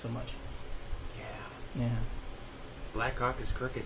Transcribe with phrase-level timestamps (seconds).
[0.00, 0.28] So much.
[1.18, 1.82] Yeah.
[1.82, 1.96] Yeah.
[2.94, 3.82] Black Hawk is crooked.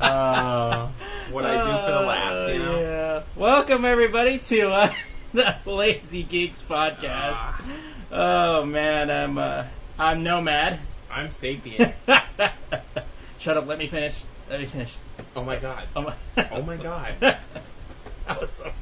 [0.00, 0.88] uh,
[1.30, 2.80] what I do for the laughs, you know?
[2.80, 3.22] Yeah.
[3.36, 4.92] Welcome everybody to uh,
[5.32, 7.62] the Lazy Geeks podcast.
[8.10, 10.80] Oh man, I'm uh, I'm Nomad.
[11.12, 11.94] I'm sapient.
[13.38, 13.68] Shut up.
[13.68, 14.16] Let me finish.
[14.50, 14.92] Let me finish.
[15.36, 15.86] Oh my god.
[15.94, 16.14] Oh my.
[16.50, 17.14] Oh my god.
[17.20, 17.40] that
[18.40, 18.72] was so.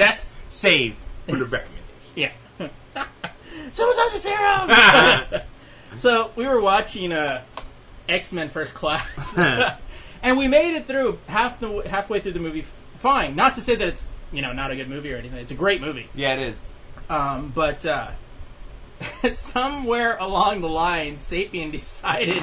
[0.00, 1.84] That's saved for the recommendation.
[2.14, 2.32] Yeah.
[3.72, 5.42] Super Soldier Serum.
[5.98, 7.42] so we were watching uh,
[8.08, 9.36] X Men First Class,
[10.22, 12.64] and we made it through half the halfway through the movie.
[12.96, 13.36] Fine.
[13.36, 15.38] Not to say that it's you know not a good movie or anything.
[15.38, 16.08] It's a great movie.
[16.14, 16.60] yeah, it is.
[17.10, 18.12] Um, but uh,
[19.34, 22.42] somewhere along the line, Sapien decided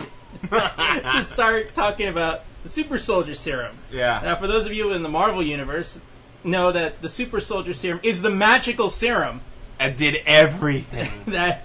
[0.52, 3.78] to start talking about the Super Soldier Serum.
[3.92, 4.22] Yeah.
[4.24, 6.00] Now, for those of you in the Marvel universe,
[6.44, 9.42] know that the Super Soldier Serum is the magical serum
[9.80, 11.12] I did everything.
[11.28, 11.64] that.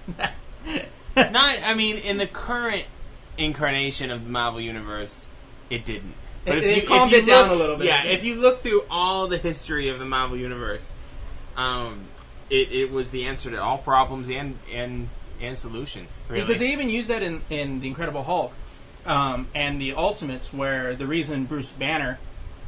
[1.15, 2.85] Not, I mean, in the current
[3.37, 5.27] incarnation of the Marvel universe,
[5.69, 6.13] it didn't.
[6.45, 7.87] But It- if it you, calmed it down a little bit.
[7.87, 10.93] Yeah, if you look through all the history of the Marvel universe,
[11.55, 12.05] um,
[12.49, 15.09] it, it was the answer to all problems and and
[15.41, 16.19] and solutions.
[16.29, 16.45] Really.
[16.45, 18.53] Because they even use that in, in the Incredible Hulk
[19.05, 22.19] um, and the Ultimates, where the reason Bruce Banner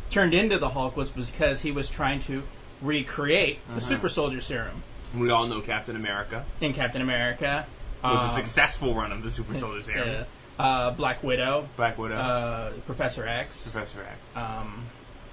[0.10, 2.44] turned into the Hulk was because he was trying to
[2.82, 3.76] recreate Uh-huh.
[3.76, 4.84] the Super Soldier Serum
[5.18, 7.66] we all know Captain America in Captain America.
[8.04, 10.26] was um, a successful run of the Super Soldier Serum.
[10.60, 13.72] uh, uh, Black Widow, Black Widow, uh, Professor X.
[13.72, 14.18] Professor X.
[14.36, 14.86] Um,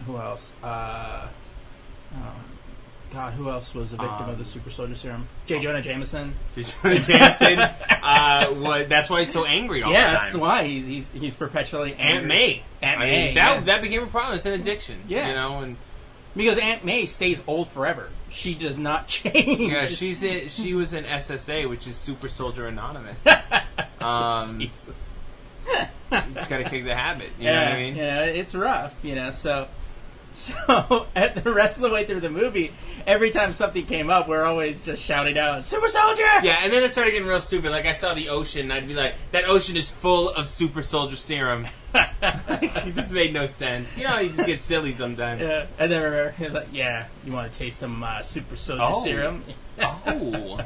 [0.07, 0.55] who else?
[0.63, 1.27] Uh,
[2.15, 2.21] um,
[3.13, 5.29] God, who else was a victim of the Um, Super Soldier Serum?
[5.47, 5.61] J.
[5.61, 6.35] Jonah Jameson.
[6.57, 7.59] Jonah Jameson.
[7.59, 11.35] uh, what, that's why he's so angry all yeah, the that's why he's he's, he's
[11.35, 12.17] perpetually angry.
[12.19, 12.63] Aunt May.
[12.81, 13.61] Aunt I May, mean, that yeah.
[13.61, 14.37] that became a problem.
[14.37, 15.01] It's an addiction.
[15.09, 15.29] Yeah.
[15.29, 15.77] You know, and
[16.35, 18.09] Because Aunt May stays old forever.
[18.31, 19.71] She does not change.
[19.73, 23.25] yeah, she's in, she was in SSA, which is Super Soldier Anonymous.
[24.01, 25.11] Um, you Jesus.
[26.11, 27.31] just gotta kick the habit.
[27.39, 27.97] You know yeah, what I mean?
[27.97, 29.31] yeah, it's rough, you know.
[29.31, 29.69] So,
[30.35, 32.73] so at the rest of the way through the movie,
[33.07, 36.83] every time something came up, we're always just shouting out, "Super Soldier!" Yeah, and then
[36.83, 37.71] it started getting real stupid.
[37.71, 40.83] Like I saw the ocean, and I'd be like, "That ocean is full of Super
[40.83, 43.97] Soldier serum." it just made no sense.
[43.99, 45.43] You know, you just get silly sometimes.
[45.43, 49.05] Yeah, and then he's like, "Yeah, you want to taste some uh, Super Soldier Oh.
[49.05, 49.45] serum?"
[49.81, 50.61] Oh,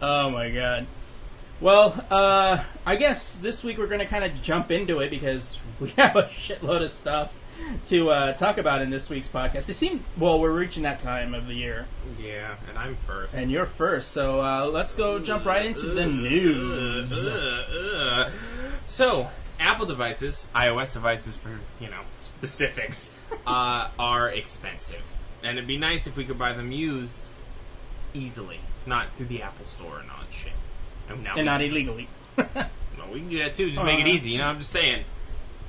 [0.00, 0.86] Oh my god.
[1.60, 5.58] Well, uh, I guess this week we're going to kind of jump into it because
[5.78, 7.30] we have a shitload of stuff
[7.86, 9.68] to uh, talk about in this week's podcast.
[9.68, 11.86] It seems, well, we're reaching that time of the year,
[12.22, 13.34] yeah, and I'm first.
[13.34, 17.28] and you're first, so uh, let's go jump right into the news.
[18.86, 19.28] So,
[19.58, 23.14] Apple devices, iOS devices for, you know, specifics,
[23.46, 25.02] uh, are expensive.
[25.42, 27.28] And it'd be nice if we could buy them used
[28.12, 30.52] easily, not through the Apple Store and all that shit.
[31.08, 32.08] And, now And not can- illegally.
[32.98, 34.10] Well, we can do that too, just make it Uh-huh.
[34.10, 35.04] easy, you know, I'm just saying.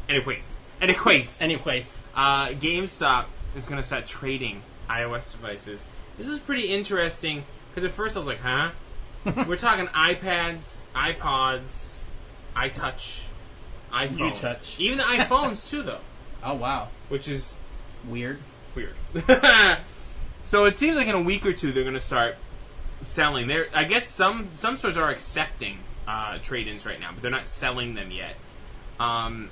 [0.10, 0.54] Anyways.
[0.82, 1.42] Anyways.
[1.42, 3.26] Anyways, Uh, GameStop
[3.56, 5.86] is going to start trading iOS devices
[6.18, 8.72] this is pretty interesting because at first I was like, huh?
[9.48, 11.96] We're talking iPads, iPods,
[12.56, 13.22] iTouch,
[13.92, 14.76] iPhones, touch.
[14.80, 16.02] even the iPhones too, though,
[16.44, 17.56] Oh wow, which is
[18.08, 18.40] weird.
[18.76, 18.94] weird.
[20.44, 22.36] so it seems like in a week or two they're going to start
[23.02, 23.48] selling.
[23.48, 27.48] There, I guess some some stores are accepting uh, trade-ins right now, but they're not
[27.48, 28.36] selling them yet.
[29.00, 29.50] Um,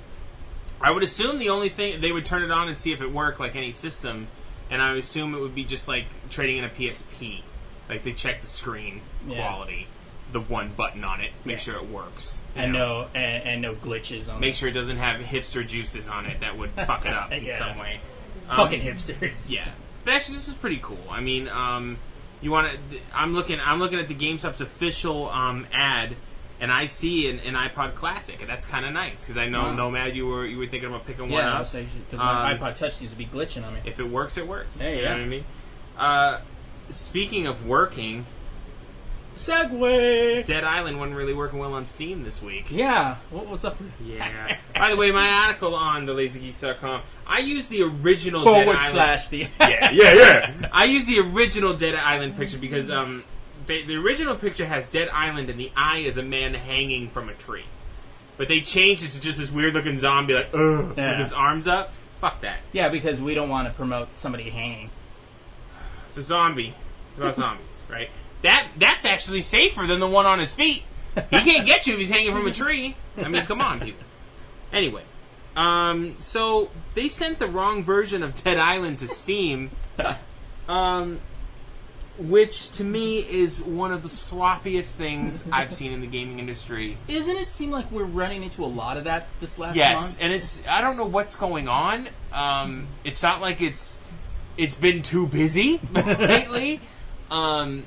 [0.80, 3.10] I would assume the only thing they would turn it on and see if it
[3.12, 4.28] worked like any system,
[4.70, 7.42] and I would assume it would be just like trading in a PSP.
[7.88, 9.36] Like they check the screen Yeah.
[9.46, 9.86] quality,
[10.32, 11.58] the one button on it, make Yeah.
[11.58, 14.96] sure it works, you And no, and, and no glitches on make sure it doesn't
[14.98, 17.58] have hipster juices on it that would fuck it up in Yeah.
[17.58, 18.00] some way.
[18.48, 19.50] Um, Fucking hipsters.
[19.50, 19.68] yeah,
[20.04, 21.04] but actually, this is pretty cool.
[21.10, 21.98] I mean, um,
[22.40, 22.98] you want to?
[23.14, 23.60] I'm looking.
[23.60, 26.16] I'm looking at the GameStop's official um, ad,
[26.60, 29.62] and I see an, an iPod Classic, and that's kind of nice because I know
[29.62, 29.74] Wow.
[29.74, 31.68] Nomad, you were you were thinking about picking one Yeah, I up.
[31.68, 33.80] saying because my Um, iPod Touch seems to be glitching on me.
[33.84, 34.76] If it works, it works.
[34.76, 35.44] There you you know what I mean.
[35.98, 36.40] Uh,
[36.90, 38.26] speaking of working,
[39.36, 40.44] segue.
[40.46, 42.66] Dead Island wasn't really working well on Steam this week.
[42.70, 44.56] Yeah, what was up with Yeah.
[44.74, 48.92] By the way, my article on thelazygeeks.com, I use the original Dead forward Island.
[48.92, 50.68] slash the yeah, yeah, yeah.
[50.72, 53.24] I use the original Dead Island picture because um,
[53.86, 57.34] the original picture has Dead Island and the eye is a man hanging from a
[57.34, 57.64] tree.
[58.36, 61.10] But they changed it to just this weird looking zombie, like, ugh, Yeah.
[61.10, 61.92] with his arms up.
[62.20, 62.58] Fuck that.
[62.72, 64.90] yeah because we don't want to promote somebody hanging.
[66.08, 66.74] It's a zombie.
[67.10, 68.10] It's about zombies, right?
[68.42, 70.82] That That's actually safer than the one on his feet.
[71.14, 72.94] He can't get you if he's hanging from a tree.
[73.18, 74.04] I mean, come on, people.
[74.72, 75.02] Anyway,
[75.56, 79.70] um, so they sent the wrong version of Dead Island to Steam,
[80.68, 81.18] um,
[82.18, 86.96] which to me is one of the sloppiest things I've seen in the gaming industry.
[87.08, 90.18] Isn't it seem like we're running into a lot of that this last Yes, month?
[90.22, 92.08] and it's I don't know what's going on.
[92.32, 93.98] Um, it's not like it's
[94.56, 96.80] it's been too busy lately.
[97.30, 97.84] Um,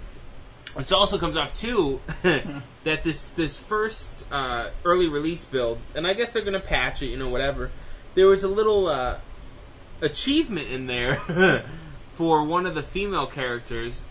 [0.76, 6.14] this also comes off too that this this first uh, early release build, and I
[6.14, 7.70] guess they're gonna patch it, you know, whatever.
[8.16, 9.18] There was a little uh,
[10.02, 11.64] achievement in there
[12.16, 14.06] for one of the female characters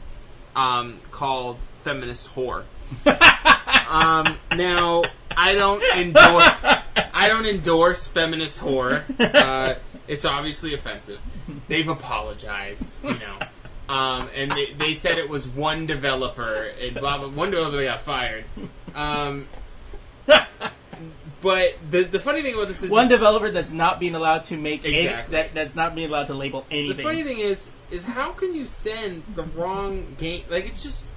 [0.57, 2.65] um, called feminist whore.
[3.89, 5.03] um, now
[5.37, 6.57] I don't endorse
[7.15, 9.03] I don't endorse feminist whore.
[9.19, 9.77] Uh,
[10.09, 11.21] it's obviously offensive.
[11.69, 13.39] They've apologized, you know.
[13.89, 16.71] Um, and they, they said it was one developer.
[16.81, 18.45] And blah, blah, one developer got fired.
[18.95, 19.49] Um,
[21.43, 24.57] but the the funny thing about this is One developer that's not being allowed to
[24.57, 25.33] make any- Exactly.
[25.33, 26.97] that that's not being allowed to label anything.
[26.97, 30.45] the funny thing is is how can you send the wrong game?
[30.49, 31.09] Like it's just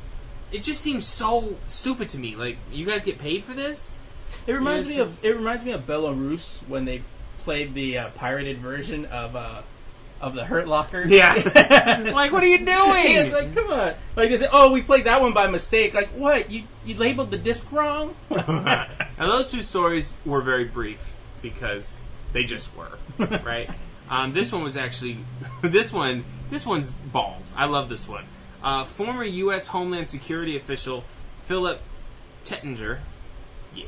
[0.52, 2.36] it just seems so stupid to me.
[2.36, 3.94] Like you guys get paid for this?
[4.48, 7.02] it reminds me just- of it reminds me of Belarus when they
[7.40, 9.62] played the uh, pirated version of uh,
[10.22, 11.04] of the Hurt Locker.
[11.08, 11.34] Yeah.
[12.14, 12.68] like what are you doing?
[12.70, 13.94] Yeah, it's like, come on.
[14.16, 15.94] Like they say, oh, we played that one by mistake.
[15.94, 16.50] Like, what?
[16.50, 18.16] You you labeled the disc wrong?
[18.30, 22.02] now those two stories were very brief because
[22.34, 22.98] they just were
[23.44, 23.70] right.
[24.10, 25.18] Um, this one was actually
[25.62, 26.26] this one.
[26.50, 27.54] This one's balls.
[27.58, 28.26] I love this one.
[28.64, 29.68] Uh, former U.S.
[29.68, 31.04] Homeland Security official
[31.44, 31.80] Philip
[32.46, 33.00] Reitinger,
[33.74, 33.86] yeah,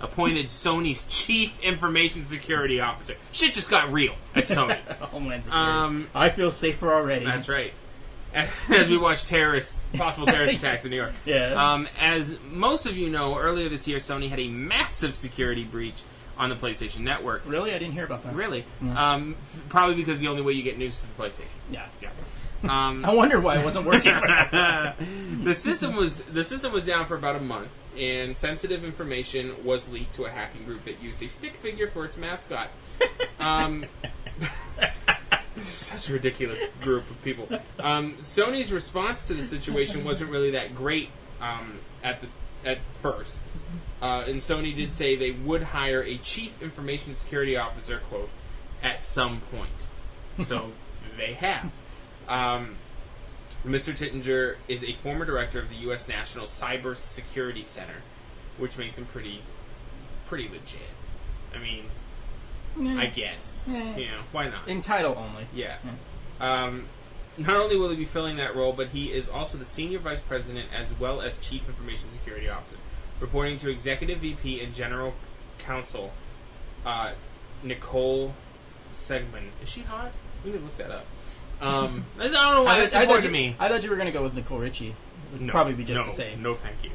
[0.00, 3.14] appointed Sony's chief information security officer.
[3.32, 4.78] Shit just got real at Sony.
[5.00, 5.70] Homeland Security.
[5.70, 7.24] Um, I feel safer already.
[7.24, 7.72] That's right.
[8.34, 11.12] As we watch terrorist, possible terrorist attacks in New York.
[11.24, 11.72] Yeah.
[11.72, 16.00] Um, as most of you know, earlier this year, Sony had a massive security breach
[16.38, 17.42] on the PlayStation Network.
[17.44, 18.34] really, I didn't hear about that.
[18.34, 18.64] Really?
[18.94, 19.34] Um,
[19.68, 21.46] probably because the only way you get news is the PlayStation.
[21.72, 21.86] Yeah.
[22.00, 22.10] Yeah.
[22.62, 24.12] Um, I wonder why it wasn't working.
[25.42, 29.88] the system was the system was down for about a month, and sensitive information was
[29.88, 32.68] leaked to a hacking group that used a stick figure for its mascot.
[33.40, 33.86] Um,
[35.56, 37.48] such a ridiculous group of people.
[37.78, 41.08] Um, Sony's response to the situation wasn't really that great
[41.40, 42.26] um, at the
[42.68, 43.38] at first,
[44.02, 48.28] uh, and Sony did say they would hire a chief information security officer quote
[48.82, 50.46] at some point.
[50.46, 50.72] So
[51.16, 51.70] they have.
[52.28, 52.76] Um,
[53.64, 53.92] Mr.
[53.94, 56.08] Reitinger is a former director of the U.S.
[56.08, 58.02] National Cyber Security Center,
[58.56, 59.42] which makes him pretty,
[60.26, 60.80] pretty legit.
[61.54, 63.64] I mean, I guess.
[63.66, 63.96] Yeah.
[63.96, 64.66] You know, why not?
[64.68, 65.46] In title only.
[65.52, 65.76] Yeah.
[66.40, 66.86] Um,
[67.36, 70.20] not only will he be filling that role, but he is also the senior vice
[70.20, 72.76] president as well as chief information security officer,
[73.18, 75.14] reporting to executive VP and general
[75.58, 76.12] counsel
[76.86, 77.12] uh,
[77.62, 78.34] Nicole
[78.90, 79.50] Seligman.
[79.62, 80.12] Is she hot?
[80.44, 81.06] We need to look that up.
[81.60, 83.56] Um, I don't know why that's I, important thought to you, me.
[83.58, 84.94] I thought you were going to go with Nicole Richie.
[85.32, 86.42] Would No, probably be just no, the same.
[86.42, 86.90] No, thank you.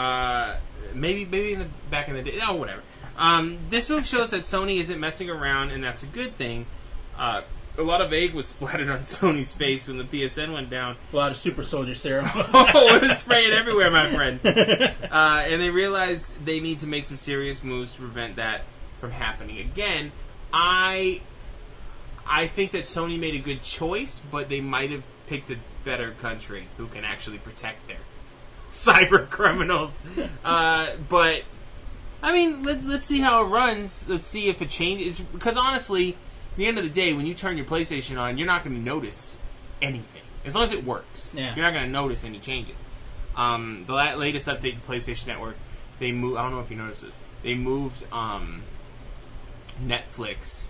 [0.00, 0.56] Uh,
[0.92, 2.38] maybe, maybe in the back in the day.
[2.46, 2.82] Oh, whatever.
[3.16, 6.66] Um, this move shows that Sony isn't messing around, and that's a good thing.
[7.16, 7.42] Uh,
[7.78, 10.96] a lot of egg was splattered on Sony's face when the PSN went down.
[11.12, 12.28] A lot of super soldier serum.
[12.34, 14.40] oh, it was spraying everywhere, my friend.
[14.44, 18.62] Uh, and they realized they need to make some serious moves to prevent that
[19.00, 20.12] from happening again.
[20.52, 21.20] I,
[22.26, 26.12] I think that Sony made a good choice, but they might have picked a better
[26.12, 27.98] country who can actually protect their
[28.72, 30.00] cyber criminals.
[30.44, 31.42] Uh, but
[32.22, 34.08] I mean, let, let's see how it runs.
[34.08, 35.20] Let's see if it changes.
[35.20, 36.10] Because honestly,
[36.52, 38.76] at the end of the day, when you turn your PlayStation on, you're not going
[38.76, 39.38] to notice
[39.80, 41.34] anything as long as it works.
[41.34, 41.54] Yeah.
[41.54, 42.76] You're not going to notice any changes.
[43.36, 45.56] Um, the la- latest update to PlayStation Network,
[45.98, 46.36] they move.
[46.36, 47.18] I don't know if you noticed this.
[47.42, 48.62] They moved um,
[49.82, 50.66] Netflix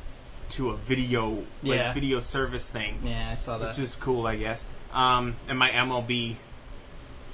[0.55, 1.31] to a video
[1.63, 1.93] like Yeah.
[1.93, 3.69] video service thing, yeah, I saw that.
[3.69, 4.67] which is cool, I guess.
[4.93, 6.37] Um, and my MLB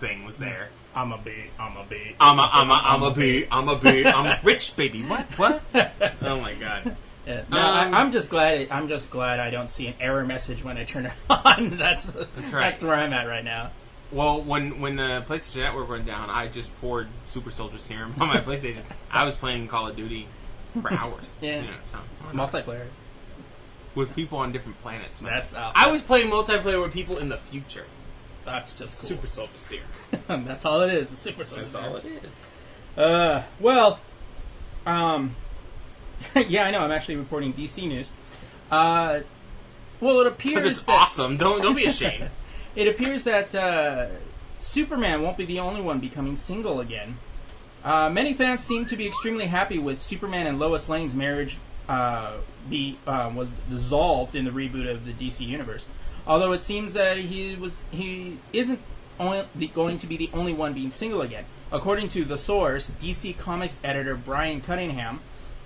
[0.01, 0.69] thing was there.
[0.95, 1.33] I'm a B.
[1.59, 2.17] I'm a B.
[2.19, 5.03] I'm a, I'm a, I'm a B, I'm a B, I'm a rich baby.
[5.03, 5.27] What?
[5.39, 5.63] What?
[6.23, 6.97] Oh my god.
[7.27, 7.43] Yeah.
[7.51, 8.69] No, Um, I, I'm just glad.
[8.71, 11.77] I'm just glad I don't see an error message when I turn it on.
[11.77, 12.83] that's that's, right.
[12.83, 13.71] where I'm at right now.
[14.11, 18.29] Well, when when the PlayStation Network went down, I just poured Super Soldier Serum on
[18.29, 18.83] my PlayStation.
[19.13, 20.27] I was playing Call of Duty
[20.81, 21.27] for hours.
[21.41, 21.61] Yeah.
[21.61, 22.51] You know, so, why not?
[22.53, 22.87] Multiplayer.
[23.95, 25.21] With people on different planets.
[25.21, 25.33] Man.
[25.33, 27.87] That's uh, I was playing multiplayer with people in the future.
[28.45, 29.09] That's just cool.
[29.09, 29.85] Super Soldier Serum.
[30.47, 31.11] that's all it is.
[31.11, 31.63] The super soldier.
[31.63, 32.99] That's all it is.
[32.99, 34.01] Uh, well,
[34.87, 35.37] um,
[36.49, 36.81] yeah, I know.
[36.81, 38.11] I'm actually reporting DC news.
[38.71, 39.21] Uh,
[40.01, 41.37] well, it appears it's that, awesome.
[41.37, 42.31] Don't don't be ashamed.
[42.77, 44.07] It appears that uh,
[44.61, 47.19] Superman won't be the only one becoming single again.
[47.83, 52.35] Uh, many fans seem to be extremely happy with Superman and Lois Lane's marriage uh,
[52.69, 55.87] be uh, was dissolved in the reboot of the DC universe.
[56.27, 58.81] Although it seems that he was he isn't
[59.19, 59.45] only
[59.75, 61.45] going to be the only one being single again.
[61.73, 65.21] According to the source, DC Comics editor Brian Cunningham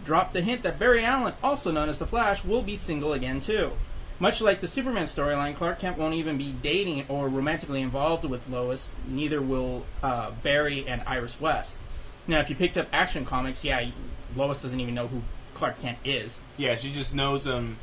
[0.04, 3.40] dropped the hint that Barry Allen, also known as the Flash, will be single again
[3.40, 3.72] too.
[4.20, 8.48] Much like the Superman storyline, Clark Kent won't even be dating or romantically involved with
[8.48, 8.92] Lois.
[9.08, 11.78] Neither will uh, Barry and Iris West.
[12.26, 13.90] Now, if you picked up Action Comics, yeah,
[14.36, 15.22] Lois doesn't even know who
[15.54, 17.76] Clark Kent is yeah, she just knows him.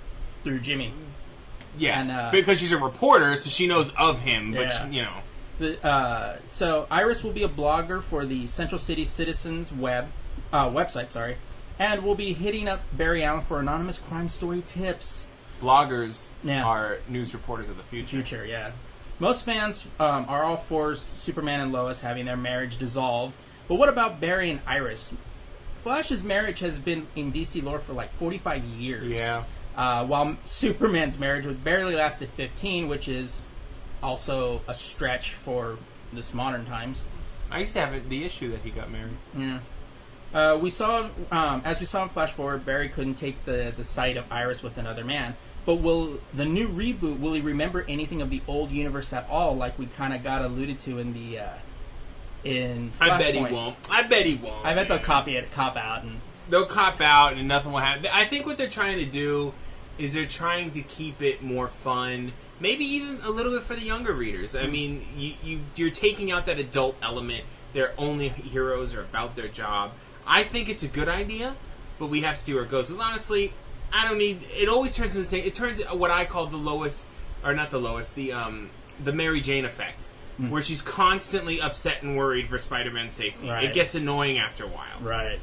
[0.44, 0.94] through Jimmy.
[1.78, 4.52] Yeah, And, uh, because she's a reporter, so she knows of him.
[4.52, 4.90] But Yeah.
[4.90, 5.14] she, you know,
[5.60, 10.08] The, uh, so Iris will be a blogger for the Central City Citizens web
[10.52, 11.38] uh, website, sorry,
[11.80, 15.28] and we'll be hitting up Barry Allen for anonymous crime story tips.
[15.62, 16.64] bloggers Yeah.
[16.64, 18.18] are news reporters of the future.
[18.24, 18.72] Future, yeah.
[19.20, 23.36] Most fans um, are all for Superman and Lois having their marriage dissolved,
[23.68, 25.14] but what about Barry and Iris?
[25.84, 29.10] Flash's marriage has been in DC lore for like 45 years.
[29.10, 29.44] Yeah.
[29.76, 33.42] Uh, while Superman's marriage would barely lasted 15, which is
[34.04, 35.78] also a stretch for
[36.12, 37.06] this modern times.
[37.50, 39.18] I used to have the issue that he got married.
[39.38, 39.60] Yeah.
[40.34, 43.84] Uh, we saw, um, as we saw in Flash Forward, Barry couldn't take the, the
[43.84, 45.36] sight of Iris with another man.
[45.66, 47.20] But will the new reboot?
[47.20, 49.56] Will he remember anything of the old universe at all?
[49.56, 51.50] Like we kind of got alluded to in the uh,
[52.44, 52.92] in.
[53.00, 53.76] I bet he won't.
[53.90, 54.66] I bet he won't.
[54.66, 58.08] I bet they'll copy it, cop out, and they'll cop out and nothing will happen.
[58.12, 59.54] I think what they're trying to do
[59.98, 63.82] is they're trying to keep it more fun, maybe even a little bit for the
[63.82, 64.56] younger readers.
[64.56, 67.44] I mean, you, you you're taking out that adult element.
[67.74, 69.92] Their only heroes are about their job.
[70.28, 71.56] I think it's a good idea,
[72.00, 72.90] but we have to see where it goes.
[72.90, 73.54] Because honestly,
[73.94, 74.46] I don't need.
[74.52, 75.44] It always turns into the same.
[75.46, 77.08] It turns what I call the lowest,
[77.44, 78.70] or not the lowest, the um
[79.04, 80.10] the Mary Jane effect.
[80.38, 83.50] Where she's constantly upset and worried for Spider-Man's safety.
[83.50, 83.66] Right.
[83.66, 85.00] It gets annoying after a while.
[85.02, 85.40] right.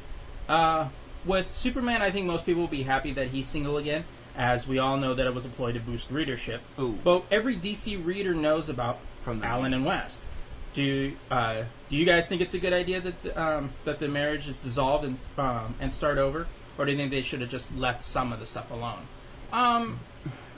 [0.47, 0.89] Uh,
[1.25, 4.05] with Superman, I think most people will be happy that he's single again,
[4.35, 6.61] as we all know that it was a ploy to boost readership.
[6.79, 6.97] Ooh.
[7.03, 10.23] But every DC reader knows about From Allen and West.
[10.73, 14.07] Do uh, do you guys think it's a good idea that the, um, that the
[14.07, 17.49] marriage is dissolved and um, and start over, or do you think they should have
[17.49, 19.07] just left some of the stuff alone?
[19.51, 19.99] Um,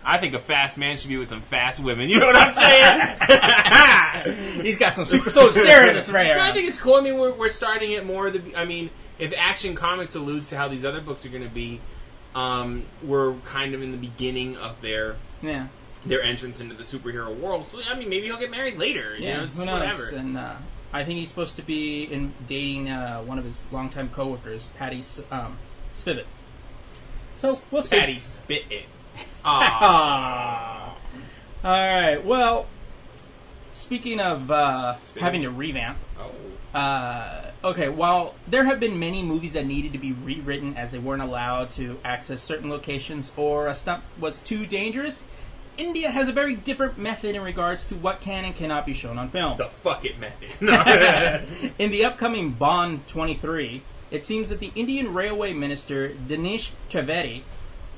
[0.03, 2.09] I think a fast man should be with some fast women.
[2.09, 4.57] You know what I'm saying?
[4.65, 6.95] he's got some super soldier serious right No, I think it's cool.
[6.95, 8.31] I mean, we're, we're starting it more.
[8.31, 8.89] The, I mean,
[9.19, 11.79] if Action Comics alludes to how these other books are going to be,
[12.33, 15.67] um, we're kind of in the beginning of their Yeah,
[16.05, 17.67] their entrance into the superhero world.
[17.67, 19.15] So I mean, maybe he'll get married later.
[19.15, 19.37] You yeah.
[19.37, 19.81] know, it's who knows?
[19.81, 20.15] whatever.
[20.15, 20.55] And uh,
[20.91, 25.03] I think he's supposed to be in dating uh, one of his longtime coworkers, Patty
[25.29, 25.57] um,
[25.93, 26.25] Spivot.
[27.37, 27.99] So we'll see.
[27.99, 28.85] Fatty spit it.
[29.43, 30.91] All
[31.63, 32.23] right.
[32.23, 32.67] Well,
[33.71, 35.23] speaking of uh, Spin.
[35.23, 36.77] having to revamp, oh.
[36.77, 37.89] uh, okay.
[37.89, 41.71] While there have been many movies that needed to be rewritten as they weren't allowed
[41.71, 45.25] to access certain locations or a stunt was too dangerous,
[45.77, 49.17] India has a very different method in regards to what can and cannot be shown
[49.17, 49.57] on film.
[49.57, 50.49] the fuck it method.
[50.61, 50.73] No.
[51.79, 53.81] In the upcoming Bond 23,
[54.11, 57.43] it seems that the Indian Railway Minister Dinesh Trivedi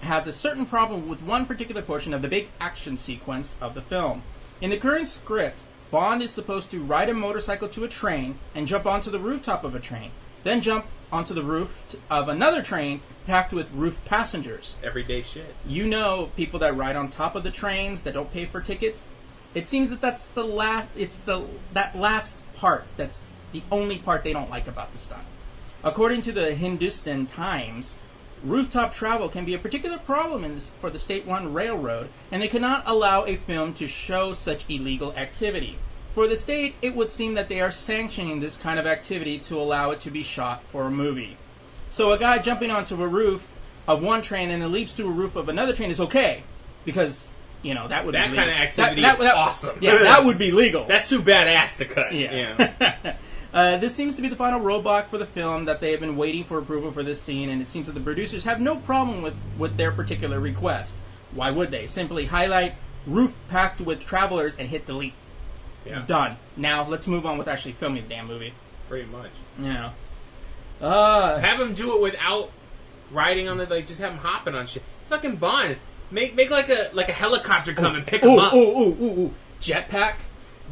[0.03, 3.81] has a certain problem with one particular portion of the big action sequence of the
[3.81, 4.23] film.
[4.61, 8.67] In the current script, Bond is supposed to ride a motorcycle to a train and
[8.67, 10.11] jump onto the rooftop of a train,
[10.43, 14.77] then jump onto the roof of another train packed with roof passengers.
[14.83, 15.55] Everyday shit.
[15.65, 19.07] You know people that ride on top of the trains that don't pay for tickets.
[19.53, 20.89] It seems that that's the last.
[20.95, 25.23] It's the that last part that's the only part they don't like about the stunt.
[25.83, 27.97] According to the Hindustan Times,
[28.43, 32.47] rooftop travel can be a particular problem in this, for the state-run railroad, and they
[32.47, 35.77] cannot allow a film to show such illegal activity.
[36.13, 39.59] For the state, it would seem that they are sanctioning this kind of activity to
[39.59, 41.37] allow it to be shot for a movie.
[41.91, 43.51] So a guy jumping onto a roof
[43.87, 46.43] of one train and then leaps to a roof of another train is okay
[46.85, 47.31] because
[47.63, 49.77] you know that would That be kind of activity That- is that- awesome.
[49.81, 50.85] Yeah, that would be legal.
[50.85, 52.13] That's too badass to cut.
[52.13, 53.15] Yeah.
[53.53, 56.17] Uh, this seems to be the final roadblock for the film that they have been
[56.17, 59.21] waiting for approval for this scene, and it seems that the producers have no problem
[59.21, 60.97] with, with their particular request.
[61.31, 61.85] Why would they?
[61.85, 62.73] Simply highlight
[63.05, 65.13] roof packed with travelers and hit delete.
[65.85, 66.03] yeah.
[66.07, 66.37] Done.
[66.57, 68.53] Now let's move on with actually filming the damn movie.
[68.89, 69.31] Pretty much.
[69.59, 69.91] Yeah.
[70.81, 72.49] Uh, Have them do it without
[73.11, 73.85] riding on the like.
[73.87, 74.83] Just have them hopping on shit.
[75.01, 75.77] It's fucking Bond.
[76.11, 78.53] Make make like a like a helicopter come and pick ooh, up.
[78.53, 79.33] ooh, ooh, ooh, ooh.
[79.61, 80.15] Jetpack.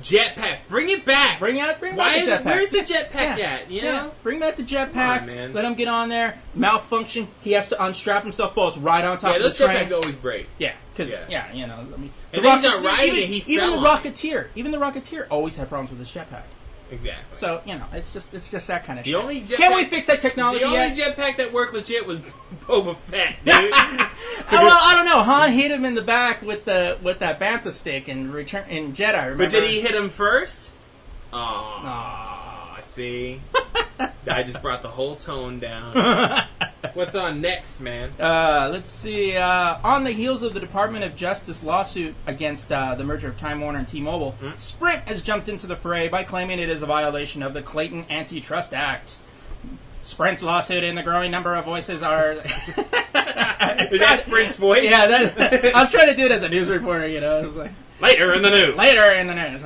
[0.02, 0.58] Jetpack.
[0.70, 1.38] Bring it back.
[1.40, 2.46] Bring out, bring Why back the jetpack.
[2.56, 3.70] where's the jetpack Yeah, at?
[3.72, 3.92] You yeah.
[3.92, 4.12] know.
[4.24, 5.26] Bring back the jetpack.
[5.28, 5.54] man.
[5.54, 6.40] Let him get on there.
[6.56, 7.28] Malfunction.
[7.42, 9.78] He has to unstrap himself, falls right on top Yeah, of the train.
[9.78, 10.48] jetpacks always break.
[10.58, 11.26] Yeah, because Yeah.
[11.30, 11.54] yeah.
[11.54, 13.86] you know, I mean, And the then he's not riding even, he even the on
[14.06, 14.14] it.
[14.16, 16.44] Rocketeer, even the Rocketeer always had problems with his jetpack.
[16.92, 17.24] Exactly.
[17.32, 19.20] So you know, it's just it's just that kind of The shit.
[19.22, 21.18] only Can we fix that technology the only yet?
[21.18, 22.20] jetpack that worked legit was
[22.68, 23.74] Boba Fett, dude.
[24.54, 25.22] Oh, well, I don't know.
[25.24, 28.92] Han hit him in the back with the with that bantha stick in return in
[28.94, 29.14] Jedi.
[29.24, 29.44] Remember?
[29.46, 30.72] but did he hit him first?
[31.32, 32.31] Oh.
[32.88, 33.42] See,
[34.28, 36.46] I just brought the whole tone down.
[36.94, 38.12] What's on next, man?
[38.20, 39.36] Uh, let's see.
[39.38, 43.38] Uh, on the heels of the Department of Justice lawsuit against uh, the merger of
[43.40, 44.50] Time Warner and T-Mobile, Hmm?
[44.58, 48.06] Sprint has jumped into the fray by claiming it is a violation of the Clayton
[48.10, 49.18] Antitrust Act.
[50.04, 52.32] Sprint's lawsuit and the growing number of voices are.
[53.92, 54.84] Is that Sprint's voice?
[54.84, 57.52] yeah, that, I was trying to do it as a news reporter, you know.
[57.56, 58.76] Like, Later in the news.
[58.76, 59.62] later in the news.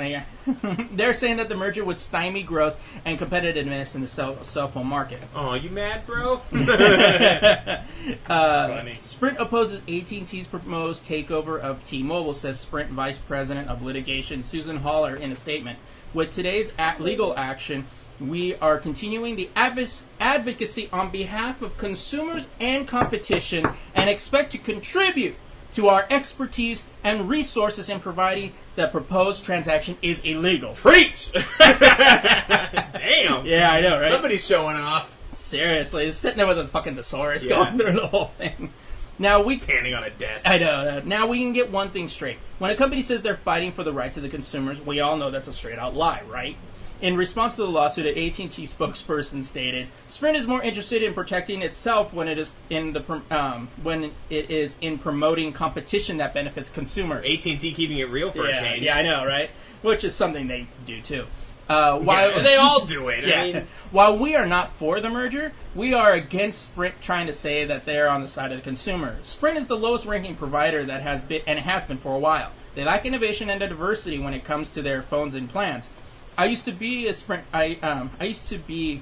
[0.91, 4.87] They're saying that the merger would stymie growth and competitiveness in the cell, cell phone
[4.87, 5.19] market.
[5.33, 6.41] Oh, you mad, bro?
[8.27, 8.97] Uh, funny.
[9.01, 15.15] Sprint opposes AT&T's proposed takeover of T-Mobile, says Sprint Vice President of Litigation Susan Haller
[15.15, 15.79] in a statement.
[16.13, 17.87] With today's legal action,
[18.19, 25.35] we are continuing the advocacy on behalf of consumers and competition and expect to contribute
[25.75, 30.73] to our expertise and resources in providing the proposed transaction is illegal.
[30.73, 31.31] Preach.
[31.59, 33.45] Damn.
[33.45, 34.09] Yeah, I know, right?
[34.09, 35.11] Somebody's showing off.
[35.31, 37.57] Seriously, sitting there with a fucking thesaurus Yeah.
[37.57, 38.71] going through the whole thing.
[39.19, 40.47] Now we Standing on a desk.
[40.47, 41.05] I know that.
[41.07, 42.37] Now we can get one thing straight.
[42.59, 45.31] When a company says they're fighting for the rights of the consumers, we all know
[45.31, 46.57] that's a straight out lie, right?
[47.01, 51.61] In response to the lawsuit, an AT&T spokesperson stated, "Sprint is more interested in protecting
[51.61, 56.69] itself when it is in the um, when it is in promoting competition that benefits
[56.69, 58.83] consumers." AT&T keeping it real for yeah, a change.
[58.83, 59.49] yeah, I know, right?
[59.81, 61.25] Which is something they do too.
[61.67, 63.25] Uh, while Yeah, they all do it.
[63.25, 63.41] yeah.
[63.41, 67.33] I mean, While we are not for the merger, we are against Sprint trying to
[67.33, 69.17] say that they're on the side of the consumer.
[69.23, 72.51] Sprint is the lowest ranking provider that has been and has been for a while.
[72.75, 75.89] They lack innovation and diversity when it comes to their phones and plans.
[76.37, 77.45] I used to be a Sprint.
[77.53, 79.01] I um, I used to be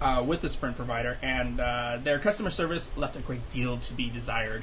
[0.00, 3.92] uh, with the Sprint provider, and uh, their customer service left a great deal to
[3.94, 4.62] be desired.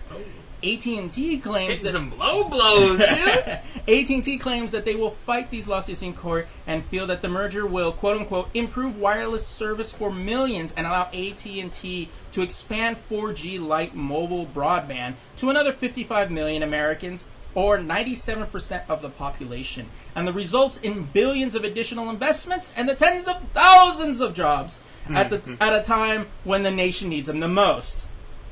[0.61, 2.99] AT&T claims that some low blows.
[2.99, 7.65] AT&T claims that they will fight these lawsuits in court and feel that the merger
[7.65, 13.93] will quote unquote improve wireless service for millions and allow AT&T to expand 4G LTE
[13.93, 20.79] mobile broadband to another 55 million Americans or 97% of the population and the results
[20.79, 25.61] in billions of additional investments and the tens of thousands of jobs at the mm-hmm.
[25.61, 28.05] at a time when the nation needs them the most.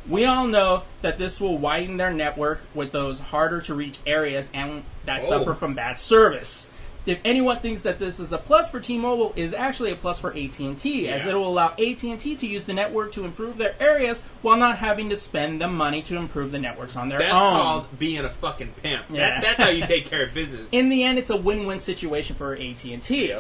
[0.07, 4.49] We all know that this will widen their network with those harder to reach areas
[4.53, 5.29] and that Oh.
[5.29, 6.69] suffer from bad service.
[7.07, 10.31] If anyone thinks that this is a plus for T-Mobile, is actually a plus for
[10.31, 14.57] AT&T, as it will allow AT&T to use the network to improve their areas while
[14.57, 17.53] not having to spend the money to improve the networks on their That's own.
[17.53, 19.05] That's called being a fucking pimp.
[19.09, 19.29] Yeah.
[19.29, 20.67] That's, that's how you take care of business.
[20.73, 23.35] In the end, it's a win-win situation for AT&T.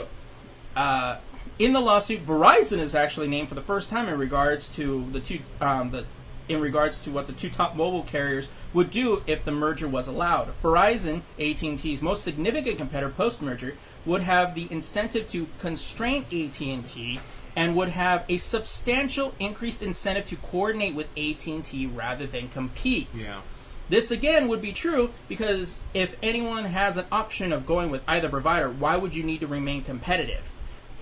[0.75, 1.17] Uh,
[1.59, 5.19] in the lawsuit, Verizon is actually named for the first time in regards to the
[5.19, 6.05] two um, the
[6.47, 10.07] in regards to what the two top mobile carriers would do if the merger was
[10.07, 10.49] allowed.
[10.61, 17.19] Verizon, AT&T's most significant competitor post-merger, would have the incentive to constrain AT&T
[17.55, 23.09] and would have a substantial increased incentive to coordinate with AT&T rather than compete.
[23.13, 23.41] Yeah.
[23.89, 28.29] This again would be true because if anyone has an option of going with either
[28.29, 30.43] provider, why would you need to remain competitive?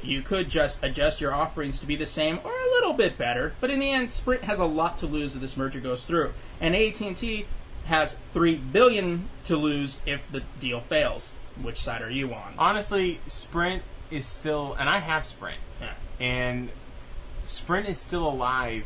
[0.06, 3.54] You could just adjust your offerings to be the same or a little bit better,
[3.60, 6.34] but in the end, Sprint has a lot to lose if this merger goes through,
[6.62, 7.46] and AT&T
[7.86, 11.32] has three billion to lose if the deal fails.
[11.62, 12.54] Which side are you on?
[12.58, 15.94] Honestly, Sprint is still, and I have Sprint, Yeah.
[16.20, 16.70] and
[17.44, 18.86] Sprint is still alive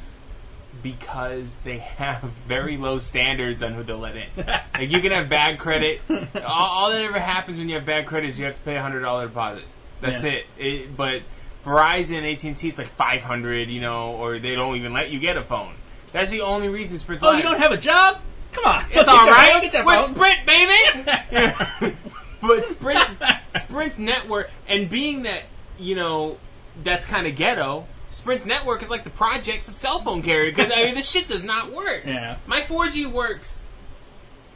[0.84, 4.28] because they have very low standards on who they'll let in.
[4.74, 6.02] like you can have bad credit.
[6.10, 8.76] All, all that ever happens when you have bad credit is you have to pay
[8.76, 9.64] a hundred dollar deposit.
[10.02, 10.32] That's Yeah.
[10.32, 10.46] it.
[10.58, 10.98] it.
[10.98, 11.22] But
[11.66, 15.10] Verizon, AT and T, it's like five hundred, you know, or they don't even let
[15.10, 15.74] you get a phone.
[16.14, 17.38] That's the only reason Sprint's Oh, alive.
[17.38, 18.20] you don't have a job?
[18.52, 19.22] Come on, It's all right.
[19.22, 19.54] all at your- right.
[19.56, 20.16] look at your We're phone.
[20.16, 21.96] Sprint, baby.
[22.42, 23.16] but Sprint's
[23.62, 25.44] Sprint's network, and being that
[25.78, 26.38] you know
[26.84, 27.86] that's kind of ghetto.
[28.12, 31.28] Sprint's network is like the projects of cell phone carrier because I mean this shit
[31.28, 32.04] does not work.
[32.08, 32.38] Yeah.
[32.48, 33.60] My 4G works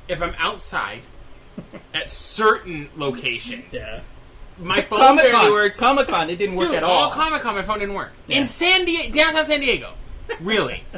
[0.08, 1.02] if I'm outside
[1.94, 3.66] at certain locations.
[3.72, 4.00] Yeah.
[4.60, 5.52] My phone Comic barely Con.
[5.52, 5.78] works.
[5.78, 6.30] Comic Con.
[6.30, 7.12] It didn't work Dude, at all all.
[7.12, 8.12] Comic Con, my phone didn't work.
[8.28, 8.40] Yeah.
[8.40, 9.94] In San Diego, downtown San Diego,
[10.40, 10.84] really.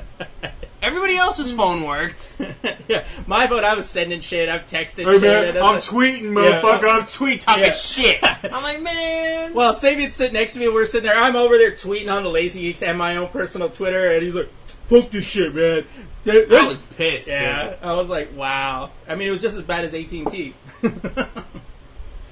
[0.82, 2.36] Everybody else's phone worked.
[2.88, 3.04] yeah.
[3.26, 3.64] My phone.
[3.64, 4.50] I was sending shit.
[4.50, 5.24] I've texted shit.
[5.24, 6.88] and that's like- tweeting, motherfucker.
[7.02, 7.72] I'm tweet talking Yeah.
[7.72, 8.20] shit.
[8.44, 9.54] I'm like, man.
[9.56, 10.68] Well, Sabian's sitting next to me.
[10.70, 11.18] We're sitting there.
[11.18, 14.36] I'm over there tweeting on the Lazy Geeks and my own personal Twitter, and he's
[14.36, 14.50] like,
[14.90, 15.86] "Fuck this shit, man."
[16.28, 17.28] I was pissed.
[17.28, 17.78] yeah.
[17.82, 20.54] I was like, "Wow." I mean, it was just as bad as AT and T.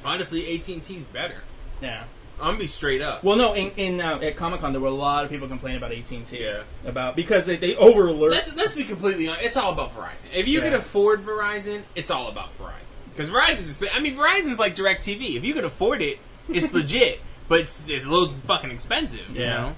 [0.05, 1.37] Honestly, AT and T's better.
[1.81, 2.03] Yeah.
[2.39, 3.23] I'm gonna be straight up.
[3.23, 3.53] Well, no.
[3.53, 6.09] In, in uh, at Comic Con, there were a lot of people complaining about AT
[6.11, 6.43] and T.
[6.43, 6.63] Yeah.
[6.85, 8.31] About because they they over alert.
[8.31, 9.45] let's let's be completely honest.
[9.45, 10.25] It's all about Verizon.
[10.33, 10.65] If you Yeah.
[10.65, 12.73] can afford Verizon, it's all about Verizon.
[13.15, 15.35] Because Verizon's, I mean, Verizon's like Direct TV.
[15.35, 16.17] If you can afford it,
[16.49, 17.21] it's legit.
[17.47, 19.29] But it's, it's a little fucking expensive.
[19.29, 19.49] You Yeah.
[19.57, 19.75] know?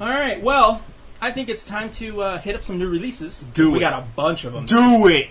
[0.00, 0.42] All right.
[0.42, 0.80] Well,
[1.20, 3.42] I think it's time to uh, hit up some new releases.
[3.42, 3.80] Do we it.
[3.80, 4.64] got a bunch of them.
[4.64, 5.28] Do it.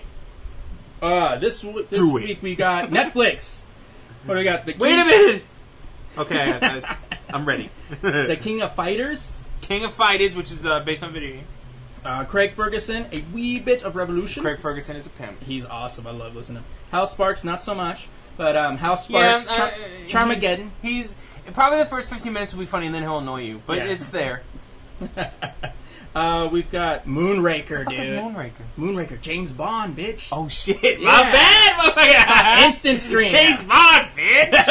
[1.02, 2.22] Uh, this this Do it.
[2.22, 3.62] week we got Netflix.
[4.24, 4.66] What do we got?
[4.66, 5.44] The Wait a minute.
[6.18, 6.96] Okay, I,
[7.32, 7.70] I'm ready.
[8.02, 9.38] The King of Fighters.
[9.62, 11.44] King of Fighters, which is uh, based on video game.
[12.04, 14.42] Uh, Craig Ferguson, a wee bit of Revolution.
[14.42, 15.42] Craig Ferguson is a pimp.
[15.44, 16.06] He's awesome.
[16.06, 16.74] I love listening to him.
[16.90, 19.72] Hal Sparks, not so much, but um, Hal Sparks, uh, Char-
[20.08, 20.70] Charmageddon.
[20.82, 21.14] He's
[21.52, 23.62] probably the first 15 minutes will be funny, and then he'll annoy you.
[23.66, 23.84] But Yeah.
[23.84, 24.42] it's there.
[26.14, 28.18] Uh, we've got Moonraker, Fuck is dude.
[28.18, 28.52] Moonraker?
[28.78, 30.28] Moonraker, James Bond, bitch.
[30.30, 31.00] Oh shit!
[31.00, 31.06] Yeah.
[31.06, 31.94] My bad,
[32.60, 32.66] motherfucker.
[32.66, 33.30] Instant stream.
[33.30, 34.68] James Bond, bitch.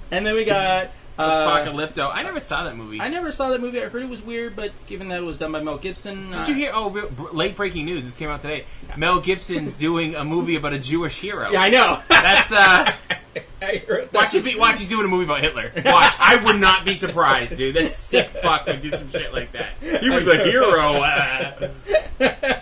[0.10, 0.88] And then we got.
[1.16, 2.10] Uh, Apocalypto.
[2.12, 3.00] I never saw that movie.
[3.00, 3.80] I never saw that movie.
[3.80, 6.48] I heard it was weird, but given that it was done by Mel Gibson, Did
[6.48, 6.72] you hear?
[6.74, 8.04] Oh, real, late breaking news.
[8.04, 8.64] This came out today.
[8.96, 11.50] Mel Gibson's doing a movie about a Jewish hero.
[11.52, 12.02] Yeah, I know.
[12.08, 12.92] That's uh.
[13.62, 14.12] I heard that.
[14.12, 15.72] Watch if he, watch he's doing a movie about Hitler.
[15.84, 16.14] Watch.
[16.18, 17.74] I would not be surprised, dude.
[17.76, 19.70] That sick fuck would do some shit like that.
[20.00, 21.00] He was a hero.
[21.00, 21.70] Uh,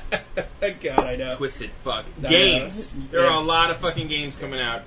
[0.81, 1.31] God, I know.
[1.33, 2.07] twisted fuck.
[2.25, 2.95] I Games.
[2.95, 3.03] know.
[3.11, 3.29] There Yeah.
[3.35, 4.83] are a lot of fucking games coming out.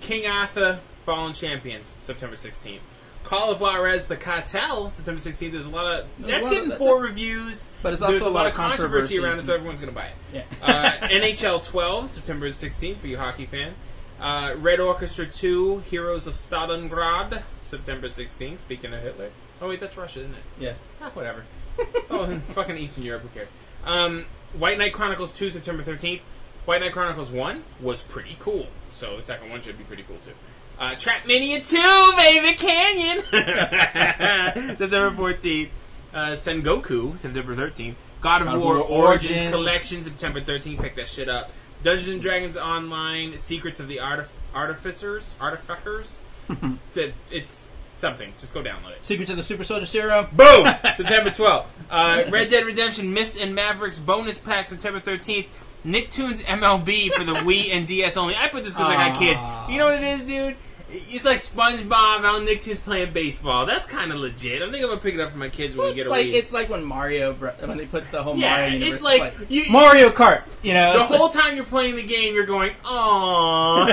[0.00, 2.80] King Arthur, Fallen Champions, September 16th.
[3.24, 5.52] Call of Juarez, The Cartel, September 16th.
[5.52, 8.30] There's a lot of that's lot of- getting that's- poor reviews, but it's there's also
[8.30, 9.18] a lot of controversy, controversy.
[9.24, 10.12] around it, so everyone's gonna buy it.
[10.34, 10.42] Yeah.
[10.62, 13.78] Uh, NHL 12, September 16th for you hockey fans.
[14.20, 18.58] Uh, Red Orchestra 2, Heroes of Stalingrad, September 16th.
[18.58, 19.30] Speaking of Hitler.
[19.62, 20.42] Oh wait, that's Russia, isn't it?
[20.60, 20.72] yeah.
[21.00, 21.44] Ah, whatever.
[22.10, 23.48] oh, in fucking Eastern Europe, who cares?
[23.82, 26.20] Um, White Knight Chronicles 2, September 13th.
[26.66, 30.18] White Knight Chronicles 1 was pretty cool, so the second one should be pretty cool
[30.24, 30.32] too.
[30.78, 33.24] Uh, Trackmania 2, baby, Canyon!
[34.76, 35.68] September 14th.
[36.14, 37.94] Uh, Sengoku, September 13th.
[38.20, 39.52] God of God of War War Origins Origin.
[39.52, 40.80] Collection, September 13th.
[40.80, 41.50] Pick that shit up.
[41.82, 46.18] Dungeons and Dragons Online, Secrets of the Artif- Artificers, Artificers.
[46.48, 47.64] it's, a- it's
[47.96, 48.32] something.
[48.40, 49.04] Just go download it.
[49.04, 50.28] Secret to the Super Soldier Serum.
[50.32, 50.64] Boom!
[50.96, 51.66] September 12th.
[51.90, 55.46] Uh, Red Dead Redemption Myths and Mavericks bonus pack September 13th.
[55.84, 58.34] Nicktoons MLB for the Wii and DS only.
[58.36, 59.40] I put this because I got kids.
[59.70, 60.56] You know what it is, dude?
[60.90, 61.90] It's like SpongeBob
[62.24, 63.66] out Nicktoons playing baseball.
[63.66, 64.62] That's kind of legit.
[64.62, 66.10] I think I'm gonna pick it up for my kids when we It's get a
[66.10, 68.64] like it's like when Mario when they put the whole Mario.
[68.66, 68.92] Yeah, Mario.
[68.92, 70.44] it's like you- Mario Kart.
[70.62, 73.88] You know, the it's like- whole time you're playing the game, you're going, "Aww."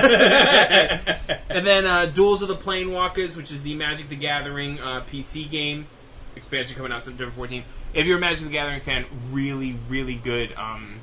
[1.50, 5.50] and then uh, Duels of the Planeswalkers, which is the Magic the Gathering uh, PC
[5.50, 5.86] game
[6.34, 7.62] expansion coming out September 14th.
[7.94, 11.00] If you're a Magic the Gathering fan, really, really good um,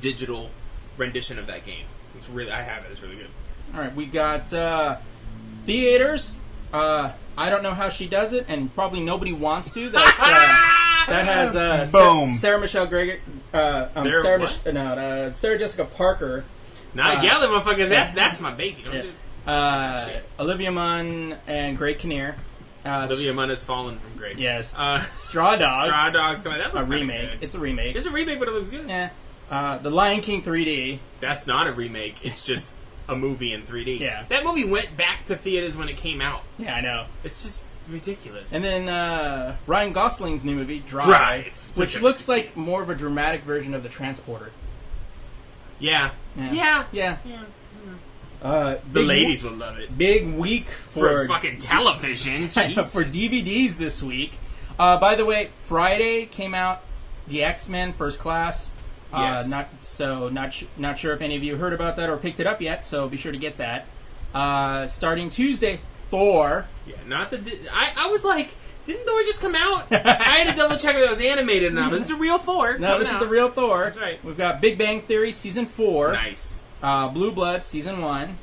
[0.00, 0.50] digital
[0.96, 1.86] rendition of that game.
[2.18, 2.90] It's really, I have it.
[2.92, 3.28] It's really good.
[3.72, 4.96] All right, we got uh,
[5.66, 6.38] theaters.
[6.72, 9.90] Uh, I don't know how she does it, and probably nobody wants to.
[9.90, 13.18] That uh, that has uh, Sa- Sarah Michelle Gellar,
[13.52, 14.38] uh, um, Sarah Sarah.
[14.40, 16.44] Mich- no, uh, Sarah Jessica Parker,
[16.94, 17.88] Not Uh, yelling, motherfuckers.
[17.88, 18.82] That's that's my baby.
[18.84, 19.02] Don't yeah.
[19.02, 20.24] do- uh, Shit.
[20.38, 22.36] Olivia Munn, and Greg Kinnear.
[22.84, 24.36] Uh, Olivia Munn has fallen from grace.
[24.38, 24.74] yes.
[24.76, 25.88] Uh, Straw Dogs.
[25.88, 26.58] Straw Dogs coming.
[26.58, 27.30] That looks kinda remake.
[27.32, 27.42] good.
[27.42, 27.96] It's a remake.
[27.96, 28.88] It's a remake, but it looks good.
[28.88, 29.08] Yeah.
[29.50, 30.98] Uh, the Lion King 3D.
[31.20, 32.24] That's not a remake.
[32.24, 32.74] It's just
[33.08, 34.00] a movie in 3D.
[34.00, 34.24] Yeah.
[34.28, 36.42] That movie went back to theaters when it came out.
[36.58, 37.06] Yeah, I know.
[37.22, 38.52] It's just ridiculous.
[38.52, 41.70] And then uh, Ryan Gosling's new movie, Drive, Drive.
[41.76, 44.50] which looks like more of a dramatic version of the Transporter.
[45.78, 46.10] yeah.
[46.36, 46.52] Yeah.
[46.52, 46.84] Yeah.
[46.92, 47.16] Yeah.
[47.24, 47.42] Yeah.
[48.42, 49.96] Uh, The ladies will love it.
[49.96, 52.48] Big week For, for fucking television.
[52.48, 54.32] for DVDs this week.
[54.78, 56.82] Uh, by the way, Friday came out
[57.28, 58.70] the X Men First Class.
[59.14, 62.16] Uh, Not so not sh- not sure if any of you heard about that or
[62.16, 62.84] picked it up yet.
[62.84, 63.86] So be sure to get that.
[64.34, 66.66] Uh, starting Tuesday, Thor.
[66.86, 67.38] Yeah, not the.
[67.38, 68.50] Di- I, I was like,
[68.84, 69.86] didn't Thor just come out?
[69.92, 69.96] I
[70.42, 71.90] had to double check if it was animated or not.
[71.90, 72.76] But this is a real Thor.
[72.78, 73.84] No, this is the real Thor.
[73.84, 74.22] That's right.
[74.24, 76.12] We've got Big Bang Theory season four.
[76.12, 76.60] Nice.
[76.82, 78.38] Uh, Blue Bloods season one.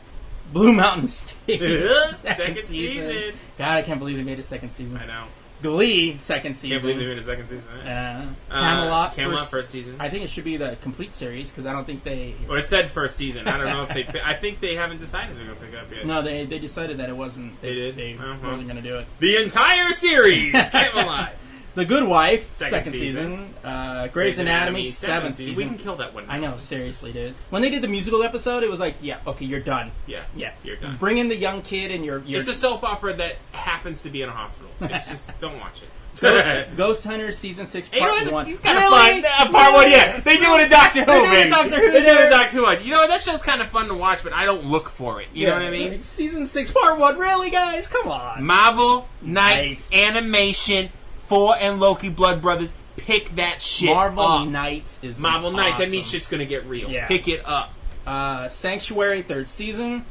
[0.53, 1.62] Blue Mountain State
[2.10, 3.34] Second season.
[3.57, 4.97] God, I can't believe they made a second season.
[4.97, 5.25] I know.
[5.62, 6.71] Glee second season.
[6.71, 7.69] Can't believe they made a second season.
[7.88, 9.15] Uh, Uh, Camelot.
[9.15, 9.95] Camelot first, first season.
[10.00, 12.36] I think it should be the complete series because I don't think they.
[12.47, 13.47] Well, it said first season.
[13.47, 14.19] I don't know if they.
[14.21, 16.06] I think they haven't decided they're gonna pick it up yet.
[16.06, 17.60] No, they they decided that it wasn't.
[17.62, 17.95] They, They did?
[17.95, 18.36] They Uh-huh.
[18.50, 19.08] wasn't going to do it.
[19.19, 21.34] The entire series, Camelot.
[21.73, 23.31] The Good Wife Second second, season.
[23.31, 23.53] season.
[23.63, 25.55] Uh, Grey's Anatomy, seventh season.
[25.55, 26.25] We can kill that one.
[26.27, 26.57] I know, now.
[26.57, 27.34] seriously, dude.
[27.49, 29.91] When they did the musical episode, it was like, yeah, okay, you're done.
[30.05, 30.97] Yeah, Yeah, you're done.
[30.97, 34.21] Bring in the young kid and your It's a soap opera that happens to be
[34.21, 34.69] in a hospital.
[34.81, 35.89] It's just don't watch it.
[36.19, 38.41] Ghost, Ghost Hunter season six Hey, you know, part one.
[38.51, 39.21] of Really?
[39.21, 39.51] fun.
[39.53, 40.19] Part one, yeah.
[40.19, 41.49] They do it in Doctor Who, They do it.
[41.49, 42.84] Doctor Who They do it in Doctor Who.
[42.84, 43.07] You know what?
[43.10, 45.29] That show's kind of fun to watch, but I don't look for it.
[45.34, 45.91] You know what I mean?
[45.91, 47.17] like, season six part one.
[47.17, 47.88] Really, guys?
[47.88, 48.43] Come on.
[48.43, 49.93] Marvel Knights Nice.
[49.93, 50.89] Animation,
[51.32, 52.74] Thor and Loki Blood Brothers.
[52.98, 54.48] Pick that shit Marvel up.
[54.50, 55.78] Knights is Marvel Knights.
[55.78, 56.12] That means awesome.
[56.20, 56.89] shit's gonna get real.
[56.89, 57.08] Yeah.
[57.08, 57.74] Pick it up.
[58.06, 60.06] Uh, Sanctuary third season.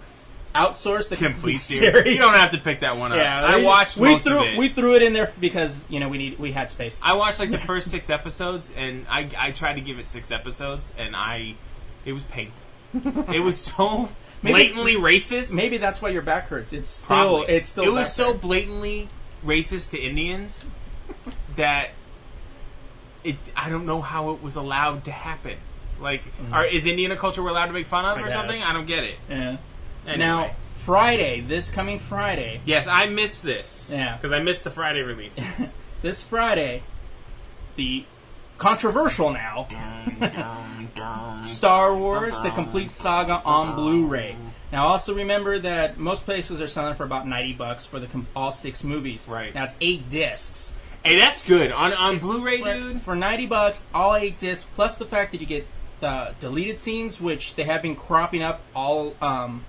[0.55, 2.15] Outsource the Complete series.
[2.15, 3.19] You don't have to pick that one up.
[3.19, 4.59] Yeah, I we- watched we most threw of it.
[4.59, 6.99] we threw it in there because you know we need we had space.
[7.03, 10.31] I watched like the first six episodes, and I I tried to give it six
[10.33, 11.55] episodes, and I
[12.07, 12.57] it was painful.
[13.35, 14.09] it was so
[14.43, 15.55] Maybe- blatantly racist.
[15.55, 16.73] Maybe that's why your back hurts.
[16.73, 17.47] It's still Probably.
[17.55, 19.09] it's still it was so blatantly
[19.45, 20.65] racist to Indians
[21.57, 21.91] that
[23.25, 25.59] it I don't know how it was allowed to happen.
[26.01, 26.55] Like, mm-hmm.
[26.55, 28.17] are, is Indian a culture we're allowed to make fun of.
[28.17, 28.35] I or guess.
[28.35, 28.63] something?
[28.63, 29.17] I don't get it.
[29.29, 29.57] Yeah.
[30.07, 30.19] Anyway.
[30.19, 33.91] Now Friday, this coming Friday, yes, I missed this.
[33.93, 34.17] Yeah.
[34.17, 35.73] because I missed the Friday releases.
[36.03, 36.83] this Friday,
[37.77, 38.05] the
[38.59, 39.67] controversial now
[41.45, 44.37] Star Wars: The Complete Saga on Blu-ray.
[44.73, 48.53] Now, also remember that most places are selling for about ninety bucks for the all
[48.53, 49.27] six movies.
[49.29, 49.55] Right.
[49.55, 50.73] Now it's eight discs.
[51.05, 53.01] Hey, that's good on on Blu-ray, But dude.
[53.03, 55.67] For ninety bucks, all eight discs, plus the fact that you get
[56.01, 59.65] the deleted scenes, which they have been cropping up all um,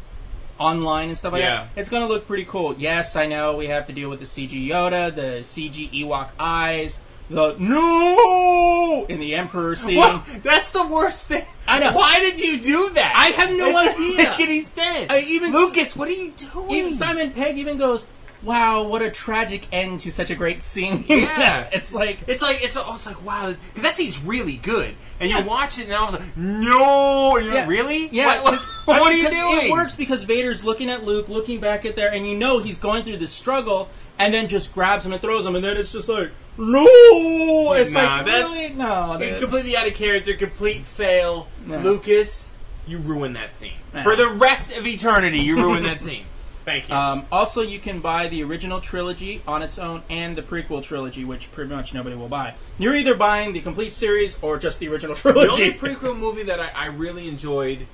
[0.60, 1.68] online and stuff like Yeah.
[1.76, 1.80] that.
[1.80, 2.76] It's going to look pretty cool.
[2.78, 7.02] Yes, I know we have to deal with the CG Yoda, the CG Ewok eyes,
[7.30, 9.98] the no in the Emperor scene.
[9.98, 10.26] What?
[10.44, 11.46] That's the worst thing.
[11.68, 11.94] I know.
[11.94, 13.14] Why did you do that?
[13.16, 14.18] I have no It idea.
[14.30, 15.08] Make any sense.
[15.10, 16.72] I even- Lucas, what are you doing?
[16.72, 18.06] Even Simon Pegg even goes,
[18.44, 21.70] "Wow, what a tragic end to such a great scene." Yeah.
[21.72, 25.40] it's like It's like it's, it's like wow, because that scene's really good, and Yeah.
[25.40, 27.68] you watch it, and I was like, no, you're Yeah.
[27.68, 28.08] really?
[28.12, 29.66] Yeah, What, what, are you doing?
[29.68, 32.80] It works because Vader's looking at Luke, looking back at there, and you know he's
[32.80, 35.92] going through this struggle, and then just grabs him and throws him, and then it's
[35.92, 40.82] just like, no, it's Nah, like that's- really no, You're completely out of character, complete
[40.84, 41.78] fail, Yeah.
[41.82, 42.54] Lucas.
[42.88, 44.04] You ruined that scene Yeah.
[44.04, 45.40] for the rest of eternity.
[45.40, 46.26] You ruined that scene.
[46.66, 46.96] Thank you.
[46.96, 51.26] Um, also, you can buy the original trilogy on its own and the prequel trilogy,
[51.26, 52.54] which pretty much nobody will buy.
[52.78, 55.48] You're either buying the complete series or just the original trilogy.
[55.48, 56.00] the only trilogy.
[56.00, 57.88] prequel movie that I, I really enjoyed,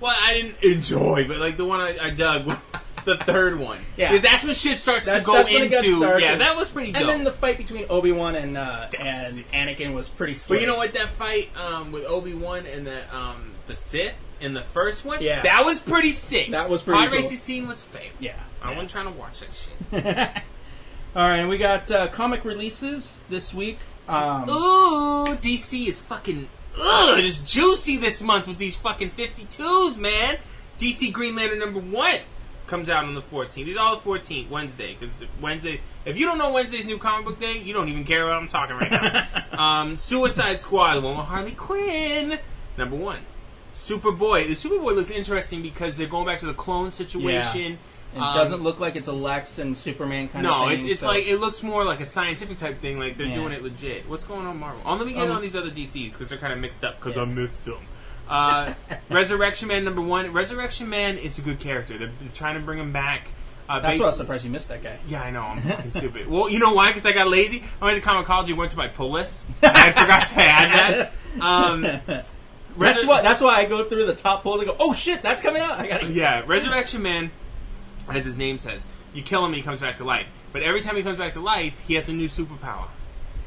[0.00, 2.56] well, I didn't enjoy, but like the one I, I dug was
[3.04, 3.80] the third one.
[3.96, 4.10] Yeah.
[4.12, 6.00] because that's when shit starts That's- to go that's when it gets into.
[6.00, 6.20] darker.
[6.20, 7.00] Yeah, that was pretty dope.
[7.02, 10.58] and then the fight between Obi Wan and uh, That's- and Anakin was pretty slick.
[10.58, 10.92] But you know what?
[10.94, 15.22] That fight um, with Obi Wan and the um, the Sith in the first one,
[15.22, 15.42] Yeah.
[15.42, 16.50] that was pretty sick.
[16.50, 17.18] That was pretty Pod cool.
[17.18, 18.02] racing scene was fail.
[18.18, 18.34] Yeah.
[18.62, 18.76] I yeah.
[18.76, 20.42] wasn't trying to watch that shit.
[21.16, 23.78] All right, and we got uh, comic releases this week.
[24.08, 26.48] Um, Ooh, DC is fucking
[26.80, 30.38] ugh, it's juicy this month with these fucking 52s, man.
[30.78, 32.18] DC Green Lantern number one
[32.66, 33.54] comes out on the 14th.
[33.54, 35.80] These are all the 14th, Wednesday, because Wednesday.
[36.04, 38.48] If you don't know Wednesday's new comic book day, you don't even care what I'm
[38.48, 39.26] talking right now.
[39.52, 42.38] um, Suicide Squad, the one with Harley Quinn,
[42.76, 43.20] number one.
[43.74, 44.46] Superboy.
[44.46, 47.78] The Superboy looks interesting because they're going back to the clone situation.
[48.14, 50.78] It Um, doesn't look like it's a Lex and Superman kind no, of thing.
[50.82, 52.98] it's, it's so- like it looks more like a scientific type thing.
[52.98, 53.34] Like they're Yeah.
[53.34, 54.08] doing it legit.
[54.08, 54.80] What's going on, Marvel?
[54.86, 57.00] Oh, let me get Um, on these other DCs because they're kind of mixed up.
[57.00, 57.22] Because Yeah.
[57.22, 57.78] I missed them.
[58.28, 58.74] Uh,
[59.10, 60.32] Resurrection Man number one.
[60.32, 61.98] Resurrection Man is a good character.
[61.98, 63.26] They're, they're trying to bring him back.
[63.68, 64.96] Uh, That's basi- why I was surprised you missed that guy.
[65.08, 65.40] Yeah, I know.
[65.42, 66.28] I'm fucking stupid.
[66.28, 66.90] Well, you know why?
[66.92, 67.64] Because I got lazy.
[67.82, 69.46] I went to comiXology, went to my pull list.
[69.60, 71.42] and I forgot to add that.
[71.42, 72.24] Um,
[72.76, 73.22] That's Resur- why.
[73.22, 75.78] That's why I go through the top polls and go, "Oh shit, that's coming out."
[75.78, 76.06] I gotta.
[76.06, 77.30] Yeah, Resurrection Man,
[78.08, 80.26] as his name says, you kill him, and he comes back to life.
[80.52, 82.88] But every time he comes back to life, he has a new superpower,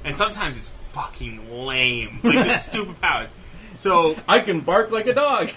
[0.04, 3.30] and sometimes it's fucking lame, like the stupid powers.
[3.74, 5.52] So I can bark like a dog.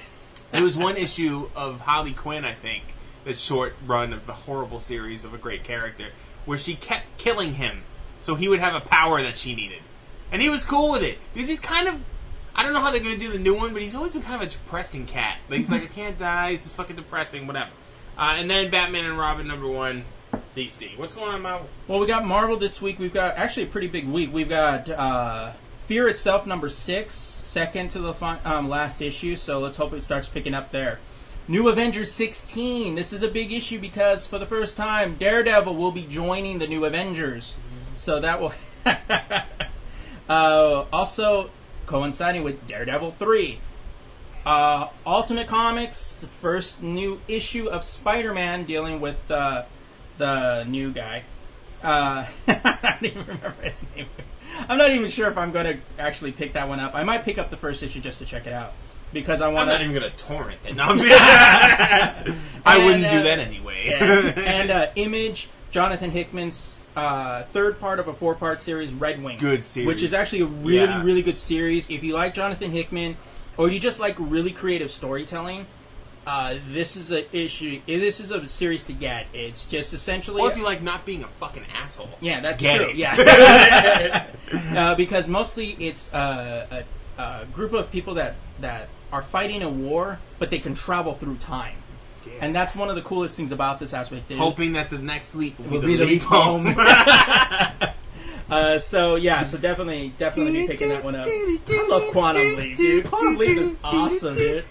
[0.53, 2.83] There was one issue of Harley Quinn, I think,
[3.25, 6.09] the short run of the horrible series of a great character,
[6.45, 7.83] where she kept killing him
[8.21, 9.81] so he would have a power that she needed.
[10.31, 11.19] And he was cool with it.
[11.35, 12.01] Because he's kind of.
[12.55, 14.43] I don't know how they're to do the new one, but he's always been kind
[14.43, 15.39] of a depressing cat.
[15.49, 17.71] Like, he's like, I can't die, it's just fucking depressing, whatever.
[18.19, 20.05] Uh, and then Batman and Robin number one,
[20.57, 20.99] DC.
[20.99, 21.69] What's going on, Marvel?
[21.89, 22.99] Well, we got Marvel this week.
[22.99, 24.33] We've got actually a pretty big week.
[24.33, 25.53] We've got uh,
[25.91, 29.35] Fear itself, number six, second to the um, last issue.
[29.35, 31.01] So let's hope it starts picking up there.
[31.49, 32.95] New Avengers 16.
[32.95, 36.69] This is a big issue because for the first time, Daredevil will be joining the
[36.69, 37.57] New Avengers.
[37.97, 38.53] So that will.
[40.29, 41.51] uh, also
[41.91, 43.59] coinciding with Daredevil 3.
[44.47, 49.65] Uh, Ultimate Comics, the first new issue of Spider-Man dealing with uh,
[50.17, 51.25] the new guy.
[51.83, 54.07] Uh, I don't even remember his name.
[54.69, 56.95] I'm not even sure if I'm going to actually pick that one up.
[56.95, 58.73] I might pick up the first issue just to check it out
[59.13, 59.69] because I want.
[59.69, 60.77] I'm not even going to torrent it.
[60.77, 62.35] No, I'm I
[62.77, 63.97] And, wouldn't uh, do that anyway.
[63.99, 69.39] and uh, Image, Jonathan Hickman's uh, third part of a four-part series, Red Wing.
[69.39, 69.87] Good series.
[69.87, 71.03] Which is actually a really, Yeah.
[71.03, 71.89] really good series.
[71.91, 73.17] If you like Jonathan Hickman,
[73.57, 75.67] or you just like really creative storytelling,
[76.27, 77.81] uh, this is a issue.
[77.87, 79.27] This is a series to get.
[79.33, 80.41] It's just essentially.
[80.43, 82.11] or if you like not being a fucking asshole.
[82.21, 82.89] Yeah, that's Get true.
[82.91, 82.97] it.
[82.97, 84.27] Yeah,
[84.77, 86.85] uh, because mostly it's uh,
[87.19, 91.15] a, a group of people that that are fighting a war, but they can travel
[91.15, 91.77] through time,
[92.41, 94.29] and that's one of the coolest things about this aspect.
[94.29, 94.39] dude.
[94.39, 96.67] Hoping that the next leap will, will be the leap leap home.
[98.51, 101.27] uh, so yeah, so definitely, definitely be picking that one up.
[101.27, 103.07] I love Quantum Leap, dude.
[103.07, 104.65] Quantum Leap is awesome, dude.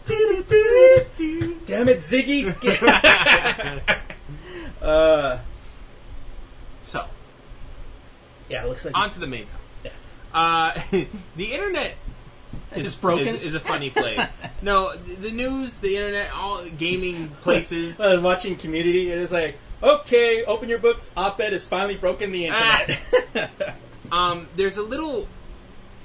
[1.66, 2.52] Damn it, Ziggy!
[4.82, 5.40] uh,
[6.84, 7.06] so,
[8.50, 9.94] yeah, it looks like on to the main topic.
[10.34, 10.80] Uh,
[11.36, 11.96] the internet
[12.76, 13.28] it's broken.
[13.28, 14.22] is, is a funny place.
[14.62, 18.00] no, the the news, the internet, all gaming places.
[18.02, 21.12] I was watching Community, and it's like, okay, open your books.
[21.18, 23.60] Op-ed has finally broken the internet.
[24.12, 25.28] Um, there's a little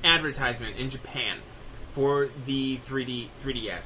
[0.03, 1.39] advertisement in Japan
[1.93, 3.85] for the 3D 3DS,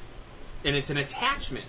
[0.65, 1.67] and it's an attachment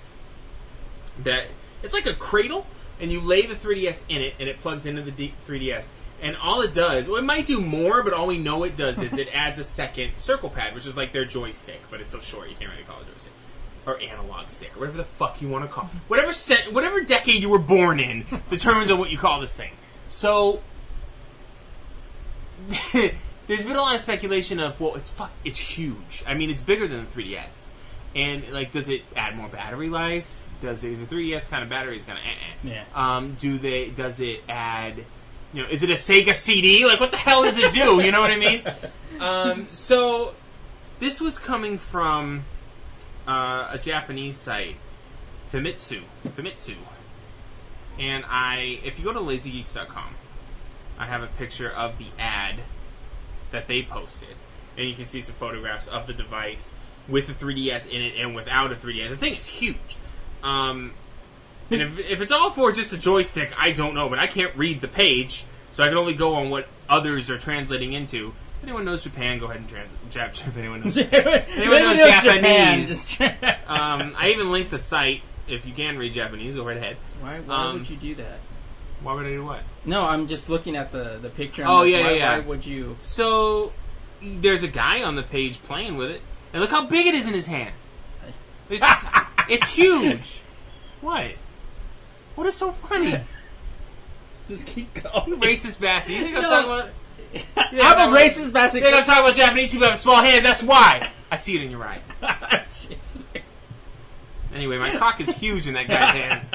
[1.23, 1.47] that
[1.83, 2.65] it's like a cradle,
[2.99, 5.85] and you lay the 3DS in it, and it plugs into the D- 3DS.
[6.21, 9.01] And all it does, well, it might do more, but all we know it does
[9.01, 12.19] is it adds a second circle pad, which is like their joystick, but it's so
[12.19, 13.31] short you can't really call it joystick
[13.85, 15.99] or analog stick, or whatever the fuck you want to call it.
[16.07, 19.71] Whatever set, whatever decade you were born in determines on what you call this thing.
[20.09, 20.61] So
[22.93, 26.23] there's been a lot of speculation of well, it's fuck, it's huge.
[26.27, 27.65] I mean, it's bigger than the 3DS,
[28.15, 30.27] and like, does it add more battery life?
[30.61, 32.73] Does it, is the 3DS kind of battery is kind of eh, eh.
[32.73, 32.83] Yeah.
[32.93, 33.89] Um, do they?
[33.89, 35.05] Does it add?
[35.53, 36.85] You know, is it a Sega CD?
[36.85, 38.01] Like, what the hell does it do?
[38.01, 38.63] You know what I mean?
[39.19, 40.33] Um, so
[40.99, 42.45] this was coming from
[43.27, 44.77] uh, a Japanese site,
[45.51, 46.03] Famitsu.
[46.25, 46.75] Famitsu.
[47.99, 50.15] And I, if you go to lazygeeks.com,
[50.97, 52.61] I have a picture of the ad
[53.51, 54.35] that they posted,
[54.77, 56.73] and you can see some photographs of the device
[57.09, 59.09] with the 3DS in it and without a 3DS.
[59.09, 59.97] The thing is huge.
[60.43, 60.93] Um,
[61.69, 64.55] and if, if it's all for just a joystick, I don't know, but I can't
[64.55, 68.33] read the page, so I can only go on what others are translating into.
[68.57, 70.09] If anyone knows Japan, go ahead and translate.
[70.11, 73.21] Jap- if anyone knows Anyone knows Japan, Japanese?
[73.67, 75.21] um, I even linked the site.
[75.47, 76.97] If you can read Japanese, go right ahead.
[77.21, 78.39] why why um, would you do that?
[79.01, 79.61] Why would I do what?
[79.85, 81.63] No, I'm just looking at the the picture.
[81.63, 82.37] I'm Oh, like, yeah, why, yeah, yeah.
[82.39, 82.97] Why would you?
[83.01, 83.71] So
[84.21, 87.25] there's a guy on the page playing with it, and look how big it is
[87.27, 87.73] in his hand.
[88.69, 89.05] It's, just-
[89.47, 90.41] it's huge.
[91.01, 91.31] What?
[92.39, 93.19] What is so funny?
[94.47, 95.11] Just keep going.
[95.41, 96.15] Racist bastard.
[96.15, 96.49] You think I'm No.
[96.49, 96.89] talking about?
[97.75, 98.79] I'm I'm a racist bastard.
[98.79, 100.45] You think I'm talking about Japanese people have small hands?
[100.45, 101.09] That's why.
[101.29, 102.01] I see it in your eyes.
[102.23, 102.95] Jeez.
[104.55, 106.49] Anyway, my cock is huge in that guy's hands.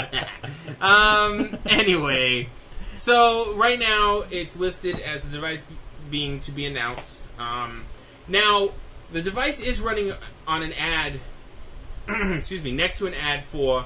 [0.80, 1.58] um.
[1.66, 2.48] Anyway,
[2.96, 5.66] so right now it's listed as the device
[6.10, 7.20] being to be announced.
[7.38, 7.84] Um.
[8.26, 8.70] Now
[9.12, 10.14] the device is running
[10.46, 11.20] on an ad.
[12.08, 13.84] excuse me, next to an ad for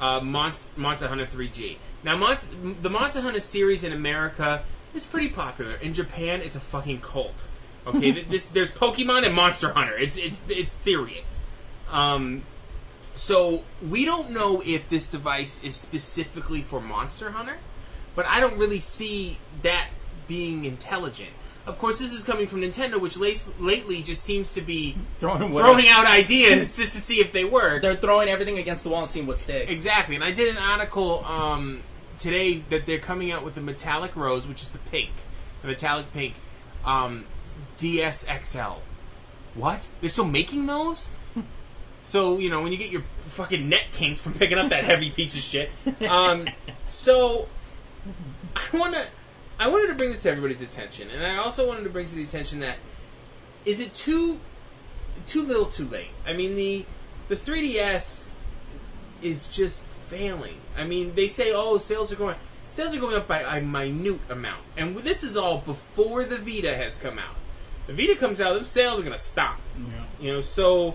[0.00, 1.76] uh, Monst- Monster Hunter 3G.
[2.04, 4.62] Now, Monst- the Monster Hunter series in America
[4.94, 5.74] is pretty popular.
[5.74, 7.48] In Japan, it's a fucking cult.
[7.86, 9.96] Okay, this there's Pokemon and Monster Hunter.
[9.96, 11.40] It's it's it's serious.
[11.90, 12.42] Um,
[13.14, 17.56] So we don't know if this device is specifically for Monster Hunter,
[18.14, 19.88] but I don't really see that
[20.28, 21.30] being intelligent.
[21.68, 25.52] Of course, this is coming from Nintendo, which lace- lately just seems to be Throwing,
[25.52, 27.82] throwing out ideas just to see if they work.
[27.82, 29.70] They're throwing everything against the wall and seeing what sticks.
[29.70, 31.82] Exactly, and I did an article um,
[32.16, 35.10] today that they're coming out with a metallic rose, which is the pink,
[35.60, 36.36] the metallic pink
[36.86, 37.26] um,
[37.76, 38.78] DSXL.
[39.54, 39.88] What?
[40.00, 41.10] They're still making those?
[42.02, 45.10] so you know when you get your fucking neck kinks from picking up that heavy
[45.10, 45.70] piece of shit.
[46.08, 46.48] Um,
[46.88, 47.46] so
[48.56, 49.04] I wanna,
[49.58, 52.14] I wanted to bring this to everybody's attention, and I also wanted to bring to
[52.14, 52.76] the attention that
[53.64, 54.40] is it too,
[55.26, 56.10] too little, too late?
[56.26, 56.84] I mean the,
[57.28, 58.30] the 3ds
[59.20, 60.56] is just failing.
[60.76, 62.36] I mean, they say, "Oh, sales are going."
[62.68, 66.76] Sales are going up by a minute amount, and this is all before the Vita
[66.76, 67.34] has come out.
[67.86, 69.58] The Vita comes out, them sales are going to stop.
[69.78, 70.04] Yeah.
[70.20, 70.94] You know, so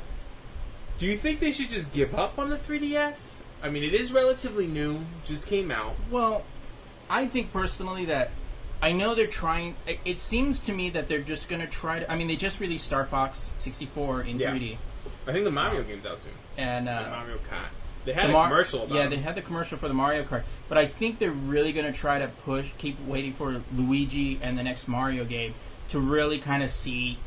[1.00, 3.42] do you think they should just give up on the 3DS?
[3.64, 5.96] I mean, it is relatively new, just came out.
[6.12, 6.44] Well,
[7.10, 8.30] I think personally that
[8.84, 9.76] I know they're trying.
[10.06, 12.12] it- seems to me that they're just going to try to.
[12.12, 14.52] I mean, they just released Star Fox 64 in Yeah.
[14.52, 14.78] 3D,
[15.26, 16.30] I think the Mario game's out too.
[16.58, 17.72] and The uh, Mario Kart.
[18.06, 19.10] They had the a Mar- commercial about Yeah, it.
[19.12, 21.98] they had the commercial for the Mario Kart, but I think they're really going to
[21.98, 25.54] try to push, keep waiting for Luigi and the next Mario game
[25.88, 27.18] to really kind of see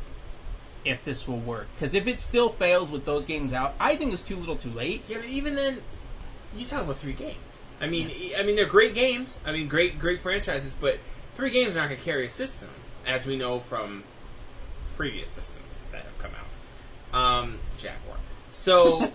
[0.85, 1.67] if this will work.
[1.75, 4.69] Because if it still fails with those games out, I think it's too little, too
[4.69, 5.05] late.
[5.09, 5.81] Yeah, but even then,
[6.55, 7.37] you talk about three games.
[7.81, 9.37] I mean, I mean they're great games.
[9.45, 10.75] I mean, great, great franchises.
[10.79, 10.99] But
[11.37, 12.67] three games are not going to carry a system,
[13.05, 14.03] as we know from
[14.97, 17.17] previous systems that have come out.
[17.17, 18.17] Um, Jaguar.
[18.49, 19.11] So,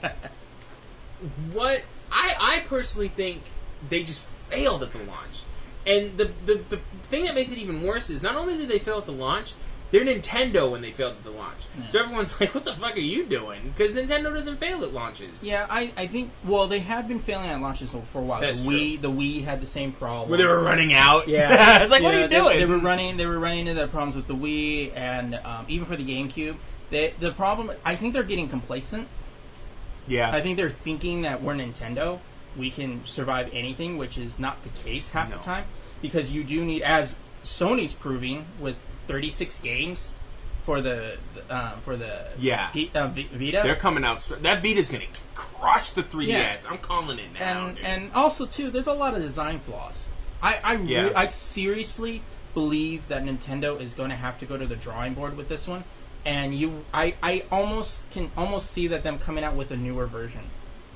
[1.52, 3.42] what I I personally think
[3.90, 5.42] they just failed at the launch,
[5.86, 8.78] and the the the thing that makes it even worse is not only did they
[8.78, 9.54] fail at the launch.
[9.92, 11.58] They're Nintendo when they failed at the launch.
[11.90, 15.44] So everyone's like, "What the fuck are you doing?" Because Nintendo doesn't fail at launches.
[15.44, 18.40] Yeah, I, I think well they have been failing at launches for a while.
[18.40, 20.28] That's the Wii the Wii had the same problem.
[20.30, 21.28] where they were running out.
[21.28, 22.58] Yeah, it's like, what are you they, doing?
[22.58, 23.16] They were running.
[23.18, 26.56] They were running into the problems with the Wii and um, even for the GameCube.
[26.90, 29.08] They, the problem, I think they're getting complacent.
[30.06, 32.18] yeah, I think they're thinking that we're Nintendo.
[32.56, 35.38] We can survive anything, which is not the case half No.
[35.38, 35.64] the time.
[36.02, 38.76] Because you do need, as Sony's proving with
[39.06, 40.12] 36 games
[40.64, 41.16] for the
[41.50, 42.68] um, for the Yeah.
[42.68, 43.60] P, uh, v- Vita.
[43.64, 44.22] they're coming out.
[44.22, 46.28] Str- that Vita's gonna crush the 3DS.
[46.28, 46.56] Yeah.
[46.70, 47.68] I'm calling it now.
[47.68, 50.08] and and also too, there's a lot of design flaws.
[50.42, 51.12] I I, re- Yeah.
[51.16, 52.22] I seriously
[52.54, 55.66] believe that Nintendo is going to have to go to the drawing board with this
[55.66, 55.84] one,
[56.24, 60.06] and you I I almost can almost see that them coming out with a newer
[60.06, 60.42] version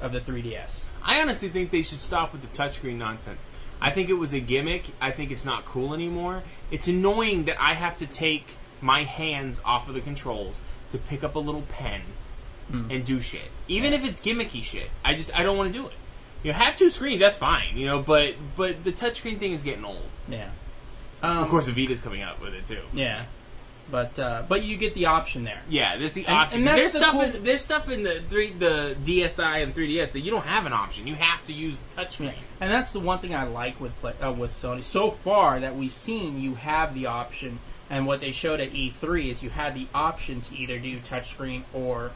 [0.00, 0.84] of the 3DS.
[1.02, 3.46] I honestly think they should stop with the touchscreen nonsense.
[3.80, 4.84] I think it was a gimmick.
[5.00, 6.42] I think it's not cool anymore.
[6.70, 11.22] It's annoying that I have to take my hands off of the controls to pick
[11.24, 12.02] up a little pen
[12.90, 13.50] and do shit.
[13.68, 14.90] Even if it's gimmicky shit.
[15.04, 15.92] I just I don't want to do it.
[16.42, 19.62] You know, have two screens, that's fine, you know, but but the touchscreen thing is
[19.62, 20.08] getting old.
[20.28, 20.50] Yeah.
[21.22, 22.82] Um, Of course the Vita's coming out with it too.
[22.92, 23.24] Yeah.
[23.88, 25.60] But uh, but you get the option there.
[25.68, 26.58] Yeah, there's the And- option.
[26.60, 29.62] and 'Cause that's there's the stuff cool- in there's stuff in the three the DSi
[29.62, 31.06] and 3DS that you don't have an option.
[31.06, 32.34] You have to use the touchscreen.
[32.60, 35.94] And that's the one thing I like with uh, with Sony so far that we've
[35.94, 36.40] seen.
[36.40, 40.40] You have the option, and what they showed at E3 is you had the option
[40.40, 42.10] to either do touchscreen or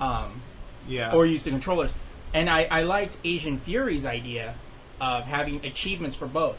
[0.00, 0.42] um,
[0.86, 1.12] Yeah.
[1.14, 1.90] or use the controllers.
[2.34, 4.56] And I, I liked Asian Fury's idea
[5.00, 6.58] of having achievements for both.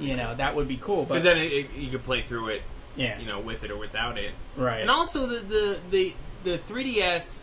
[0.00, 1.04] You know that would be cool.
[1.04, 2.62] But because then it, it, you could play through it,
[2.96, 4.32] yeah, you know, with it or without it.
[4.56, 4.80] right.
[4.80, 6.14] And also the the the,
[6.44, 7.42] the 3DS,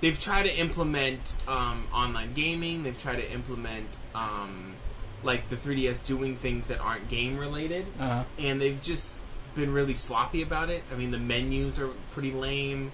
[0.00, 2.82] they've tried to implement um, online gaming.
[2.82, 4.74] They've tried to implement um,
[5.22, 9.16] like the 3DS doing things that aren't game related, uh, and they've just
[9.54, 10.82] been really sloppy about it.
[10.92, 12.92] I mean, the menus are pretty lame.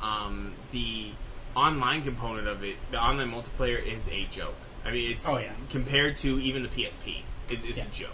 [0.00, 1.10] Um, the
[1.54, 4.54] online component of it, the online multiplayer, is a joke.
[4.84, 5.52] I mean, it's Oh, yeah.
[5.70, 7.84] compared to even the PSP, is is Yeah.
[7.84, 8.10] a joke.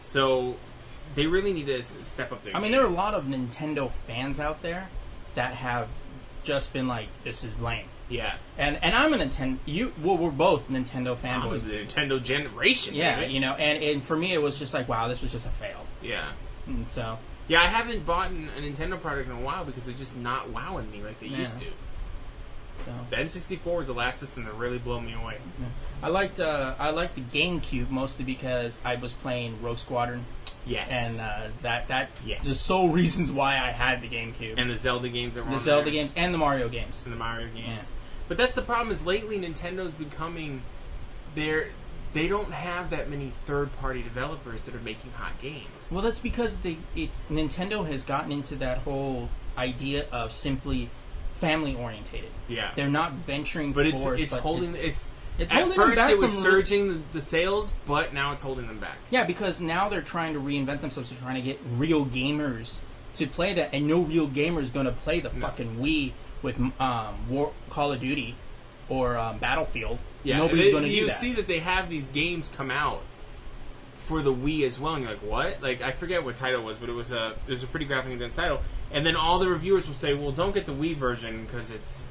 [0.00, 0.56] So
[1.14, 2.56] they really need to step up their.
[2.56, 4.88] I mean, there are a lot of Nintendo fans out there
[5.34, 5.88] that have
[6.42, 8.34] just been like, "This is lame." yeah.
[8.58, 9.58] And and I'm a Nintendo.
[9.66, 11.62] You well, we're both Nintendo fanboys.
[11.62, 12.94] the Nintendo generation.
[12.94, 13.32] Yeah, baby.
[13.34, 15.50] you know, and, and for me, it was just like, wow, this was just a
[15.50, 15.86] fail.
[16.02, 16.32] yeah,
[16.66, 17.62] And so, yeah.
[17.62, 20.90] I haven't bought an- a Nintendo product in a while because they're just not wowing
[20.90, 21.38] me like they Yeah.
[21.38, 21.66] used to.
[22.84, 25.38] so The N64 was the last system that really blew me away.
[26.02, 30.26] I liked uh, I liked the GameCube mostly because I was playing Rogue Squadron,
[30.66, 32.46] Yes, and uh, that that Yes.
[32.46, 35.54] the sole reasons why I had the GameCube, and the Zelda games that were the
[35.56, 37.00] on Zelda there, games and the Mario games.
[37.04, 37.66] and the Mario games.
[37.66, 37.82] Yeah.
[38.28, 40.62] But that's the problem is lately Nintendo's becoming
[41.34, 41.68] they're
[42.14, 45.90] they don't have that many third party developers that are making hot games.
[45.90, 50.88] Well, that's because they it's Nintendo has gotten into that whole idea of simply
[51.38, 52.30] family orientated.
[52.48, 52.70] Yeah.
[52.76, 55.96] They're not venturing but it's it's but holding it's- it's, it's at holding them first
[55.96, 58.96] back it was from- surging the, the sales, but now it's holding them back.
[59.10, 61.10] Yeah, because now they're trying to reinvent themselves.
[61.10, 62.76] They're trying to get real gamers
[63.14, 65.46] to play that, and no real gamer is going to play the No.
[65.46, 66.12] fucking Wii
[66.42, 68.34] with um, War, Call of Duty
[68.88, 69.98] or um, Battlefield.
[70.24, 71.00] Yeah, nobody's they- going to do that.
[71.00, 71.16] you that.
[71.16, 73.02] see that they have these games come out
[74.06, 75.62] for the Wii as well, and you're like, what?
[75.62, 77.86] Like I forget what title it was, but it was a it was a pretty
[77.86, 78.60] graphic intense title.
[78.92, 82.06] And then all the reviewers will say, well, don't get the Wii version because it's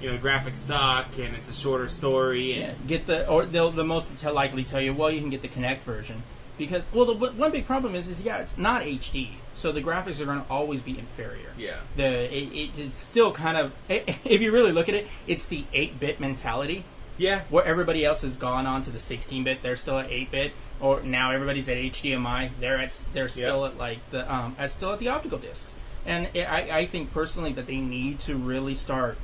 [0.00, 2.52] you know graphics suck and it's a shorter story.
[2.52, 5.42] And Yeah, get the or they'll the most likely tell you, well, you can get
[5.42, 6.22] the Kinect version
[6.56, 9.82] because well, the w- one big problem is is yeah, it's not HD, so the
[9.82, 11.50] graphics are going to always be inferior.
[11.56, 15.46] yeah, The it, it is still kind of if you really look at it, it's
[15.48, 16.84] the eight bit mentality
[17.16, 19.60] yeah, where everybody else has gone on to the 16 bit.
[19.60, 22.50] They're still at 8 bit, or now everybody's at HDMI.
[22.60, 25.74] They're at they're still at like the um at still at the optical discs.
[26.06, 29.18] And it, I I think personally that they need to really start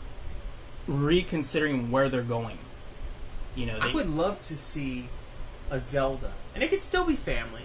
[0.87, 2.59] reconsidering where they're going.
[3.57, 5.09] You know, they, I would love to see
[5.70, 7.62] a Zelda, and it could still be family,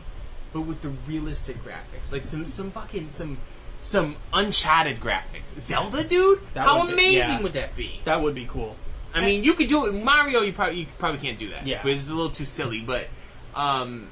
[0.53, 3.39] but with the realistic graphics, like some some fucking some
[3.79, 5.59] some uncharted graphics.
[5.59, 7.41] Zelda, dude, That how would be- amazing yeah.
[7.41, 8.01] would that be?
[8.05, 8.75] that would be cool.
[9.13, 9.93] I mean, you could do it.
[9.93, 11.65] Mario, you probably you probably can't do that.
[11.65, 11.79] Yeah.
[11.81, 12.79] but it's a little too silly.
[12.81, 13.07] But
[13.55, 14.09] um,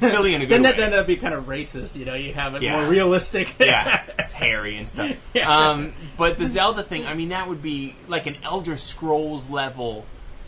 [0.00, 0.70] silly in a good Then way.
[0.70, 1.96] that then that'd be kind of racist.
[1.96, 2.80] You know, you have it Yeah.
[2.80, 3.54] more realistic.
[3.58, 5.16] yeah, it's hairy and stuff.
[5.34, 5.48] Yeah.
[5.70, 10.04] Um, but the Zelda thing, I mean, that would be like an Elder Scrolls level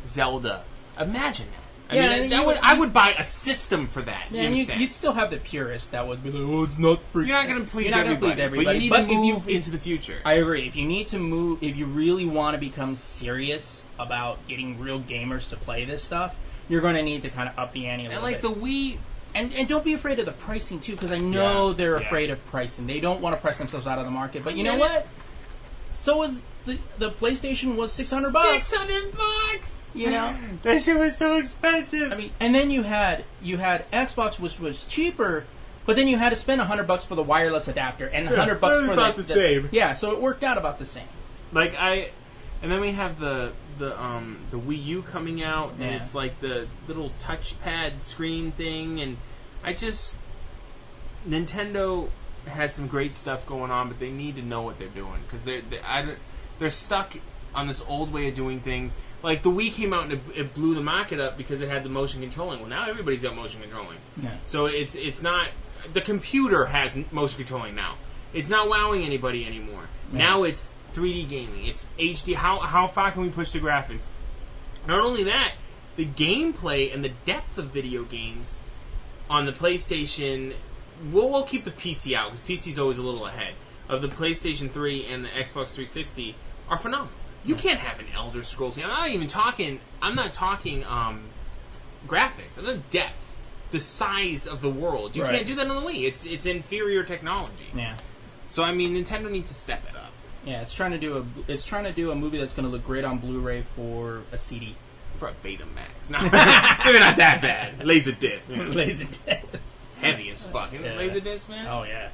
[0.07, 0.65] Zelda.
[0.99, 1.63] Imagine that.
[1.91, 4.27] I Yeah, mean, and that you would, would- I would buy a system for that.
[4.31, 4.81] you and you, understand?
[4.83, 7.47] you'd still have the purists that would be like, "Oh, it's not for." You're not
[7.49, 9.11] going to please, You're not gonna everybody, please everybody, but you need but to if
[9.13, 10.19] you- move into the future.
[10.25, 10.67] I agree.
[10.69, 15.01] If you need to move, if you really want to become serious about getting real
[15.01, 16.37] gamers to play this stuff,
[16.69, 18.55] you're going to need to kind of up the ante a and little like bit.
[18.55, 18.61] the
[18.95, 18.99] Wii,
[19.39, 22.07] and and don't be afraid of the pricing too, because I know Yeah, they're yeah.
[22.07, 22.87] afraid of pricing.
[22.87, 24.45] They don't want to press themselves out of the market.
[24.45, 25.07] But you know what?
[25.93, 28.69] So was the the PlayStation was six hundred bucks.
[28.69, 29.87] six hundred bucks.
[29.95, 32.13] You know, That shit was so expensive.
[32.13, 35.45] I mean, and then you had you had Xbox, which was cheaper.
[35.87, 38.61] But then you had to spend hundred bucks for the wireless adapter and Yeah, hundred
[38.61, 39.69] bucks for about the, the same.
[39.73, 41.09] Yeah, so it worked out about the same.
[41.51, 42.11] like I,
[42.63, 45.97] and then we have the the um the Wii U coming out, and Yeah.
[45.97, 49.17] it's like the little touchpad screen thing, and
[49.65, 50.19] I just
[51.27, 52.09] Nintendo
[52.47, 55.43] has some great stuff going on, but they need to know what they're doing because
[55.45, 56.19] they're they, I, don't-
[56.59, 57.17] they're stuck
[57.55, 58.97] on this old way of doing things.
[59.23, 61.83] Like the Wii came out and it, it blew the market up because it had
[61.83, 62.61] the motion controlling.
[62.61, 63.99] Well, now everybody's got motion controlling.
[64.23, 64.31] Yeah.
[64.45, 65.49] So it's it's not
[65.93, 67.97] the computer has motion controlling now.
[68.33, 69.89] It's not wowing anybody anymore.
[70.13, 70.19] Yeah.
[70.19, 71.67] Now it's 3D gaming.
[71.67, 72.35] It's HD.
[72.35, 74.07] How how far can we push the graphics?
[74.87, 75.55] Not only that,
[75.97, 78.59] the gameplay and the depth of video games
[79.31, 80.55] on the PlayStation.
[81.13, 83.55] We'll, we'll keep the PC out because PC's always a little ahead
[83.89, 86.35] of the PlayStation 3 and the Xbox 360
[86.69, 87.13] are phenomenal.
[87.45, 88.87] You can't have an Elder Scrolls game.
[88.87, 89.81] I'm not even talking.
[90.03, 91.23] I'm not talking um,
[92.07, 92.59] graphics.
[92.59, 93.15] I'm not depth.
[93.71, 95.15] The size of the world.
[95.15, 95.35] You Right.
[95.37, 96.05] can't do that on the Wii.
[96.05, 97.67] It's it's inferior technology.
[97.75, 97.97] Yeah.
[98.49, 100.11] So I mean, Nintendo needs to step it up
[100.47, 102.73] Yeah, it's trying to do a it's trying to do a movie that's going to
[102.73, 104.75] look great on Blu-ray for a CD.
[105.19, 106.11] For a Betamax.
[106.11, 106.19] No,
[106.85, 107.85] maybe not that bad.
[107.87, 108.49] Laser disc.
[108.49, 109.45] Laser disc.
[110.01, 110.73] heavy as fuck.
[110.73, 110.99] Isn't it Yeah.
[110.99, 111.67] laser disc, man?
[111.67, 112.09] Oh yeah.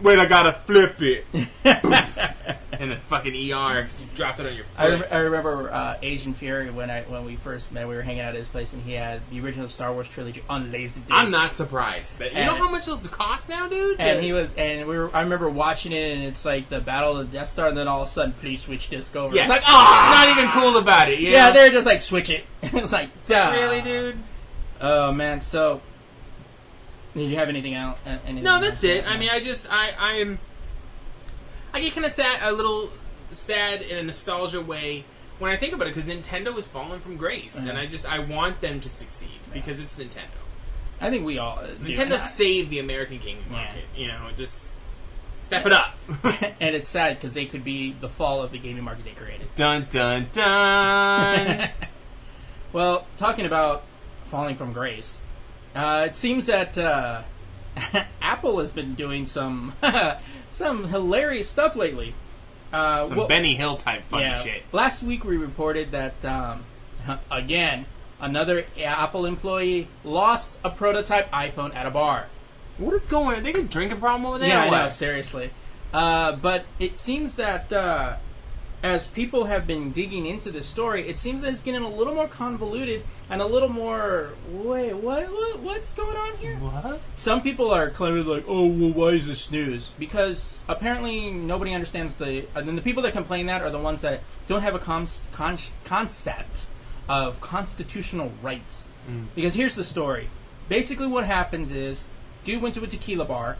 [0.00, 1.24] Wait, I gotta flip it.
[1.64, 5.00] and the fucking ER 'cause you dropped it on your I, foot.
[5.00, 7.86] rem- I remember uh, Asian Fury when I when we first met.
[7.88, 10.42] We were hanging out at his place, and he had the original Star Wars trilogy
[10.48, 11.02] on Laserdisc.
[11.10, 12.18] I'm not surprised.
[12.18, 14.00] That, you know how much those cost now, dude?
[14.00, 15.14] And he was, and we were.
[15.14, 17.88] I remember watching it, and it's like the Battle of the Death Star, and then
[17.88, 19.34] all of a sudden, please switch disc over.
[19.34, 21.20] yeah, It's like, ah, ah, not even cool about it.
[21.20, 21.52] Yeah, know?
[21.54, 22.44] they're just like switch it.
[22.62, 23.52] it's like, ah.
[23.52, 24.18] really, dude.
[24.80, 25.80] Oh man, so
[27.14, 27.98] did you have anything else?
[28.06, 29.06] uh, anything No, that's it.
[29.06, 30.38] I mean, I just I I am
[31.72, 32.90] I get kind of sad, a little
[33.32, 35.04] sad in a nostalgia way
[35.38, 37.80] when I think about it because Nintendo has fallen from grace, and Mhm.
[37.80, 40.28] I just I want them to succeed because it's Nintendo.
[41.00, 41.92] I think we all uh, do.
[41.94, 43.56] Nintendo saved the American gaming Yeah.
[43.56, 43.84] market.
[43.96, 44.68] You know, just
[45.42, 45.94] step it up.
[46.24, 49.48] and it's sad because they could be the fall of the gaming market they created.
[49.56, 51.70] dun dun dun.
[52.72, 53.82] well, talking about
[54.26, 55.18] falling from grace,
[55.74, 57.22] uh, it seems that uh,
[58.22, 59.72] Apple has been doing some
[60.50, 62.14] some hilarious stuff lately.
[62.72, 64.62] Uh, Some well- Benny Hill type funny yeah, shit.
[64.72, 66.64] Last week we reported that um,
[67.30, 67.86] again
[68.20, 72.26] another Apple employee lost a prototype iPhone at a bar.
[72.78, 73.36] What is going?
[73.36, 73.42] on?
[73.44, 74.48] They got a drinking problem over there.
[74.48, 75.50] Yeah, know, seriously.
[75.92, 78.16] Uh, but it seems that uh,
[78.84, 82.14] as people have been digging into this story, it seems that it's getting a little
[82.14, 84.34] more convoluted and a little more.
[84.50, 85.24] Wait, what?
[85.32, 86.56] what what's going on here?
[86.56, 87.00] What?
[87.16, 92.16] Some people are claiming like, "Oh, well, why is this news?" Because apparently nobody understands
[92.16, 92.46] the.
[92.54, 95.22] And then the people that complain that are the ones that don't have a cons-
[95.32, 96.66] con- concept
[97.08, 98.88] of constitutional rights.
[99.10, 99.28] Mm.
[99.34, 100.28] Because here's the story.
[100.68, 102.04] Basically, what happens is,
[102.44, 103.56] dude went to a tequila bar,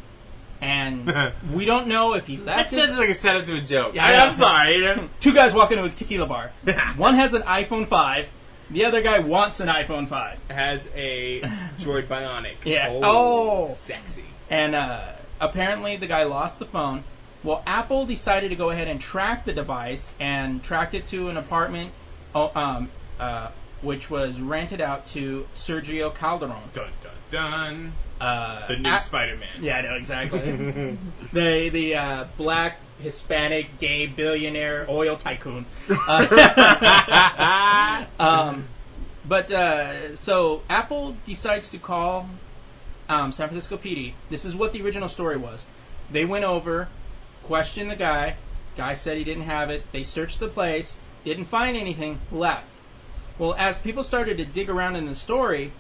[0.61, 2.71] and we don't know if he That left.
[2.71, 3.95] his- sounds like a setup to a joke.
[3.95, 5.09] Yeah, I, am sorry.
[5.21, 6.51] Two guys walk into a tequila bar.
[6.97, 8.27] One has an iPhone 5.
[8.71, 10.39] The other guy wants an iPhone 5.
[10.51, 11.41] Has a
[11.79, 12.57] Droid Bionic.
[12.65, 12.89] Yeah.
[12.91, 13.69] Oh, Oh.
[13.69, 14.25] sexy.
[14.49, 17.05] And uh, apparently the guy lost the phone.
[17.43, 21.37] Well, Apple decided to go ahead and track the device and tracked it to an
[21.37, 21.93] apartment,
[22.35, 22.91] oh, um,
[23.21, 23.51] uh,
[23.83, 26.71] which was rented out to Sergio Calderon.
[26.73, 27.93] Dun dun dun.
[28.25, 29.49] Uh, The new Ap- Spider-Man.
[29.61, 30.41] Yeah, I know exactly.
[31.33, 35.67] the the uh, black Hispanic gay billionaire oil tycoon.
[36.09, 38.65] Uh, um,
[39.27, 42.29] but uh, so Apple decides to call
[43.09, 44.13] um, San Francisco PD.
[44.31, 45.67] This is what the original story was.
[46.11, 46.89] They went over,
[47.43, 48.37] questioned the guy.
[48.77, 49.83] Guy said he didn't have it.
[49.93, 52.67] They searched the place, didn't find anything, left.
[53.39, 55.73] Well, as people started to dig around in the story,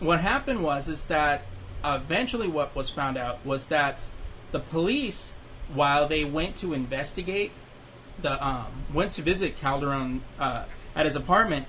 [0.00, 1.42] what happened was is that
[1.84, 4.06] eventually what was found out was that
[4.52, 5.36] the police,
[5.72, 7.52] while they went to investigate,
[8.20, 10.64] the um, went to visit Calderon uh,
[10.94, 11.66] at his apartment,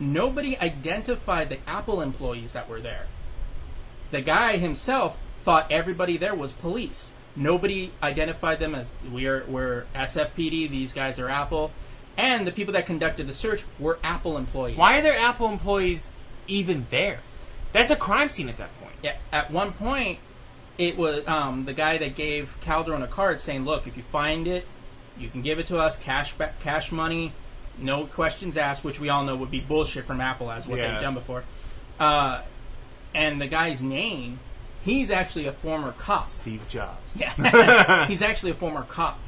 [0.00, 3.06] nobody identified the Apple employees that were there.
[4.10, 7.12] The guy himself thought everybody there was police.
[7.36, 10.68] Nobody identified them as we're we're SFPD.
[10.68, 11.70] These guys are Apple,
[12.16, 14.76] and the people that conducted the search were Apple employees.
[14.76, 16.10] Why are there Apple employees
[16.48, 17.20] even there?
[17.72, 18.70] That's a crime scene at that
[19.32, 20.18] at one point,
[20.76, 24.46] it was um, the guy that gave Calderon a card saying, "Look, if you find
[24.46, 24.66] it,
[25.18, 27.32] you can give it to us, cash back, cash money,
[27.78, 30.92] no questions asked," which we all know would be bullshit from Apple, as what Yeah.
[30.92, 31.44] they've done before.
[31.98, 32.42] Uh,
[33.14, 34.38] and the guy's name,
[34.84, 36.28] he's actually a former cop.
[36.28, 36.98] Steve Jobs.
[37.16, 39.18] Yeah, he's actually a former cop.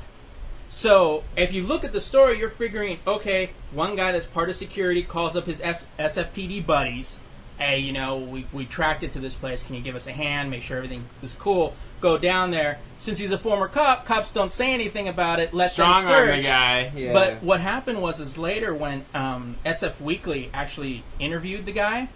[0.69, 4.55] So if you look at the story, you're figuring, okay, one guy that's part of
[4.55, 7.21] security calls up his F- SFPD buddies.
[7.61, 9.63] Hey, you know, we, we tracked it to this place.
[9.63, 10.51] Can you give us a hand?
[10.51, 11.75] Make sure everything is cool.
[12.01, 12.79] Go down there.
[12.99, 15.53] Since he's a former cop, cops don't say anything about it.
[15.53, 16.91] Let Strong them arm the guy.
[16.97, 17.13] Yeah.
[17.13, 22.09] But what happened was, is later when um, SF Weekly actually interviewed the guy,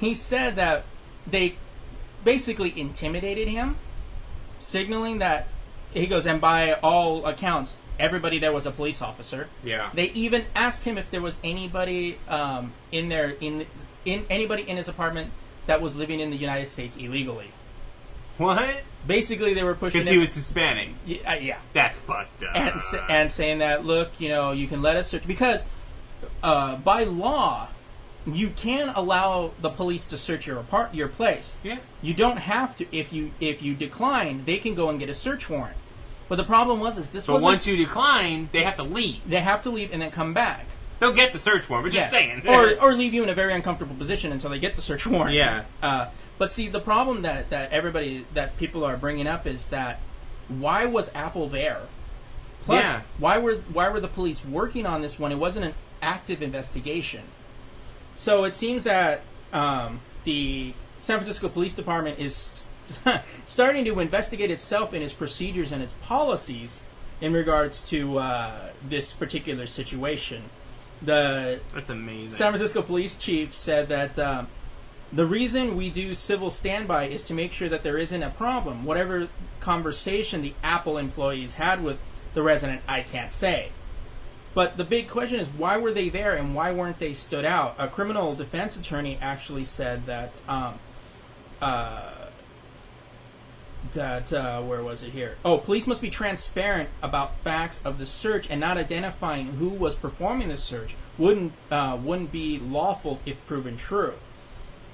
[0.00, 0.84] he said that
[1.26, 1.56] they
[2.24, 3.76] basically intimidated him,
[4.58, 5.48] signaling that
[5.92, 9.48] he goes, and by all accounts, everybody there was a police officer.
[9.62, 9.90] yeah.
[9.92, 13.66] They even asked him if there was anybody um, in there in
[14.06, 15.30] in anybody in his apartment
[15.66, 17.50] that was living in the United States illegally.
[18.38, 18.82] what?
[19.06, 20.00] Basically, they were pushing.
[20.00, 20.90] Because he was Hispanic.
[21.04, 21.58] yeah, uh, yeah.
[21.72, 22.56] That's fucked up.
[22.56, 25.64] and and saying that look, you know, you can let us search because
[26.42, 27.68] uh, by law,
[28.26, 31.58] you can allow the police to search your apart your place.
[31.62, 31.78] yeah.
[32.02, 35.14] You don't have to if you if you decline, they can go and get a
[35.14, 35.76] search warrant.
[36.28, 39.20] But the problem was is this But was once you decline, they have to leave.
[39.28, 40.66] they have to leave and then come back.
[40.98, 42.42] They'll get the search warrant, but just saying.
[42.48, 45.34] or or leave you in a very uncomfortable position until they get the search warrant.
[45.34, 45.64] Yeah.
[45.82, 50.00] Uh, but see, the problem that that everybody that people are bringing up is that
[50.48, 51.82] why was Apple there?
[52.64, 53.02] Plus, Yeah.
[53.18, 57.22] why were why were the police working on this when it wasn't an active investigation?
[58.16, 59.20] So it seems that
[59.52, 62.66] um, the San Francisco Police Department is
[63.46, 66.84] starting to investigate itself in its procedures and its policies
[67.20, 70.44] in regards to uh, this particular situation.
[71.02, 72.36] The That's amazing.
[72.36, 74.48] San Francisco police chief said that um,
[75.12, 78.84] the reason we do civil standby is to make sure that there isn't a problem.
[78.84, 79.28] Whatever
[79.60, 81.98] conversation the Apple employees had with
[82.34, 83.70] the resident, I can't say.
[84.54, 87.76] But the big question is why were they there and why weren't they stood out?
[87.78, 90.78] A criminal defense attorney actually said that um,
[91.60, 92.12] uh,
[93.94, 95.36] that uh, where was it here?
[95.44, 99.94] Oh, police must be transparent about facts of the search and not identifying who was
[99.94, 104.14] performing the search wouldn't uh, wouldn't be lawful if proven true.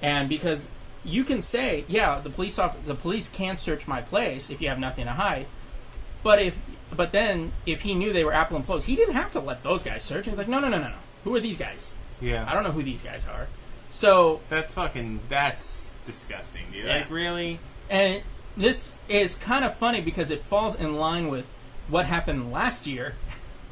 [0.00, 0.68] And because
[1.04, 4.68] you can say, yeah, the police off- the police can search my place if you
[4.68, 5.46] have nothing to hide,
[6.22, 6.56] but if
[6.94, 9.82] but then if he knew they were Apple employees, he didn't have to let those
[9.82, 10.26] guys search.
[10.26, 10.94] He's like, no, no, no, no, no.
[11.24, 11.94] Who are these guys?
[12.20, 12.44] yeah.
[12.48, 13.48] I don't know who these guys are.
[13.90, 15.20] So That's fucking.
[15.28, 16.84] That's disgusting, dude.
[16.86, 16.98] Yeah.
[16.98, 17.58] Like, really?
[17.90, 18.22] and
[18.56, 21.44] this is kind of funny because it falls in line with
[21.88, 23.14] what happened last year.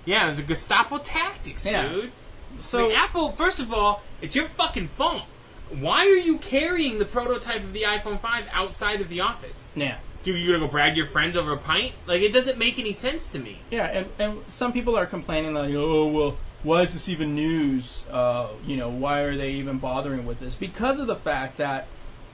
[0.05, 1.89] Yeah, it's a Gestapo tactics, Yeah.
[1.89, 2.13] dude.
[2.61, 5.23] So Apple, first of all, it's your fucking phone.
[5.71, 9.69] Why are you carrying the prototype of the iPhone 5 outside of the office?
[9.77, 11.93] yeah, Do you gonna go brag your friends over a pint?
[12.07, 13.59] Like it doesn't make any sense to me.
[13.71, 18.05] Yeah, and, and some people are complaining like, oh well, why is this even news?
[18.11, 20.55] Uh, you know, why are they even bothering with this?
[20.57, 21.87] Because of the fact that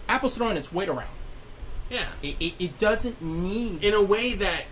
[0.09, 1.11] Apple's throwing its weight around.
[1.91, 3.85] Yeah, It, it, it doesn't need.
[3.85, 4.65] in a way that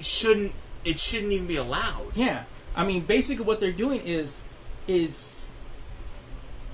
[0.00, 0.52] shouldn't
[0.84, 2.12] it shouldn't even be allowed.
[2.14, 2.44] yeah,
[2.76, 4.44] I mean, basically what they're doing is
[4.86, 5.48] is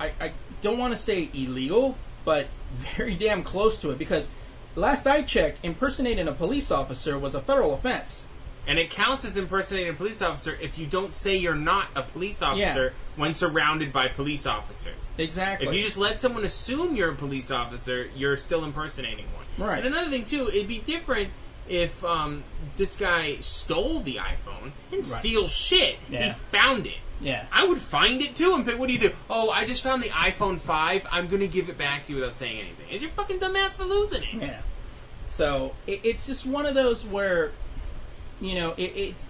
[0.01, 0.32] I, I
[0.62, 2.47] don't want to say illegal, but
[2.97, 4.28] very damn close to it because
[4.76, 8.26] last I checked, impersonating a police officer was a federal offense.
[8.66, 12.03] And it counts as impersonating a police officer if you don't say you're not a
[12.03, 15.07] police officer when surrounded by police officers.
[15.18, 15.68] Exactly.
[15.68, 19.43] If you just let someone assume you're a police officer, you're still impersonating one.
[19.59, 19.78] Right.
[19.84, 21.30] And another thing too, it'd be different
[21.68, 22.44] if um,
[22.76, 25.96] this guy stole the iPhone and steal shit.
[26.09, 26.98] He found it.
[27.20, 27.46] yeah.
[27.52, 28.78] I would find it too and pick.
[28.78, 29.12] What do you do?
[29.30, 31.07] Oh, I just found the iPhone five.
[31.11, 32.88] I'm gonna give it back to you without saying anything.
[32.90, 34.34] Is your fucking dumbass for losing it?
[34.34, 34.61] Yeah.
[35.28, 37.52] So it, it's just one of those where,
[38.40, 39.26] you know, it, it's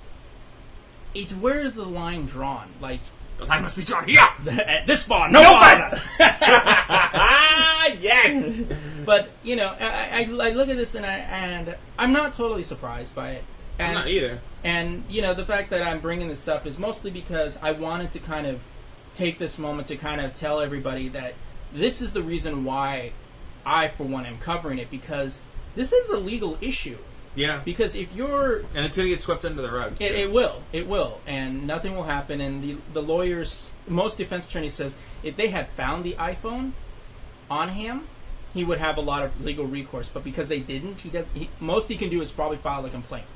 [1.15, 2.69] it's where is the line drawn?
[2.81, 3.01] Like
[3.39, 4.21] The line must be drawn here.
[4.67, 6.01] at this far, no, farther.
[6.21, 8.61] ah, yes.
[9.05, 12.63] But you know, I, I, I look at this and I and I'm not totally
[12.63, 13.45] surprised by it.
[13.79, 14.41] I'm And, not either.
[14.63, 18.13] And you know, the fact that I'm bringing this up is mostly because I wanted
[18.13, 18.63] to kind of
[19.15, 21.35] take this moment to kind of tell everybody that
[21.73, 23.13] this is the reason why
[23.67, 25.43] I, for one, am covering it because
[25.75, 26.99] this is a legal issue.
[27.35, 27.61] Yeah.
[27.65, 29.95] Because if you're And it's gonna get swept under the rug.
[30.01, 30.63] It, it will.
[30.73, 32.41] It will, and nothing will happen.
[32.41, 36.73] And the the lawyers, most defense attorneys says, if they had found the iPhone
[37.51, 38.07] on him,
[38.53, 40.09] he would have a lot of legal recourse.
[40.09, 41.31] But because they didn't, he does.
[41.31, 43.27] He, most he can do is probably file a complaint.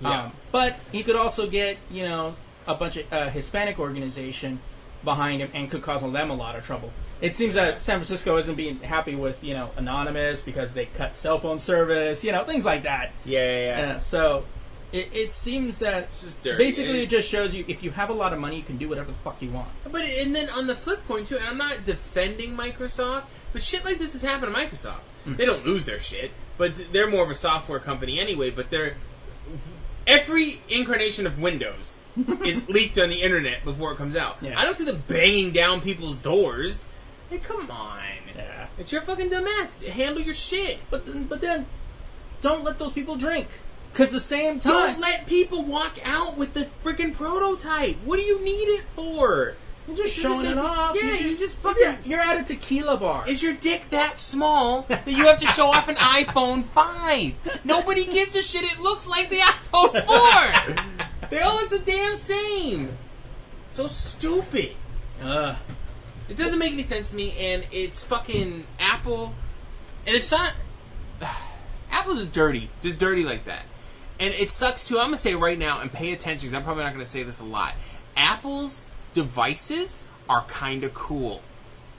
[0.00, 0.24] Yeah.
[0.24, 4.60] Um, but he could also get you know a bunch of uh, Hispanic organization
[5.04, 6.92] behind him and could cause them a lot of trouble.
[7.20, 11.16] It seems that San Francisco isn't being happy with you know Anonymous because they cut
[11.16, 13.10] cell phone service, you know things like that.
[13.24, 13.78] yeah, yeah, yeah.
[13.88, 14.44] Yeah, uh, so
[14.92, 16.58] it, it seems that just dirty.
[16.64, 18.76] basically It- it just shows you if you have a lot of money, you can
[18.78, 19.68] do whatever the fuck you want.
[19.90, 23.84] But and then on the flip point too, and I'm not defending Microsoft, but shit
[23.84, 25.00] like this has happened to Microsoft.
[25.24, 25.36] Hmm.
[25.36, 28.48] They don't lose their shit, but they're more of a software company anyway.
[28.50, 28.96] But they're
[30.06, 31.99] every incarnation of Windows
[32.44, 34.38] is leaked on the internet before it comes out.
[34.40, 34.58] Yeah.
[34.58, 36.86] I don't see them banging down people's doors.
[37.28, 38.02] Hey, come on,
[38.36, 38.66] Yeah.
[38.78, 39.86] it's your fucking dumbass.
[39.86, 40.80] Handle your shit.
[40.90, 41.66] But then, but then,
[42.40, 43.46] don't let those people drink.
[43.92, 47.96] Cause the same time, Don't let people walk out with the freaking prototype.
[48.04, 49.54] What do you need it for?
[49.96, 50.96] You're just showing it off.
[50.96, 51.82] Yeah, you you just fucking.
[51.82, 53.28] You're, you're at a tequila bar.
[53.28, 57.64] Is your dick that small that you have to show off an iPhone 5?
[57.64, 58.64] Nobody gives a shit.
[58.64, 61.28] It looks like the iPhone 4.
[61.30, 62.96] They all look the damn same.
[63.70, 64.72] So stupid.
[65.22, 65.56] Ugh.
[66.28, 69.34] It doesn't make any sense to me, and it's fucking Apple.
[70.06, 70.52] And it's not.
[71.90, 72.70] Apple's are dirty.
[72.82, 73.64] Just dirty like that.
[74.18, 74.98] And it sucks too.
[74.98, 77.10] I'm going to say right now, and pay attention because I'm probably not going to
[77.10, 77.74] say this a lot.
[78.16, 81.42] Apple's devices are kind of cool.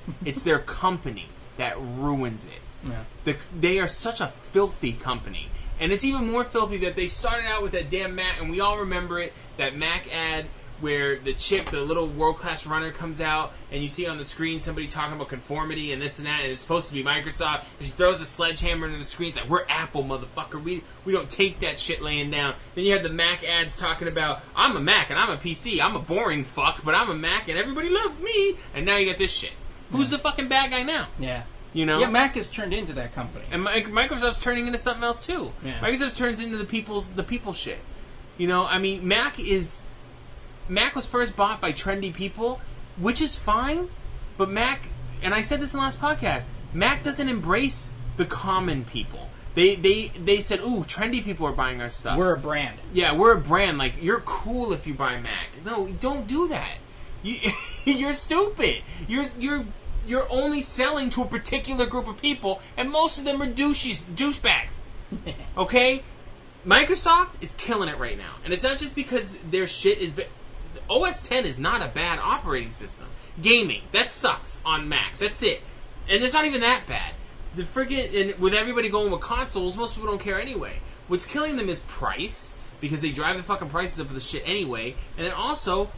[0.26, 2.62] It's their company that ruins it.
[2.84, 3.04] Yeah.
[3.24, 5.48] The, they are such a filthy company.
[5.80, 8.60] And it's even more filthy that they started out with that damn Mac, and we
[8.60, 10.46] all remember it that Mac ad
[10.82, 14.26] where the chick, the little world class runner, comes out, and you see on the
[14.26, 17.66] screen somebody talking about conformity and this and that, and it's supposed to be Microsoft,
[17.80, 19.30] and she throws a sledgehammer into the screen.
[19.30, 20.62] It's like, we're Apple, motherfucker.
[20.62, 22.56] We, we don't take that shit laying down.
[22.76, 25.82] Then you have the Mac ads talking about, I'm a Mac and I'm a PC.
[25.82, 28.58] I'm a boring fuck, but I'm a Mac and everybody loves me.
[28.74, 29.54] And now you got this shit.
[29.92, 31.08] Who's the fucking bad guy now?
[31.20, 31.44] Yeah.
[31.74, 32.00] You know?
[32.00, 32.10] Yeah.
[32.10, 33.46] Mac has turned into that company.
[33.52, 35.52] And Mi- Microsoft's turning into something else too.
[35.64, 35.80] Yeah.
[35.80, 37.80] Microsoft turns into the people's the people shit.
[38.38, 39.82] You know, I mean, Mac is
[40.72, 42.62] Mac was first bought by trendy people,
[42.98, 43.90] which is fine.
[44.38, 44.88] But Mac,
[45.22, 49.30] and I said this in the last podcast, Mac doesn't embrace the common people.
[49.54, 52.80] They they they said, "Ooh, trendy people are buying our stuff." We're a brand.
[52.94, 53.78] yeah, we're a brand.
[53.78, 55.50] Like you're cool if you buy Mac.
[55.66, 56.78] No, don't do that.
[57.22, 57.36] You
[57.84, 58.82] you're stupid.
[59.10, 59.66] You're you're
[60.06, 64.04] you're only selling to a particular group of people, and most of them are douches,
[64.04, 64.80] douchebags.
[65.58, 66.02] Okay,
[66.66, 70.14] Microsoft is killing it right now, and it's not just because their shit is.
[70.14, 70.28] Ba-
[70.92, 73.08] OS 10 is not a bad operating system.
[73.42, 75.20] Gaming that sucks on Macs.
[75.20, 75.62] That's it,
[76.10, 77.14] and it's not even that bad.
[77.56, 80.80] The friggin' and with everybody going with consoles, most people don't care anyway.
[81.08, 84.44] What's killing them is price because they drive the fucking prices up of the shit
[84.46, 85.92] anyway, and then also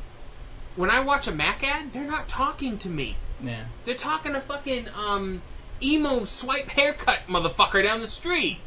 [0.76, 3.18] when I watch a Mac ad, they're not talking to me.
[3.44, 3.66] Yeah.
[3.86, 5.42] They're talking to fucking um
[5.82, 8.60] emo swipe haircut motherfucker down the street.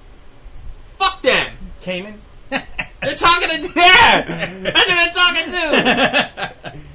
[0.98, 1.56] Fuck them.
[1.80, 2.20] Cayman.
[2.50, 4.60] They're talking to yeah.
[4.62, 6.52] That's what they're talking to.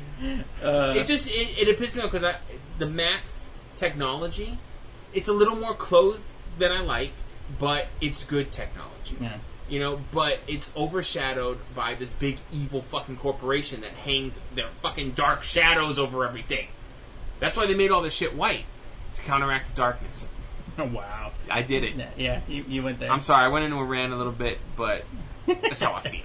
[0.64, 2.36] Uh, It just it, it pissed me off because I
[2.78, 4.60] the Max technology,
[5.14, 6.28] it's a little more closed
[6.60, 7.12] than I like.
[7.60, 9.18] but it's good technology.
[9.20, 9.38] Yeah.
[9.68, 15.12] You know, but it's overshadowed by this big evil fucking corporation that hangs their fucking
[15.14, 16.68] dark shadows over everything.
[17.40, 18.66] That's why they made all this shit white
[19.16, 20.28] to counteract the darkness.
[20.78, 21.32] Oh, wow.
[21.50, 21.96] I did it.
[21.96, 23.12] Yeah, yeah you, you went there.
[23.12, 25.04] I'm sorry, I went into a rant a little bit, but
[25.48, 26.22] that's how I feel.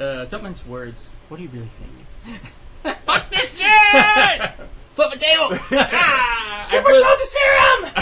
[0.00, 1.10] Uh, don't mince words.
[1.28, 2.96] What do you really think?
[3.06, 4.50] Fuck this shit!
[4.94, 5.58] Flip a table!
[5.72, 7.92] Ah, I Super flip- soldier serum!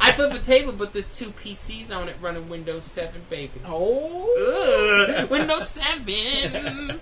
[0.00, 3.52] I flip a table, but there's two PCs on it running Windows 7, baby.
[3.66, 5.06] oh.
[5.18, 7.00] Ugh, Windows 7.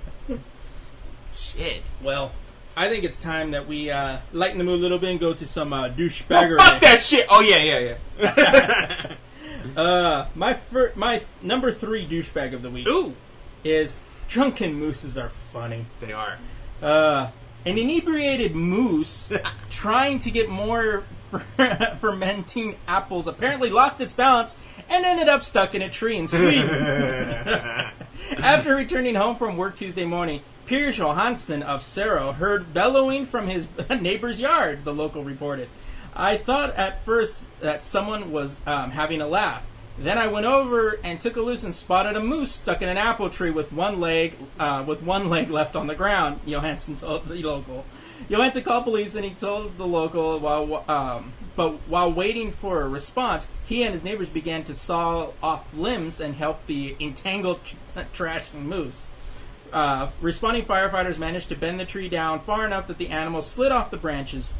[1.34, 1.82] Shit.
[2.02, 2.32] Well,
[2.76, 5.32] I think it's time that we uh, lighten the mood a little bit and go
[5.34, 6.58] to some uh, douchebaggery.
[6.58, 7.26] Fuck that shit.
[7.30, 9.12] Oh yeah, yeah, yeah.
[9.76, 13.14] Uh, my fir- my number three douchebag of the week Ooh,
[13.64, 15.86] is drunken mooses are funny.
[16.00, 16.38] they are.
[16.80, 17.30] Uh,
[17.64, 19.32] an inebriated moose
[19.70, 21.04] trying to get more
[22.00, 24.58] fermenting apples apparently lost its balance
[24.88, 26.68] and ended up stuck in a tree in Sweden.
[28.38, 33.66] After returning home from work Tuesday morning, Piers Johansson of Cerro heard bellowing from his
[34.00, 35.68] neighbor's yard, the local reported.
[36.14, 39.64] I thought at first that someone was um, having a laugh.
[39.98, 42.96] Then I went over and took a loose and spotted a moose stuck in an
[42.96, 46.40] apple tree with one leg, uh, with one leg left on the ground.
[46.46, 47.84] Johansson told the local.
[48.28, 52.88] Johansson called police and he told the local while, um, but while waiting for a
[52.88, 58.00] response, he and his neighbors began to saw off limbs and help the entangled tr-
[58.14, 59.08] trashing moose.
[59.72, 63.72] Uh, responding firefighters managed to bend the tree down far enough that the animal slid
[63.72, 64.56] off the branches.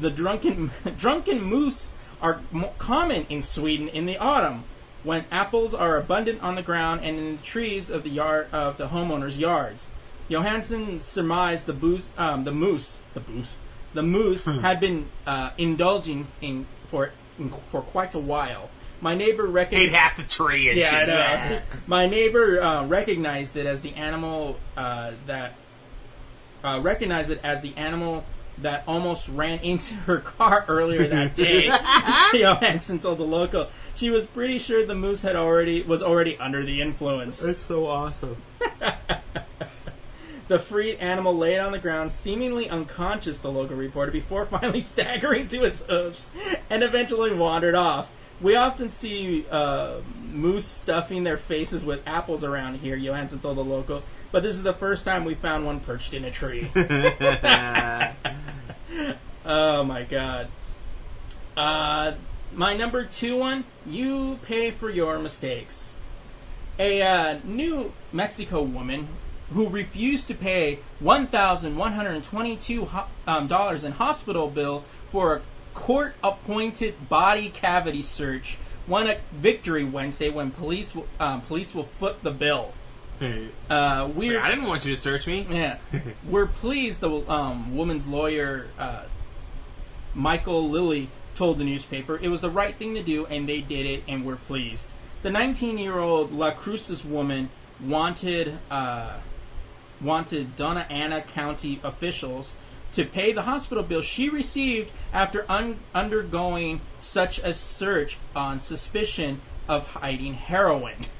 [0.00, 4.64] The drunken drunken moose are mo- common in Sweden in the autumn,
[5.04, 8.76] when apples are abundant on the ground and in the trees of the yard of
[8.78, 9.86] the homeowners' yards.
[10.28, 13.56] Johansson surmised the um, the moose, the moose,
[13.94, 18.70] the moose had been uh, indulging in for in, for quite a while.
[19.00, 19.92] My neighbor Ate recognized.
[19.92, 21.08] half the tree and Yeah, shit.
[21.08, 21.60] know.
[21.86, 25.52] My neighbor uh, recognized it as the animal uh, that
[26.64, 28.24] uh, recognized it as the animal
[28.58, 31.68] that almost ran into her car earlier that day.
[32.32, 36.64] Johansson told the local she was pretty sure the moose had already was already under
[36.64, 37.40] the influence.
[37.40, 38.36] That's so awesome.
[40.48, 45.48] The freed animal laid on the ground, seemingly unconscious, the local reported, before finally staggering
[45.48, 46.30] to its hooves
[46.70, 48.08] and eventually wandered off.
[48.40, 49.96] We often see uh,
[50.30, 54.62] moose stuffing their faces with apples around here, Johansson told the local, but this is
[54.62, 56.70] the first time we found one perched in a tree.
[59.44, 60.48] oh my god.
[61.56, 62.12] Uh,
[62.52, 65.92] my number two one, you pay for your mistakes.
[66.78, 69.08] A uh, New Mexico woman
[69.52, 73.50] who refused to pay $1,122 um,
[73.84, 75.40] in hospital bill for a
[75.74, 78.58] court-appointed body cavity search
[78.88, 82.72] won a victory Wednesday when police um, police will foot the bill.
[83.20, 85.46] Uh, we're I didn't want you to search me.
[85.48, 85.78] yeah,
[86.28, 87.00] we're pleased.
[87.00, 89.04] The um, woman's lawyer, uh,
[90.14, 93.86] Michael Lilly, told the newspaper it was the right thing to do, and they did
[93.86, 94.88] it, and we're pleased.
[95.22, 97.50] The 19-year-old Las Cruces woman
[97.80, 99.18] wanted uh,
[100.00, 102.54] wanted Doña Ana County officials
[102.92, 109.40] to pay the hospital bill she received after un- undergoing such a search on suspicion
[109.68, 111.06] of hiding heroin.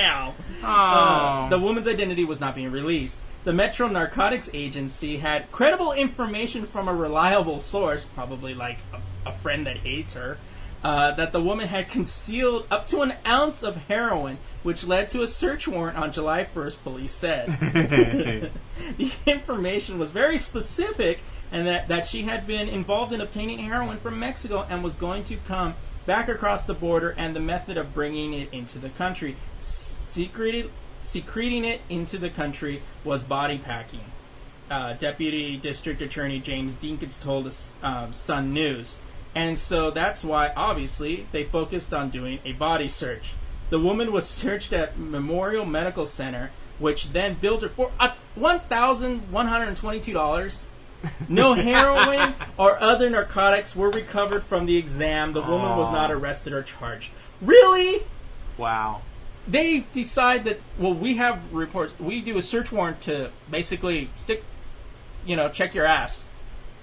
[0.00, 0.34] Wow.
[0.62, 3.22] Uh, the woman's identity was not being released.
[3.44, 9.32] The Metro Narcotics Agency had credible information from a reliable source, probably like a, a
[9.32, 10.38] friend that hates her,
[10.84, 15.22] uh, that the woman had concealed up to an ounce of heroin, which led to
[15.22, 17.48] a search warrant on July 1st, police said.
[18.98, 21.20] the information was very specific
[21.52, 25.24] and that, that she had been involved in obtaining heroin from Mexico and was going
[25.24, 25.74] to come
[26.10, 29.36] back across the border and the method of bringing it into the country.
[29.60, 30.68] Secreted,
[31.02, 34.00] secreting it into the country was body packing.
[34.68, 38.96] Uh, Deputy District Attorney James Dinkins told us um, Sun News.
[39.36, 43.34] And so that's why, obviously, they focused on doing a body search.
[43.68, 46.50] The woman was searched at Memorial Medical Center,
[46.80, 50.62] which then billed her for uh, $1,122.
[51.28, 55.32] No heroin or other narcotics were recovered from the exam.
[55.32, 57.10] The woman was not arrested or charged.
[57.40, 58.02] Really?
[58.58, 59.02] Wow.
[59.48, 61.98] They decide that, well, we have reports.
[61.98, 64.44] We do a search warrant to basically stick,
[65.24, 66.26] you know, check your ass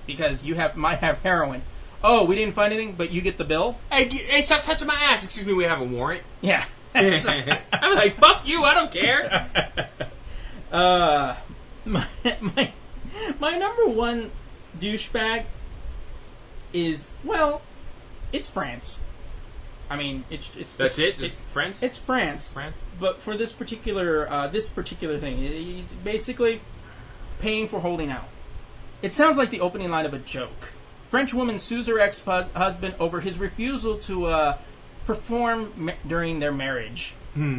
[0.05, 1.61] because you have might have heroin.
[2.03, 3.77] Oh, we didn't find anything, but you get the bill?
[3.91, 5.23] Hey, g- hey, stop touching my ass.
[5.23, 6.23] Excuse me, we have a warrant.
[6.41, 6.65] Yeah.
[6.95, 9.47] I'm like, fuck you, I don't care.
[10.69, 11.35] Uh,
[11.85, 12.05] my,
[12.41, 12.71] my
[13.39, 14.31] my number one
[14.79, 15.45] douchebag
[16.73, 17.61] is well,
[18.31, 18.97] it's France.
[19.89, 21.23] I mean, it's it's That's it's, it.
[21.25, 21.81] Just France.
[21.81, 22.51] it's France.
[22.51, 22.77] France.
[22.99, 26.61] But for this particular uh, this particular thing, it's basically
[27.39, 28.27] paying for holding out.
[29.01, 30.73] It sounds like the opening line of a joke.
[31.09, 34.57] French woman sues her ex-husband over his refusal to uh,
[35.05, 37.13] perform ma- during their marriage.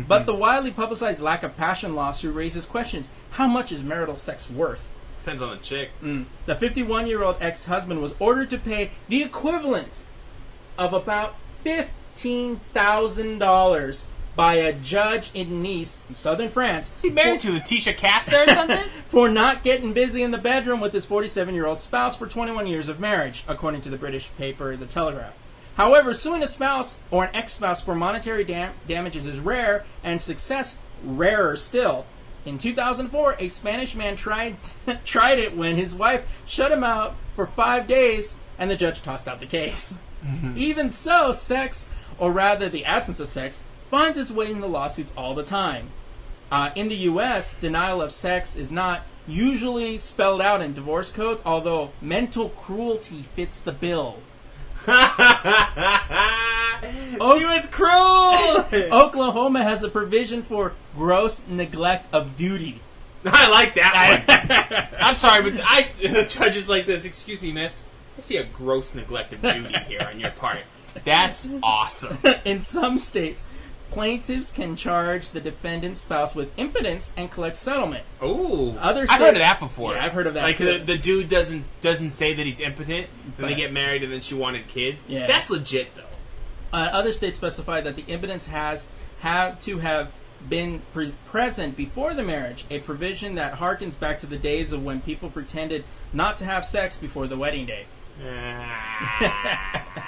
[0.07, 4.51] But the widely publicized lack of passion lawsuit raises questions: How much is marital sex
[4.51, 4.89] worth?
[5.29, 5.91] Depends on the chick.
[6.03, 6.25] Mm.
[6.47, 10.01] The 51 year old ex husband was ordered to pay the equivalent
[10.79, 11.35] of about
[11.67, 18.49] $15,000 by a judge in Nice, southern France, Is he married to Laetitia Casta or
[18.49, 18.89] something?
[19.11, 22.67] for not getting busy in the bedroom with his 47 year old spouse for 21
[22.67, 25.35] years of marriage, according to the British paper The Telegraph.
[25.77, 30.23] However, suing a spouse or an ex spouse for monetary dam- damages is rare, and
[30.23, 32.07] success rarer still.
[32.49, 34.57] In 2004, a Spanish man tried
[35.05, 39.29] tried it when his wife shut him out for five days, and the judge tossed
[39.29, 39.95] out the case.
[40.57, 45.13] Even so, sex, or rather the absence of sex, finds its way in the lawsuits
[45.15, 45.91] all the time.
[46.51, 51.43] Uh, in the U.S., denial of sex is not usually spelled out in divorce codes,
[51.45, 54.21] although mental cruelty fits the bill.
[57.21, 58.93] oh, he was cruel.
[58.93, 62.81] Oklahoma has a provision for gross neglect of duty.
[63.25, 65.01] I like that one.
[65.01, 67.05] I'm sorry, but I the judge is like this.
[67.05, 67.85] Excuse me, miss.
[68.17, 70.61] I see a gross neglect of duty here on your part.
[71.05, 72.19] That's awesome.
[72.45, 73.47] In some states,
[73.91, 78.05] plaintiffs can charge the defendant's spouse with impotence and collect settlement.
[78.21, 79.93] Oh, Other I've heard of that before.
[79.93, 83.09] Yeah, I've heard of that Like the, the dude doesn't doesn't say that he's impotent,
[83.37, 85.05] then they get married, and then she wanted kids.
[85.09, 85.27] Yeah.
[85.27, 86.03] That's legit though.
[86.73, 88.87] Uh, other states specify that the impotence has
[89.21, 90.13] have to have
[90.49, 94.85] been pre- present before the marriage, a provision that harkens back to the days of
[94.85, 97.87] when people pretended not to have sex before the wedding day.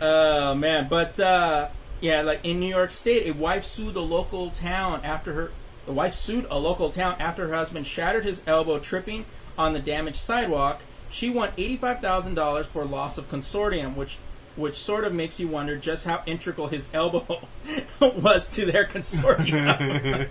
[0.00, 1.68] Oh man, but uh,
[2.00, 5.52] yeah, like in New York State, a wife sued a local town after her.
[5.86, 9.26] The wife sued a local town after her husband shattered his elbow tripping
[9.58, 10.80] on the damaged sidewalk.
[11.10, 14.18] She won eighty-five thousand dollars for loss of consortium, which
[14.60, 17.48] which sort of makes you wonder just how integral his elbow
[18.00, 20.30] was to their consortium.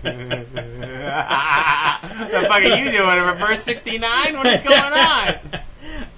[2.30, 3.18] the fuck are you doing?
[3.18, 4.36] Reverse 69?
[4.36, 5.38] What is going on?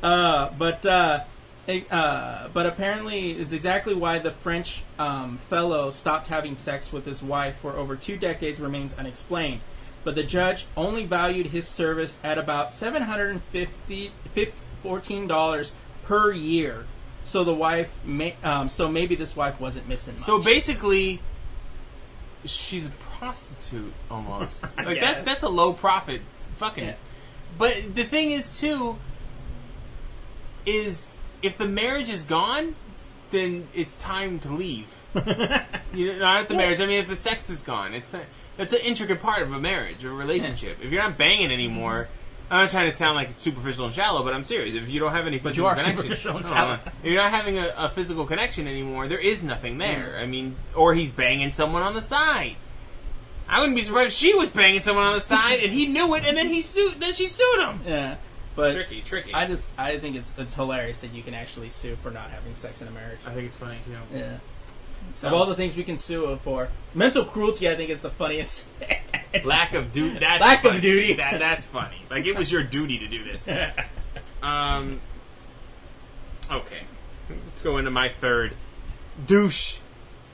[0.03, 1.21] Uh, but uh,
[1.69, 7.07] it- uh, but apparently, it's exactly why the French um, fellow stopped having sex with
[7.07, 9.61] his wife for over two decades remains unexplained.
[10.03, 14.11] But the judge only valued his service at about seven hundred and fifty
[14.83, 16.85] fourteen dollars per year.
[17.25, 20.25] So the wife, may, um, so maybe this wife wasn't missing much.
[20.25, 21.21] So basically,
[22.45, 24.65] she's a prostitute almost.
[24.77, 26.21] Like that's that's a low profit
[26.57, 26.85] fucking.
[26.85, 26.95] Yeah.
[27.59, 28.97] But the thing is too,
[30.67, 31.13] is
[31.43, 32.75] if the marriage is gone,
[33.31, 34.87] then it's time to leave.
[35.95, 36.81] you know, not the marriage.
[36.81, 38.15] I mean, if the sex is gone, it's
[38.59, 40.79] it's an intricate part of a marriage, a relationship.
[40.83, 42.09] If you're not banging anymore.
[42.53, 44.77] I'm not trying to sound like it's superficial and shallow, but I'm serious.
[44.77, 46.79] If you don't have any But you are connection, superficial and shallow.
[47.03, 50.17] if you're not having a, a physical connection anymore, there is nothing there.
[50.19, 50.23] Mm.
[50.23, 52.57] I mean, or he's banging someone on the side.
[53.49, 56.15] I wouldn't be surprised if she was banging someone on the side and he knew
[56.15, 57.01] it, and then he sued.
[57.01, 57.81] Then she sued him.
[57.87, 58.17] yeah,
[58.55, 59.33] but tricky, tricky.
[59.33, 62.55] I just I think it's it's hilarious that you can actually sue for not having
[62.55, 63.19] sex in a marriage.
[63.27, 63.97] I think it's funny too.
[64.15, 64.37] Yeah.
[65.15, 68.01] So, Of all the things we can sue him for, mental cruelty I think is
[68.03, 68.69] the funniest.
[69.45, 70.19] Lack of duty.
[70.21, 70.81] Lack of funny.
[70.81, 71.15] duty.
[71.15, 71.97] That, that's funny.
[72.11, 73.49] Like it was your duty to do this.
[74.43, 75.01] Um.
[76.51, 76.81] Okay,
[77.31, 78.55] let's go into my third
[79.25, 79.79] douche,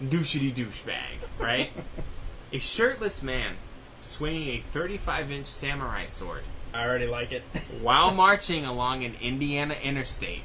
[0.03, 1.29] douchety douchebag.
[1.39, 1.71] Right,
[2.53, 3.57] a shirtless man
[4.01, 6.43] swinging a 35-inch samurai sword
[6.73, 7.43] I already like it.
[7.83, 10.43] while marching along an Indiana interstate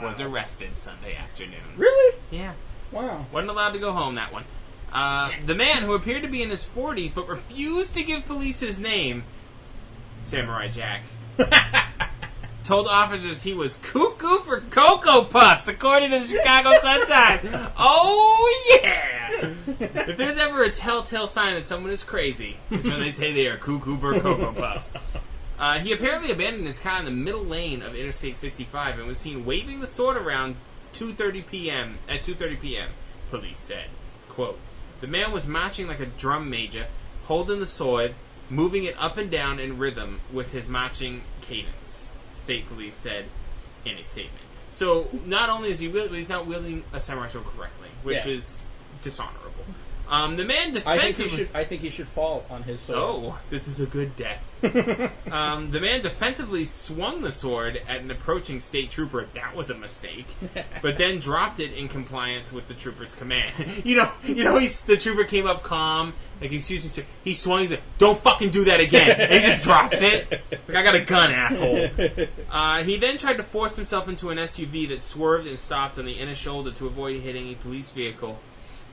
[0.00, 1.74] was arrested Sunday afternoon.
[1.76, 2.16] Really?
[2.30, 2.52] Yeah,
[2.92, 3.26] Wow.
[3.32, 4.44] wasn't allowed to go home that one.
[4.92, 8.60] Uh, the man, who appeared to be in his 40s but refused to give police
[8.60, 9.24] his name,
[10.22, 11.02] Samurai Jack,
[12.64, 17.70] told officers he was cuckoo for Cocoa Puffs, according to the Chicago Sun-Times.
[17.78, 19.54] Oh, yeah!
[19.80, 23.46] If there's ever a telltale sign that someone is crazy, it's when they say they
[23.48, 24.92] are cuckoo for Cocoa Puffs.
[25.58, 29.18] Uh, he apparently abandoned his car in the middle lane of Interstate 65 and was
[29.18, 30.56] seen waving the sword around
[30.92, 31.98] 2:30 p.m.
[32.08, 32.90] at 2:30 p.m.
[33.30, 33.86] Police said,
[34.28, 34.58] "Quote:
[35.00, 36.86] The man was marching like a drum major,
[37.24, 38.14] holding the sword,
[38.50, 43.26] moving it up and down in rhythm with his marching cadence." State police said
[43.84, 44.44] in a statement.
[44.70, 48.32] So not only is he wield- he's not wielding a samurai sword correctly, which Yeah.
[48.32, 48.62] is
[49.02, 49.51] dishonorable.
[50.12, 51.30] Um, the man I think defensively.
[51.30, 51.48] he should.
[51.54, 52.98] I think he should fall on his sword.
[52.98, 54.46] Oh, this is a good death.
[55.32, 59.26] um, the man defensively swung the sword at an approaching state trooper.
[59.32, 60.26] That was a mistake,
[60.82, 63.54] but then dropped it in compliance with the trooper's command.
[63.86, 67.04] you know, you know, he's the trooper came up calm, like excuse me, sir.
[67.24, 67.60] He swung.
[67.60, 70.30] He's like, "Don't fucking do that again." And he just drops it.
[70.68, 71.88] Like, I got a gun, asshole.
[72.50, 76.04] Uh, he then tried to force himself into an SUV that swerved and stopped on
[76.04, 78.38] the inner shoulder to avoid hitting a police vehicle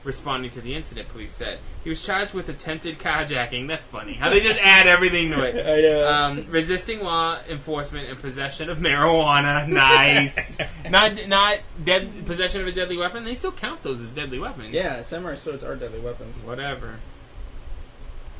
[0.04, 1.58] responding to the incident, police said.
[1.84, 3.68] He was charged with attempted carjacking.
[3.68, 4.14] That's funny.
[4.14, 5.54] How they just add everything to it.
[5.66, 6.08] I know.
[6.08, 9.68] Um, resisting law enforcement and possession of marijuana.
[9.80, 10.58] Nice.
[10.88, 13.24] not not dead possession of a deadly weapon.
[13.24, 14.72] They still count those as deadly weapons.
[14.72, 16.36] yeah, samurai swords are deadly weapons.
[16.44, 16.96] Whatever.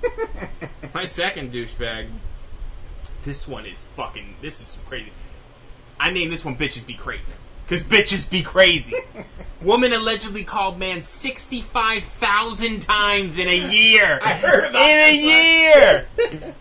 [0.95, 2.09] My second douchebag.
[3.25, 4.37] This one is fucking.
[4.41, 5.13] This is crazy.
[5.99, 7.35] I named this one "Bitches Be Crazy"
[7.71, 8.97] because bitches be crazy.
[9.63, 14.19] Woman allegedly called man sixty-five thousand times in a year.
[14.23, 16.07] I heard about in a year.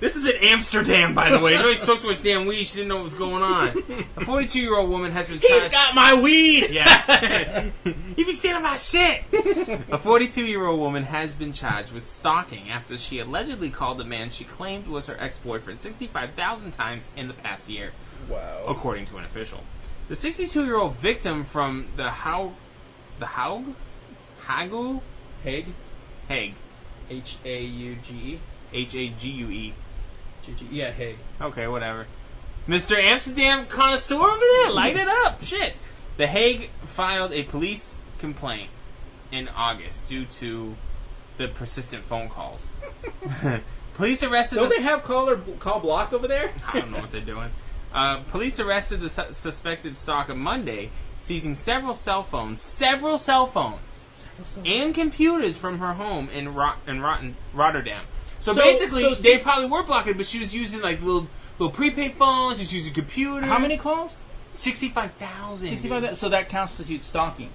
[0.00, 1.56] This is in Amsterdam, by the way.
[1.56, 3.84] She smoked so much damn weed, she didn't know what was going on.
[4.16, 5.70] A 42 year old woman has been He's charged.
[5.70, 6.70] got my weed.
[6.70, 7.66] Yeah.
[8.16, 9.22] you be stealing my shit.
[9.92, 14.04] A 42 year old woman has been charged with stalking after she allegedly called a
[14.04, 17.92] man she claimed was her ex boyfriend 65,000 times in the past year,
[18.28, 18.64] Wow.
[18.66, 19.62] according to an official.
[20.08, 22.52] The 62 year old victim from the Haug.
[23.18, 23.74] The Haug?
[24.42, 25.00] Hagu?
[25.42, 25.66] Hague.
[26.28, 26.54] Hague.
[27.08, 28.40] H A U G E.
[28.72, 29.74] H A G U E.
[30.70, 31.18] Yeah, Hague.
[31.40, 32.06] Okay, whatever.
[32.68, 32.96] Mr.
[32.96, 35.42] Amsterdam connoisseur over there, light it up.
[35.42, 35.74] Shit.
[36.16, 38.70] The Hague filed a police complaint
[39.30, 40.76] in August due to
[41.38, 42.68] the persistent phone calls.
[43.94, 46.52] police arrested Don't the they have call or call block over there?
[46.68, 47.50] I don't know what they're doing.
[47.94, 54.04] Uh, police arrested the su- suspected stalker Monday, seizing several cell phones, several cell phones,
[54.64, 58.04] and computers from her home in Rot- in Rotten- Rotterdam.
[58.40, 61.28] So, So- basically, so they probably were blocking, but she was using like little
[61.58, 62.58] little prepaid phones.
[62.58, 63.48] She's using computers.
[63.48, 64.20] How many calls?
[64.54, 65.68] Sixty-five thousand.
[65.68, 66.16] Sixty-five.
[66.16, 67.50] So that constitutes stalking.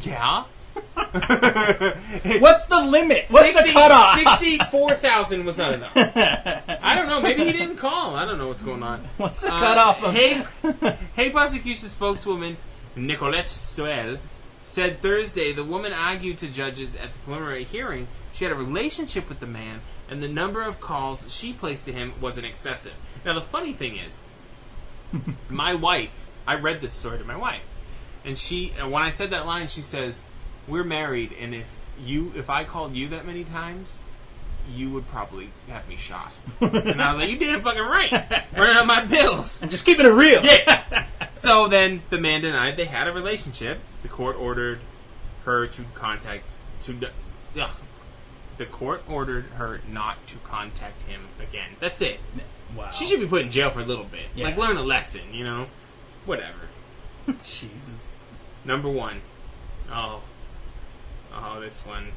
[0.00, 0.44] Yeah.
[2.40, 3.26] What's the limit?
[3.30, 4.18] What's the cutoff?
[4.18, 5.92] Sixty-four thousand was not enough.
[5.96, 7.20] I don't know.
[7.20, 8.14] Maybe he didn't call.
[8.16, 9.04] I don't know what's going on.
[9.16, 10.02] What's the Uh, cutoff?
[10.02, 10.46] Of Hague,
[11.16, 12.56] Hague prosecution spokeswoman
[12.96, 14.18] Nicolette Stoel
[14.62, 19.28] said Thursday the woman argued to judges at the preliminary hearing she had a relationship
[19.28, 22.92] with the man and the number of calls she placed to him wasn't excessive.
[23.24, 24.20] Now the funny thing is,
[25.48, 27.62] my wife, I read this story to my wife,
[28.24, 30.24] and she, and when I said that line, she says,
[30.68, 33.98] "We're married, and if you, if I called you that many times."
[34.70, 38.12] You would probably have me shot, and I was like, "You damn fucking right,
[38.54, 40.44] running up my bills." I'm just keeping it real.
[40.44, 41.06] Yeah.
[41.36, 43.80] so then the man denied they had a relationship.
[44.02, 44.80] The court ordered
[45.46, 46.50] her to contact
[46.82, 47.10] to.
[47.58, 47.70] Ugh.
[48.58, 51.70] The court ordered her not to contact him again.
[51.80, 52.20] That's it.
[52.76, 52.90] Wow.
[52.90, 54.26] She should be put in jail for a little bit.
[54.34, 54.46] Yeah.
[54.46, 55.66] Like learn a lesson, you know.
[56.26, 56.58] Whatever.
[57.42, 58.06] Jesus.
[58.64, 59.20] Number one.
[59.90, 60.22] Oh.
[61.40, 62.08] Oh, this one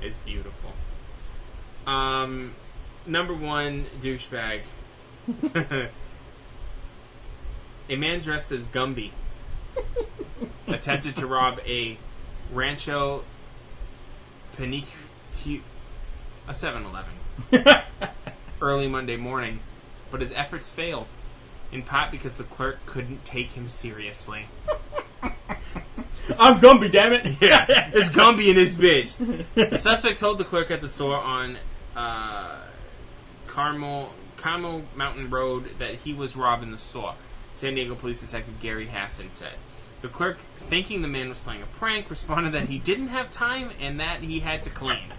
[0.00, 0.72] is beautiful.
[1.86, 2.54] Um,
[3.06, 4.60] number one douchebag.
[7.88, 9.10] a man dressed as Gumby
[10.68, 11.98] attempted to rob a
[12.52, 13.24] Rancho
[14.56, 14.86] Panique,
[16.46, 17.74] a 7-Eleven,
[18.62, 19.60] early Monday morning,
[20.10, 21.08] but his efforts failed,
[21.72, 24.46] in part because the clerk couldn't take him seriously.
[26.40, 27.24] I'm Gumby, damn it.
[27.40, 29.14] Yeah, it's Gumby in this bitch.
[29.54, 31.56] The suspect told the clerk at the store on
[31.96, 32.58] uh,
[33.46, 37.14] Carmel Carmel Mountain Road that he was robbing the store.
[37.54, 39.54] San Diego Police Detective Gary Hassan said.
[40.02, 43.70] The clerk, thinking the man was playing a prank, responded that he didn't have time
[43.80, 45.12] and that he had to clean.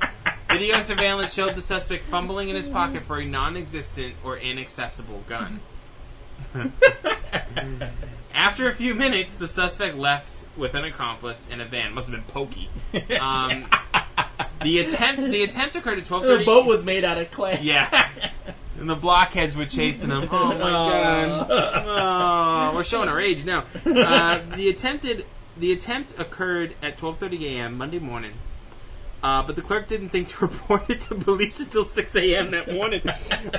[0.50, 5.60] Video surveillance showed the suspect fumbling in his pocket for a non-existent or inaccessible gun.
[8.34, 11.94] After a few minutes, the suspect left with an accomplice in a van.
[11.94, 12.70] Must have been Pokey.
[13.20, 13.66] Um,
[14.64, 17.60] the attempt the attempt occurred at twelve The boat was made out of clay.
[17.62, 18.10] Yeah.
[18.80, 20.28] And the blockheads were chasing him.
[20.32, 21.50] Oh my god.
[22.72, 23.66] Oh, we're showing our age now.
[23.86, 25.26] Uh, the attempted
[25.58, 27.78] the attempt occurred at 12:30 a.m.
[27.78, 28.34] Monday morning.
[29.22, 32.52] Uh, but the clerk didn't think to report it to police until 6 a.m.
[32.52, 33.02] that morning.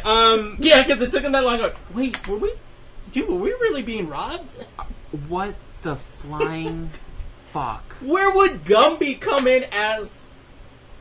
[0.04, 1.70] Um, Yeah, because it took him that long.
[1.94, 2.52] Wait, were we?
[3.12, 4.50] Dude, were we really being robbed?
[5.28, 6.90] what the flying
[7.52, 7.82] fuck?
[8.00, 10.20] Where would Gumby come in as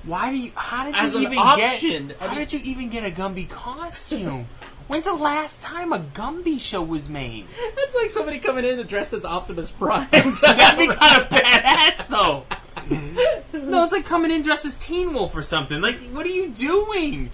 [0.04, 0.52] Why do you?
[0.56, 2.08] How did as you an even option?
[2.10, 2.22] get?
[2.22, 4.48] I How mean- did you even get a Gumby costume?
[4.88, 7.46] When's the last time a Gumby show was made?
[7.76, 10.08] That's like somebody coming in dressed as Optimus Prime.
[10.12, 12.44] That'd be kind of badass, though.
[13.54, 15.80] no, it's like coming in dressed as Teen Wolf or something.
[15.80, 17.30] Like, what are you doing?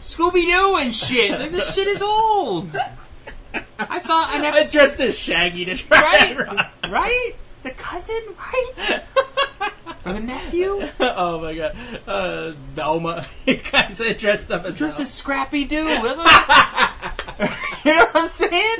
[0.00, 1.38] Scooby Doo and shit.
[1.38, 2.76] Like, this shit is old.
[3.78, 4.72] I saw an episode.
[4.72, 6.90] dressed as Shaggy to try Right?
[6.90, 7.32] right?
[7.62, 9.02] The cousin, right?
[10.06, 10.80] or the nephew?
[11.00, 11.76] oh my god.
[12.06, 13.26] Uh, Velma.
[13.46, 15.86] You guys are dressed up as Dressed as Scrappy Doo.
[17.84, 18.76] You know what I'm saying?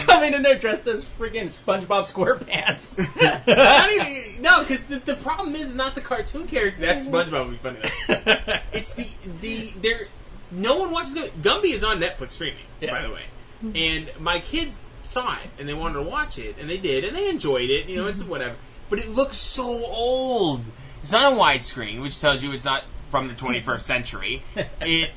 [0.00, 2.98] coming in there dressed as freaking SpongeBob SquarePants.
[3.46, 6.80] Not even, no, because the, the problem is not the cartoon character.
[6.80, 7.78] That's SpongeBob would be funny.
[8.08, 8.58] Though.
[8.72, 9.06] It's the
[9.40, 10.08] the there.
[10.50, 11.30] No one watches Gumby.
[11.42, 12.90] Gumby is on Netflix streaming, Yeah.
[12.90, 13.22] by the way.
[13.62, 17.16] And my kids saw it and they wanted to watch it, and they did, and
[17.16, 17.88] they enjoyed it.
[17.88, 18.30] You know, it's mm-hmm.
[18.30, 18.56] whatever.
[18.90, 20.62] But it looks so old.
[21.02, 24.42] It's not on widescreen, which tells you it's not from the 21st century.
[24.80, 25.10] It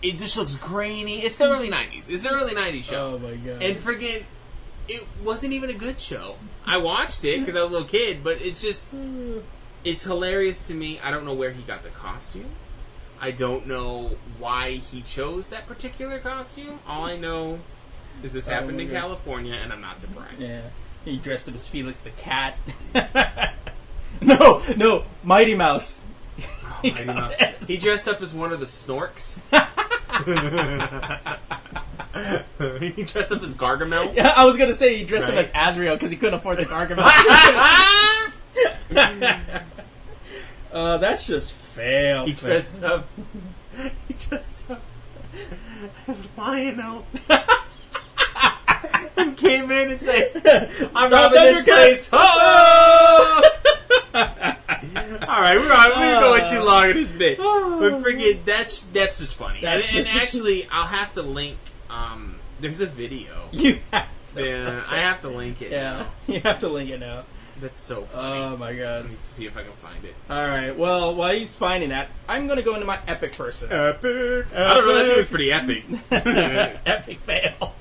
[0.00, 1.22] it just looks grainy.
[1.22, 2.08] It's the early 90s.
[2.08, 3.14] It's the early 90s show.
[3.14, 3.62] oh my god.
[3.62, 4.24] And friggin',
[4.86, 6.36] it wasn't even a good show.
[6.64, 8.94] I watched it because I was a little kid, but it's just,
[9.84, 11.00] it's hilarious to me.
[11.00, 12.50] I don't know where he got the costume.
[13.20, 16.78] I don't know why he chose that particular costume.
[16.86, 17.58] All I know
[18.22, 18.90] this Oh, happened in.
[18.90, 20.40] California, and I'm not surprised.
[20.40, 20.62] yeah.
[21.04, 22.56] He dressed up as Felix the cat.
[24.20, 26.00] no, no, Mighty Mouse.
[26.82, 27.34] He Mighty Mouse.
[27.66, 29.38] He dressed up as one of the Snorks.
[32.94, 34.14] he dressed up as Gargamel.
[34.14, 35.38] Yeah, I was gonna say he dressed Right.
[35.38, 37.04] up as Azrael because he couldn't afford the Gargamel.
[40.72, 42.26] uh, that's just fail.
[42.26, 43.06] he dressed up.
[44.08, 44.82] He dressed up
[46.06, 47.06] as Lionel.
[49.16, 50.42] And came in and said,
[50.94, 53.42] "I'm robbing this place." Oh!
[54.14, 56.00] All right, we're on.
[56.00, 59.60] We're going too long in this bit, but forget that's that's just funny.
[59.60, 61.58] That's and, and actually, I'll have to link.
[61.90, 63.48] Um, there's a video.
[63.52, 64.44] you have to.
[64.44, 65.72] Yeah, I have to link it.
[65.72, 66.06] Yeah, now.
[66.34, 67.24] you have to link it now.
[67.60, 68.40] That's so funny.
[68.40, 69.02] Oh my god.
[69.02, 70.14] Let me see if I can find it.
[70.30, 70.76] All right.
[70.76, 73.72] Well, while he's finding that, I'm gonna go into my epic person.
[73.72, 74.46] Epic.
[74.54, 75.06] I don't know.
[75.06, 75.84] That was pretty epic.
[76.10, 77.74] epic fail.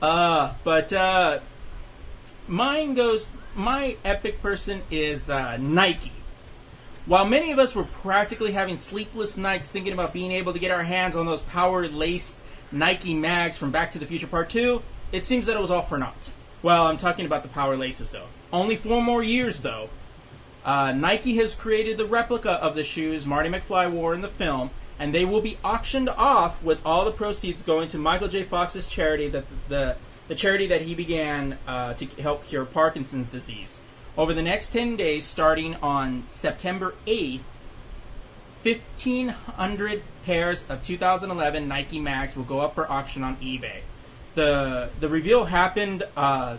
[0.00, 1.40] Uh, but uh,
[2.48, 3.30] mine goes.
[3.54, 6.12] My epic person is uh, Nike.
[7.06, 10.70] While many of us were practically having sleepless nights thinking about being able to get
[10.70, 12.38] our hands on those power laced
[12.70, 15.82] Nike mags from Back to the Future Part 2, it seems that it was all
[15.82, 16.32] for naught.
[16.62, 18.26] Well, I'm talking about the power laces though.
[18.52, 19.88] Only four more years though.
[20.64, 24.70] Uh, Nike has created the replica of the shoes Marty McFly wore in the film,
[25.00, 28.44] and they will be auctioned off with all the proceeds going to Michael J.
[28.44, 29.96] Fox's charity that the
[30.28, 33.82] the charity that he began uh, to help cure Parkinson's disease.
[34.16, 37.40] Over the next 10 days, starting on September 8th,
[38.62, 43.80] 1,500 pairs of 2011 Nike Mags will go up for auction on eBay.
[44.36, 46.58] The, the reveal happened uh,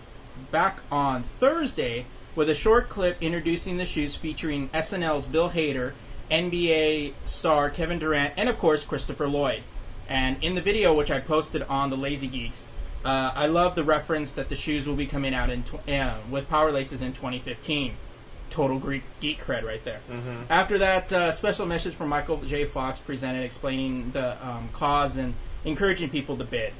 [0.51, 5.93] back on Thursday with a short clip introducing the shoes featuring SNL's Bill Hader,
[6.31, 9.63] NBA star Kevin Durant, and of course Christopher Lloyd.
[10.07, 12.69] And in the video, which I posted on the Lazy Geeks,
[13.03, 16.15] uh, I love the reference that the shoes will be coming out in tw- uh,
[16.29, 17.93] with power laces in 2015.
[18.49, 20.01] Total Greek geek cred right there.
[20.49, 22.65] After that, uh, special message from Michael J.
[22.65, 26.73] Fox presented explaining the um, cause and encouraging people to bid.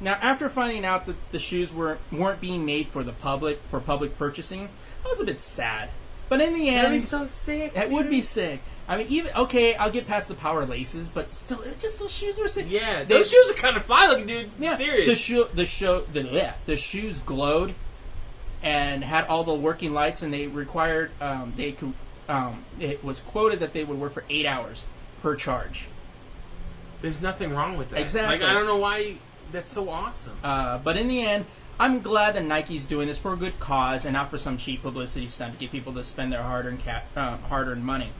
[0.00, 3.78] Now, after finding out that the shoes were weren't being made for the public for
[3.78, 4.68] public purchasing,
[5.04, 5.90] I was a bit sad.
[6.30, 7.74] But in the end, That'd be so sick.
[7.74, 8.60] that would be sick.
[8.88, 12.10] I mean, even okay, I'll get past the power laces, but still, it just those
[12.10, 12.66] shoes were sick.
[12.70, 14.50] Yeah, They- those shoes are kind of fly looking, dude.
[14.58, 15.06] yeah, Serious.
[15.08, 17.74] The shoe, the show, the yeah, the shoes glowed,
[18.62, 21.92] and had all the working lights, and they required um, they could.
[22.30, 24.84] Um, it was quoted that they would work for eight hours
[25.22, 25.86] per charge.
[27.00, 28.00] There's nothing wrong with that.
[28.00, 28.38] Exactly.
[28.40, 29.16] Like I don't know why
[29.52, 30.36] that's so awesome.
[30.42, 31.46] Uh, but in the end,
[31.80, 34.82] I'm glad that Nike's doing this for a good cause and not for some cheap
[34.82, 38.10] publicity stunt to get people to spend their hard-earned ca- uh, hard-earned money.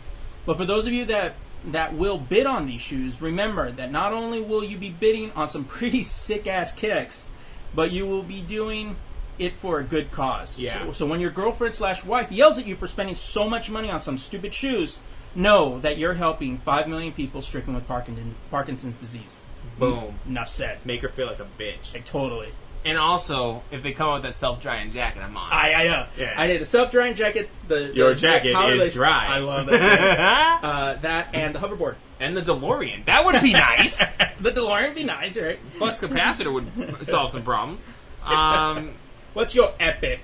[0.49, 1.35] But for those of you that
[1.67, 5.47] that will bid on these shoes, remember that not only will you be bidding on
[5.51, 7.27] some pretty sick-ass kicks,
[7.75, 8.97] but you will be doing
[9.39, 10.59] it for a good cause.
[10.59, 10.87] Yeah.
[10.87, 13.91] So, so when your girlfriend slash wife yells at you for spending so much money
[13.91, 15.01] on some stupid shoes,
[15.35, 19.43] know that you're helping five million people stricken with Parkinson's, Parkinson's disease.
[19.79, 20.15] Boom.
[20.27, 20.79] Enough said.
[20.83, 21.93] Make her feel like a bitch.
[21.93, 22.53] Like, totally.
[22.89, 25.53] And also, if they come out with that self-drying jacket, I'm on.
[25.53, 26.07] I, I know.
[26.17, 26.33] Yeah.
[26.37, 27.51] I did the self-drying jacket.
[27.69, 29.27] The Your the jacket power is lace- dry.
[29.27, 30.61] I love that.
[30.65, 31.97] uh, that and the hoverboard.
[32.19, 33.05] and the DeLorean.
[33.05, 33.99] That would be nice.
[34.41, 35.59] the DeLorean would be nice, right?
[35.73, 37.83] Flux capacitor would solve some problems.
[38.25, 38.93] Um,
[39.35, 40.21] What's your epic?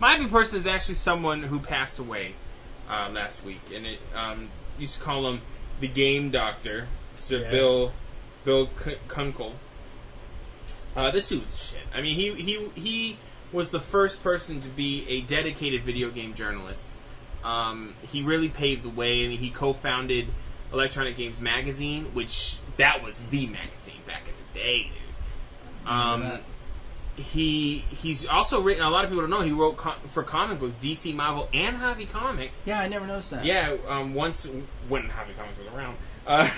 [0.00, 2.32] my epic person is actually someone who passed away
[2.88, 4.48] uh, last week, and it um,
[4.78, 5.40] used to call him
[5.80, 6.88] the Game Doctor,
[7.18, 7.50] Sir Yes.
[7.50, 7.92] Bill
[8.44, 9.52] Bill K- Kunkel.
[10.96, 11.80] Uh, this dude was shit.
[11.94, 13.16] I mean, he he he
[13.52, 16.86] was the first person to be a dedicated video game journalist.
[17.42, 19.24] Um, he really paved the way.
[19.24, 20.26] I mean, he co-founded
[20.72, 25.90] Electronic Games Magazine, which that was the magazine back in the day, dude.
[25.90, 26.40] Um,
[27.16, 28.84] he he's also written.
[28.84, 31.76] A lot of people don't know he wrote co- for comic books, DC, Marvel, and
[31.76, 32.60] Hobby Comics.
[32.66, 33.44] Yeah, I never noticed that.
[33.44, 34.48] Yeah, um, once
[34.88, 35.96] when Hobby Comics was around,
[36.26, 36.50] uh,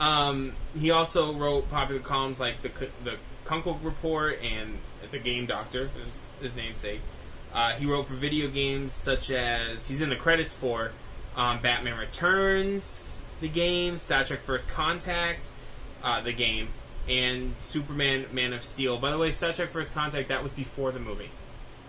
[0.04, 2.68] um, he also wrote popular columns like the
[3.04, 3.16] the
[3.50, 4.78] Kunkel Report and
[5.10, 7.00] the Game Doctor, his, his namesake.
[7.52, 10.92] Uh, he wrote for video games such as he's in the credits for
[11.36, 15.50] um, Batman Returns, the game, Star Trek First Contact,
[16.04, 16.68] uh, the game,
[17.08, 18.98] and Superman Man of Steel.
[18.98, 21.30] By the way, Star Trek First Contact that was before the movie.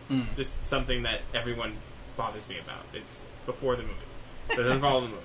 [0.10, 0.36] Mm.
[0.36, 1.78] Just something that everyone
[2.18, 2.86] bothers me about.
[2.92, 3.94] It's before the movie.
[4.50, 5.22] It doesn't follow the movie.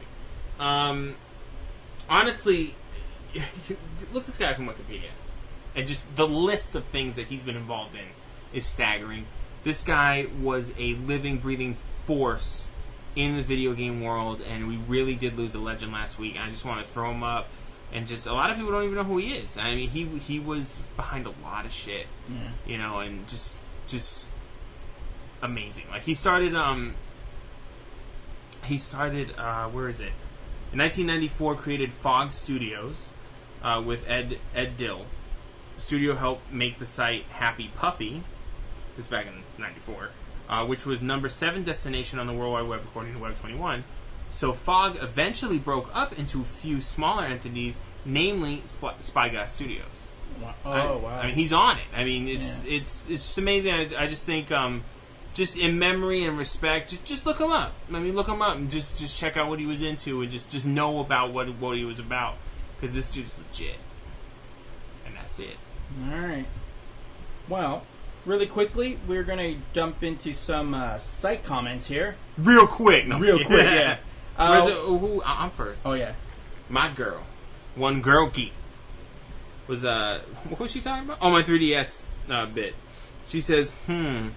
[0.60, 1.14] Um,
[2.10, 2.74] honestly,
[4.12, 5.08] look this guy up on Wikipedia,
[5.76, 8.06] and just the list of things that he's been involved in
[8.52, 9.26] is staggering.
[9.62, 11.76] This guy was a living, breathing
[12.06, 12.70] force
[13.14, 16.36] in the video game world, and we really did lose a legend last week.
[16.38, 17.48] I just want to throw him up,
[17.92, 19.56] and just a lot of people don't even know who he is.
[19.58, 22.36] I mean, he he was behind a lot of shit, Yeah.
[22.66, 24.26] you know, and just just
[25.42, 25.84] amazing.
[25.90, 26.94] Like he started um
[28.64, 30.12] he started uh where is it?
[30.72, 33.08] In 1994 created Fog Studios
[33.62, 35.06] uh, with Ed Ed Dill.
[35.76, 38.22] The studio helped make the site Happy Puppy.
[38.96, 40.10] This was back in 94.
[40.48, 43.84] Uh, which was number 7 destination on the World Wide Web according to Web 21.
[44.30, 50.08] So Fog eventually broke up into a few smaller entities, namely Sp- Spyglass Studios.
[50.42, 50.54] Wow.
[50.64, 51.20] Oh I, wow.
[51.20, 51.84] I mean, he's on it.
[51.94, 53.72] I mean, it's it's it's just amazing.
[53.72, 54.84] I, I just think, um,
[55.32, 57.72] just in memory and respect, just just look him up.
[57.90, 60.30] I mean, look him up and just just check out what he was into and
[60.30, 62.34] just just know about what what he was about
[62.76, 63.76] because this dude's legit,
[65.06, 65.56] and that's it.
[66.12, 66.46] All right.
[67.48, 67.82] Well,
[68.24, 72.16] really quickly, we're gonna dump into some uh, site comments here.
[72.36, 73.78] Real quick, no, I'm Real just quick, kidding.
[73.78, 73.96] yeah.
[74.36, 75.22] Where's Uh, it- who?
[75.22, 75.80] I- I'm first.
[75.84, 76.12] oh yeah.
[76.68, 77.22] My girl,
[77.76, 78.52] one girl geek,
[79.68, 81.18] was uh, what was she talking about?
[81.20, 82.74] Oh, my 3ds uh, bit.
[83.28, 84.28] She says, "Hmm,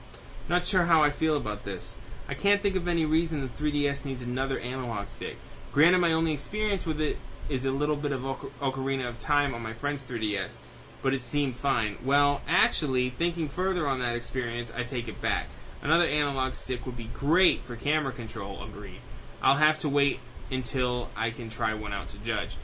[0.47, 1.97] not sure how I feel about this.
[2.27, 5.37] I can't think of any reason the 3ds needs another analog stick.
[5.73, 7.17] Granted, my only experience with it
[7.49, 10.57] is a little bit of Oca- Ocarina of Time on my friend's 3ds,
[11.01, 11.97] but it seemed fine.
[12.03, 15.47] Well, actually, thinking further on that experience, I take it back.
[15.81, 18.61] Another analog stick would be great for camera control.
[18.63, 18.99] Agreed.
[19.41, 20.19] I'll have to wait
[20.51, 22.57] until I can try one out to judge.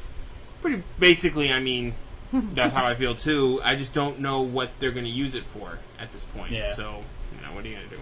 [0.61, 1.93] Pretty basically, I mean,
[2.31, 3.61] that's how I feel too.
[3.63, 6.51] I just don't know what they're going to use it for at this point.
[6.51, 6.73] Yeah.
[6.73, 7.03] So,
[7.33, 8.01] you know, what are you going to do?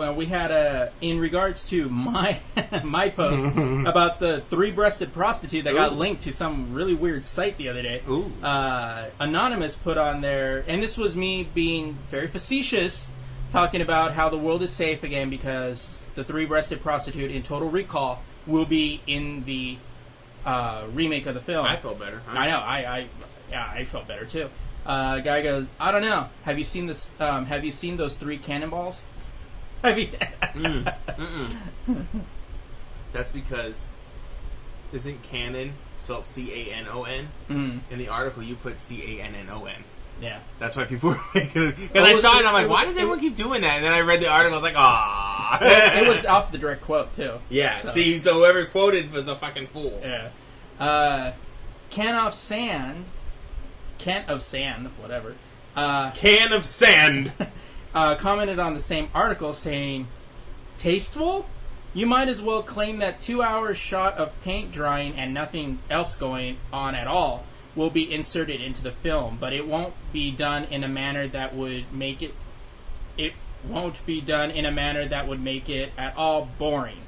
[0.00, 2.40] Well, we had a in regards to my
[2.84, 3.44] my post
[3.86, 8.00] about the three-breasted prostitute that got linked to some really weird site the other day.
[8.08, 8.32] Ooh.
[8.42, 13.10] Uh, Anonymous put on there, and this was me being very facetious,
[13.52, 18.22] talking about how the world is safe again because the three-breasted prostitute in Total Recall
[18.46, 19.76] will be in the
[20.46, 21.66] uh, remake of the film.
[21.66, 22.22] I feel better.
[22.26, 22.58] I know.
[22.58, 23.06] I, I
[23.50, 24.48] yeah, I felt better too.
[24.86, 26.28] Uh, guy goes, I don't know.
[26.44, 27.12] Have you seen this?
[27.20, 29.04] Um, have you seen those three cannonballs?
[29.82, 30.08] Have you?
[30.08, 30.92] Mm.
[33.12, 33.84] That's because
[34.92, 37.28] isn't canon spelled C A N O N?
[37.48, 39.74] Mm, In the article, you put C A N N O N.
[40.20, 40.40] yeah.
[40.58, 41.18] That's why people were.
[41.32, 43.76] Because I saw it, and I'm it like, was- why does everyone keep doing that?
[43.76, 45.58] And then I read the article, I was like, ah.
[46.02, 47.34] it was off the direct quote too.
[47.48, 47.80] Yeah.
[47.80, 50.00] So- See, so whoever quoted was a fucking fool.
[50.02, 50.28] Yeah.
[50.78, 51.32] Uh,
[51.90, 53.04] can of sand,
[53.98, 55.34] can of sand, whatever.
[55.76, 57.32] Uh, Can of sand.
[57.94, 60.08] Uh, commented on the same article saying,
[60.78, 61.46] "Tasteful?
[61.92, 66.14] You might as well claim that two hours shot of paint drying and nothing else
[66.14, 67.44] going on at all
[67.74, 71.54] will be inserted into the film, but it won't be done in a manner that
[71.54, 72.34] would make it.
[73.16, 73.32] It
[73.64, 77.02] won't be done in a manner that would make it at all boring."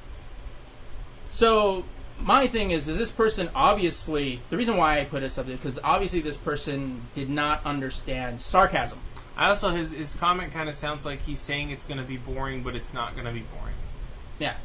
[1.29, 1.85] So
[2.19, 5.79] my thing is, is this person obviously the reason why I put this up because
[5.83, 8.99] obviously this person did not understand sarcasm.
[9.35, 12.17] I also his his comment kind of sounds like he's saying it's going to be
[12.17, 13.75] boring, but it's not going to be boring.
[14.39, 14.55] Yeah,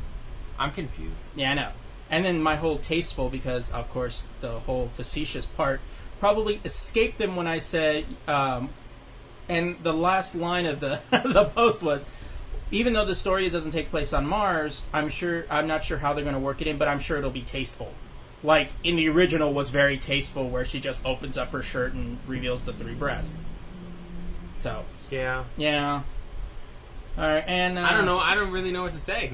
[0.58, 1.14] I'm confused.
[1.34, 1.70] yeah, I know.
[2.10, 5.80] And then my whole tasteful because of course the whole facetious part
[6.20, 8.70] probably escaped them when I said, um,
[9.48, 12.06] and the last line of the the post was.
[12.70, 16.12] Even though the story doesn't take place on Mars, I'm sure I'm not sure how
[16.12, 17.94] they're going to work it in, but I'm sure it'll be tasteful.
[18.42, 22.18] Like in the original was very tasteful, where she just opens up her shirt and
[22.26, 23.42] reveals the three breasts.
[24.60, 25.44] So Yeah.
[25.56, 26.02] yeah,
[27.16, 28.18] all right, and uh, I don't know.
[28.18, 29.30] I don't really know what to say.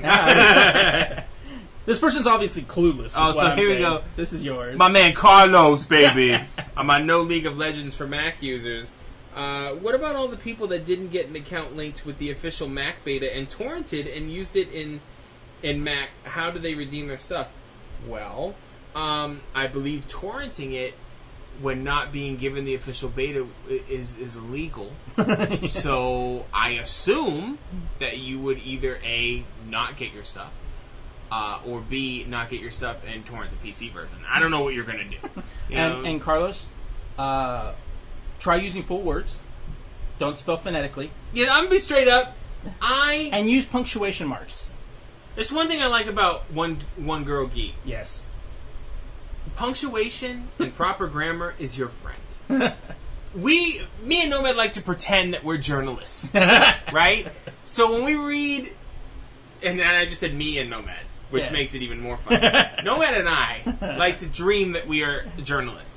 [1.87, 3.15] This person's obviously clueless.
[3.17, 4.03] Oh, so I'm here we go.
[4.17, 4.79] This is yours.
[4.79, 6.35] My man Carlos, baby.
[6.77, 8.91] I'm on No League of Legends for Mac users.
[9.37, 12.69] Uh, what about all the people that didn't get an account linked with the official
[12.69, 15.01] Mac beta and torrented and used it in
[15.63, 17.53] And Mac, how do they redeem their stuff?
[18.07, 18.55] Well,
[18.95, 20.95] um, I believe torrenting it
[21.61, 24.93] when not being given the official beta is is illegal.
[25.69, 27.59] So I assume
[28.01, 30.53] that you would either a not get your stuff,
[31.31, 34.19] uh, or b not get your stuff and torrent the PC version.
[34.29, 35.17] I don't know what you're gonna do.
[35.71, 35.79] You?
[35.79, 36.67] And, and Carlos,
[37.19, 37.73] uh,
[38.39, 39.39] try using full words.
[40.19, 42.37] Don't spell phonetically, yeah, I'm gonna be straight up.
[42.83, 44.71] I and use punctuation marks.
[45.35, 47.75] there's one thing I like about one one girl geek.
[47.85, 48.29] Yes.
[49.57, 52.75] Punctuation and proper grammar is your friend.
[53.35, 57.27] we, me and Nomad like to pretend that we're journalists, right?
[57.65, 58.73] So when we read,
[59.63, 60.97] and then I just said me and Nomad,
[61.31, 61.53] which Yeah.
[61.53, 62.41] makes it even more fun.
[62.85, 65.95] Nomad and I like to dream that we are journalists.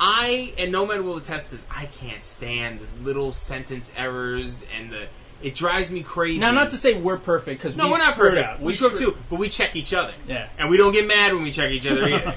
[0.00, 1.64] I and Nomad will attest to this.
[1.70, 5.06] I can't stand the little sentence errors and the.
[5.42, 6.38] It drives me crazy.
[6.40, 8.48] Now, not to say we're perfect because No, we we're not perfect.
[8.48, 8.60] up.
[8.60, 10.12] We screw up too, but we check each other.
[10.26, 10.48] Yeah.
[10.58, 12.34] And we don't get mad when we check each other either.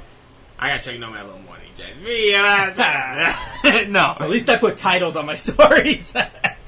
[0.62, 2.36] I gotta check Nomad a little more than he checks me.
[2.36, 4.16] uh, no.
[4.24, 6.14] At least I put titles on my stories.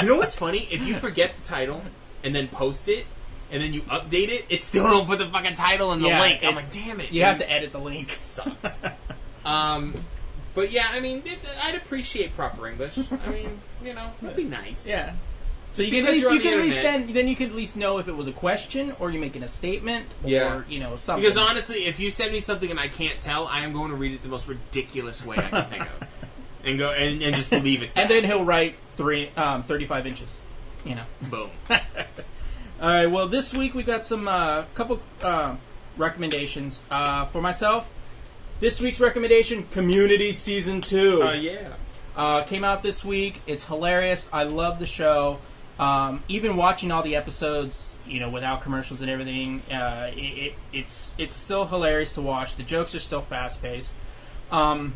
[0.02, 0.68] You know what's funny?
[0.72, 1.84] If you forget the title
[2.24, 3.06] and then post it,
[3.52, 6.22] and then you update it, it still don't put the fucking title in the Yeah,
[6.22, 6.44] link.
[6.44, 7.12] I'm like, damn it.
[7.12, 8.10] you have to edit the link.
[8.18, 8.80] sucks.
[9.46, 9.94] um,
[10.56, 12.98] but yeah, I mean, it, I'd appreciate proper English.
[13.26, 14.88] I mean, you know, that'd be nice.
[14.88, 15.14] Yeah.
[15.74, 17.36] So you can at Because least you're on the can at least then then you
[17.36, 20.66] can at least know if it was a question or you're making a statement or
[20.70, 21.24] you know something.
[21.24, 23.96] Because honestly, if you send me something and I can't tell, I am going to
[23.96, 26.08] read it the most ridiculous way I can think of,
[26.64, 27.98] and go and, and just believe it's.
[27.98, 28.14] and that.
[28.14, 30.30] then he'll write three um, 35 inches.
[30.86, 31.04] You know.
[31.24, 31.50] boom.
[31.70, 31.80] All
[32.82, 33.08] right.
[33.08, 35.56] Well, this week we got some uh, couple uh,
[35.98, 37.90] recommendations uh, for myself.
[38.60, 41.24] This week's recommendation: Community Season Two.
[41.24, 41.70] Uh, yeah.
[42.16, 43.42] Uh, came out this week.
[43.48, 44.30] It's hilarious.
[44.32, 45.40] I love the show.
[45.80, 50.54] Um, even watching all the episodes, you know, without commercials and everything, uh, it, it,
[50.72, 52.56] it's it's still hilarious to watch.
[52.56, 53.92] The jokes are still fast paced.
[54.52, 54.94] Um,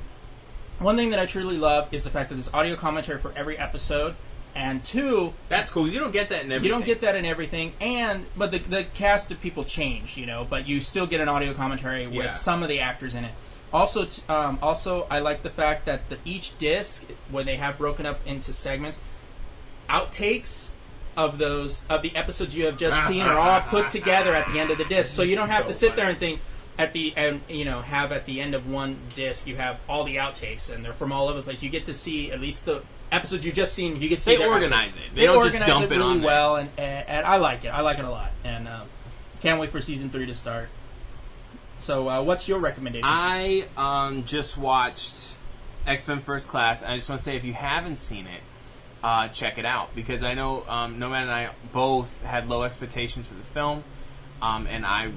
[0.80, 3.58] one thing that I truly love is the fact that there's audio commentary for every
[3.58, 4.14] episode,
[4.54, 5.88] and two, That's cool.
[5.88, 6.64] You don't get that in everything.
[6.66, 10.28] you don't get that in everything, and but the the cast of people change, you
[10.28, 12.34] know, but you still get an audio commentary with Yeah.
[12.36, 13.32] some of the actors in it.
[13.74, 17.78] Also, t- um, also, I like the fact that the, each disc, when they have
[17.80, 18.99] broken up into segments,
[19.90, 20.70] outtakes
[21.16, 24.60] of those of the episodes you have just seen are all put together at the
[24.60, 26.42] end of the disc, so you don't have So to sit there and think
[26.78, 30.04] at the and you know have at the end of one disc you have all
[30.04, 31.64] the outtakes and they're from all over the place.
[31.64, 34.02] You get to see at least the episodes you've just seen.
[34.02, 34.98] You get to see They organize outtakes.
[34.98, 35.16] it.
[35.16, 37.66] They don't just organize dump it it really on well, and, and and I like
[37.66, 37.70] it.
[37.70, 38.88] I like it a lot, and um,
[39.42, 40.70] can't wait for season three to start.
[41.80, 43.08] So, uh, what's your recommendation?
[43.08, 45.36] I um, just watched
[45.86, 46.84] X Men First Class.
[46.84, 48.42] I just want to say, if you haven't seen it,
[49.08, 53.26] uh, check it out because I know um, Nomad and I both had low expectations
[53.28, 53.84] for the film,
[54.42, 55.12] um, and I,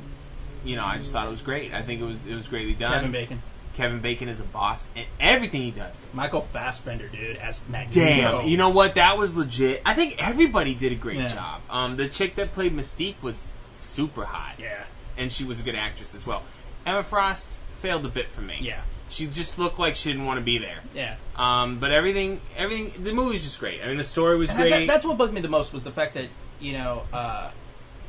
[0.65, 1.75] you know, I just thought it was great.
[1.75, 2.93] I think it was it was greatly done.
[2.93, 3.43] Kevin Bacon,
[3.75, 5.93] Kevin Bacon is a boss, and everything he does.
[6.13, 8.41] Michael Fassbender, dude, as Magneto.
[8.43, 8.95] Damn, you know what?
[8.95, 9.83] That was legit.
[9.85, 11.35] I think everybody did a great Yeah.
[11.35, 11.61] job.
[11.69, 13.43] Um, the chick that played Mystique was
[13.75, 14.55] super hot.
[14.59, 14.85] Yeah,
[15.17, 16.43] and she was a good actress as well.
[16.87, 18.59] Emma Frost failed a bit for me.
[18.61, 20.79] yeah, She just looked like she didn't want to be there.
[20.95, 21.17] yeah.
[21.37, 23.83] Um, but everything, everything, the movie was just great.
[23.83, 24.71] I mean, the story was And great.
[24.71, 26.29] that- that's what bugged me the most was the fact that
[26.61, 27.51] you know uh,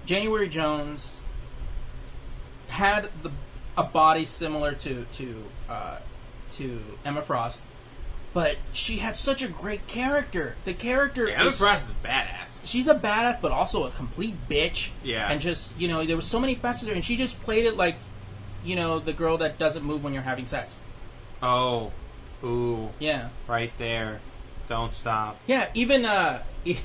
[0.06, 1.20] January Jones
[2.68, 3.32] had the
[3.78, 5.98] a body similar to to uh,
[6.52, 7.62] to Emma Frost,
[8.34, 10.56] but she had such a great character.
[10.66, 12.62] The character Yeah, Emma is- Frost is a badass.
[12.66, 14.90] she's a badass, but also a complete bitch.
[15.04, 15.32] Yeah.
[15.32, 17.96] And just you know, there was so many facets, and she just played it like,
[18.64, 20.78] you know, the girl that doesn't move when you're having sex.
[21.44, 21.92] Oh,
[22.44, 23.30] ooh, Yeah.
[23.48, 24.20] right there.
[24.68, 25.38] Don't stop.
[25.48, 25.68] Yeah.
[25.74, 26.44] Even uh,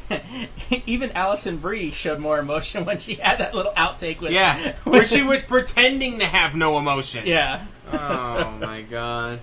[0.87, 4.33] even Alison Brie showed more emotion when she had that little outtake with.
[4.33, 7.27] Yeah, where she was pretending to have no emotion.
[7.27, 7.65] Yeah.
[7.93, 9.41] Oh my god.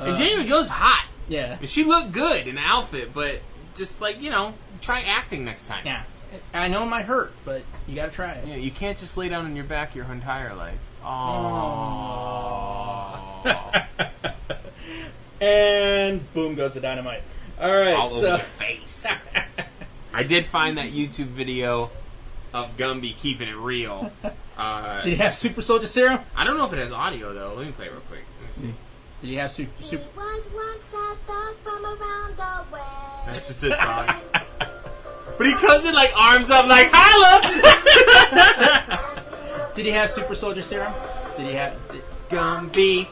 [0.00, 1.06] Uh, and Jamie Jones hot.
[1.28, 1.58] Yeah.
[1.60, 3.40] And she looked good in the outfit, but
[3.74, 5.84] just like you know, try acting next time.
[5.84, 6.04] Yeah.
[6.54, 8.48] I know it might hurt, but you got to try it.
[8.48, 10.78] Yeah, you can't just lay down on your back your entire life.
[11.04, 11.84] Aww.
[15.40, 17.22] And boom goes the dynamite.
[17.60, 17.94] All right.
[17.94, 19.06] all so over the face.
[20.12, 21.90] I did find that YouTube video
[22.52, 24.12] of Gumby keeping it real.
[24.56, 26.20] Uh, did he have super soldier serum?
[26.36, 27.54] I don't know if it has audio though.
[27.56, 28.22] Let me play it real quick.
[28.40, 28.74] Let me see.
[29.20, 29.72] Did he have super?
[29.78, 32.80] He super was once a dog from around the way.
[33.26, 34.14] That's just his song.
[35.36, 37.40] But he comes in like arms up, like holla.
[39.74, 40.94] did he have super soldier serum?
[41.36, 41.74] Did he have?
[41.90, 43.08] Did, Gumby.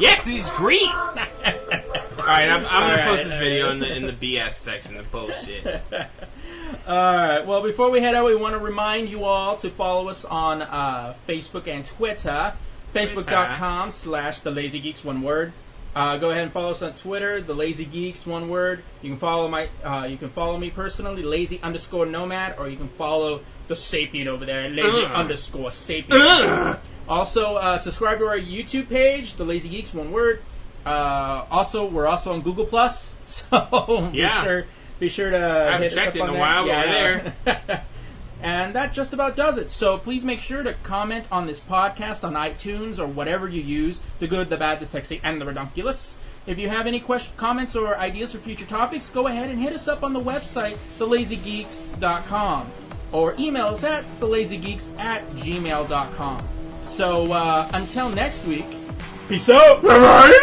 [0.00, 0.88] Yeah, 'cause he's green.
[0.88, 4.12] All right, I'm, I'm gonna All right, post this all video in the in the
[4.12, 5.64] BS section, the bullshit.
[6.86, 7.46] All right.
[7.46, 10.62] Well, before we head out, we want to remind you all to follow us on
[10.62, 12.52] uh, Facebook and Twitter.
[12.94, 15.52] Facebook.com slash The Lazy Geeks, one word.
[15.94, 18.82] Uh, go ahead and follow us on Twitter, The Lazy Geeks, one word.
[19.02, 22.76] You can follow my, uh, you can follow me personally, Lazy underscore Nomad, or you
[22.76, 25.10] can follow the Sapient over there, Lazy Ugh.
[25.12, 26.78] underscore Sapient.
[27.08, 30.42] Also, uh, subscribe to our YouTube page, The Lazy Geeks, one word.
[30.86, 34.40] Uh, also, we're also on Google Plus, so Yeah.
[34.42, 34.66] be sure
[35.00, 35.38] be sure to.
[35.38, 36.40] haven't checked it in a there.
[36.40, 37.80] while, but Yeah, we're I know.
[38.42, 39.70] And that just about does it.
[39.70, 44.00] So please make sure to comment on this podcast on iTunes or whatever you use
[44.18, 46.16] the good, the bad, the sexy, and the redonkulous.
[46.46, 49.74] If you have any questions, comments, or ideas for future topics, go ahead and hit
[49.74, 52.70] us up on the website, thelazygeeks.com,
[53.12, 56.42] or email us at thelazygeeks at gmail.com.
[56.82, 58.66] So uh, until next week,
[59.28, 60.40] peace out, everybody!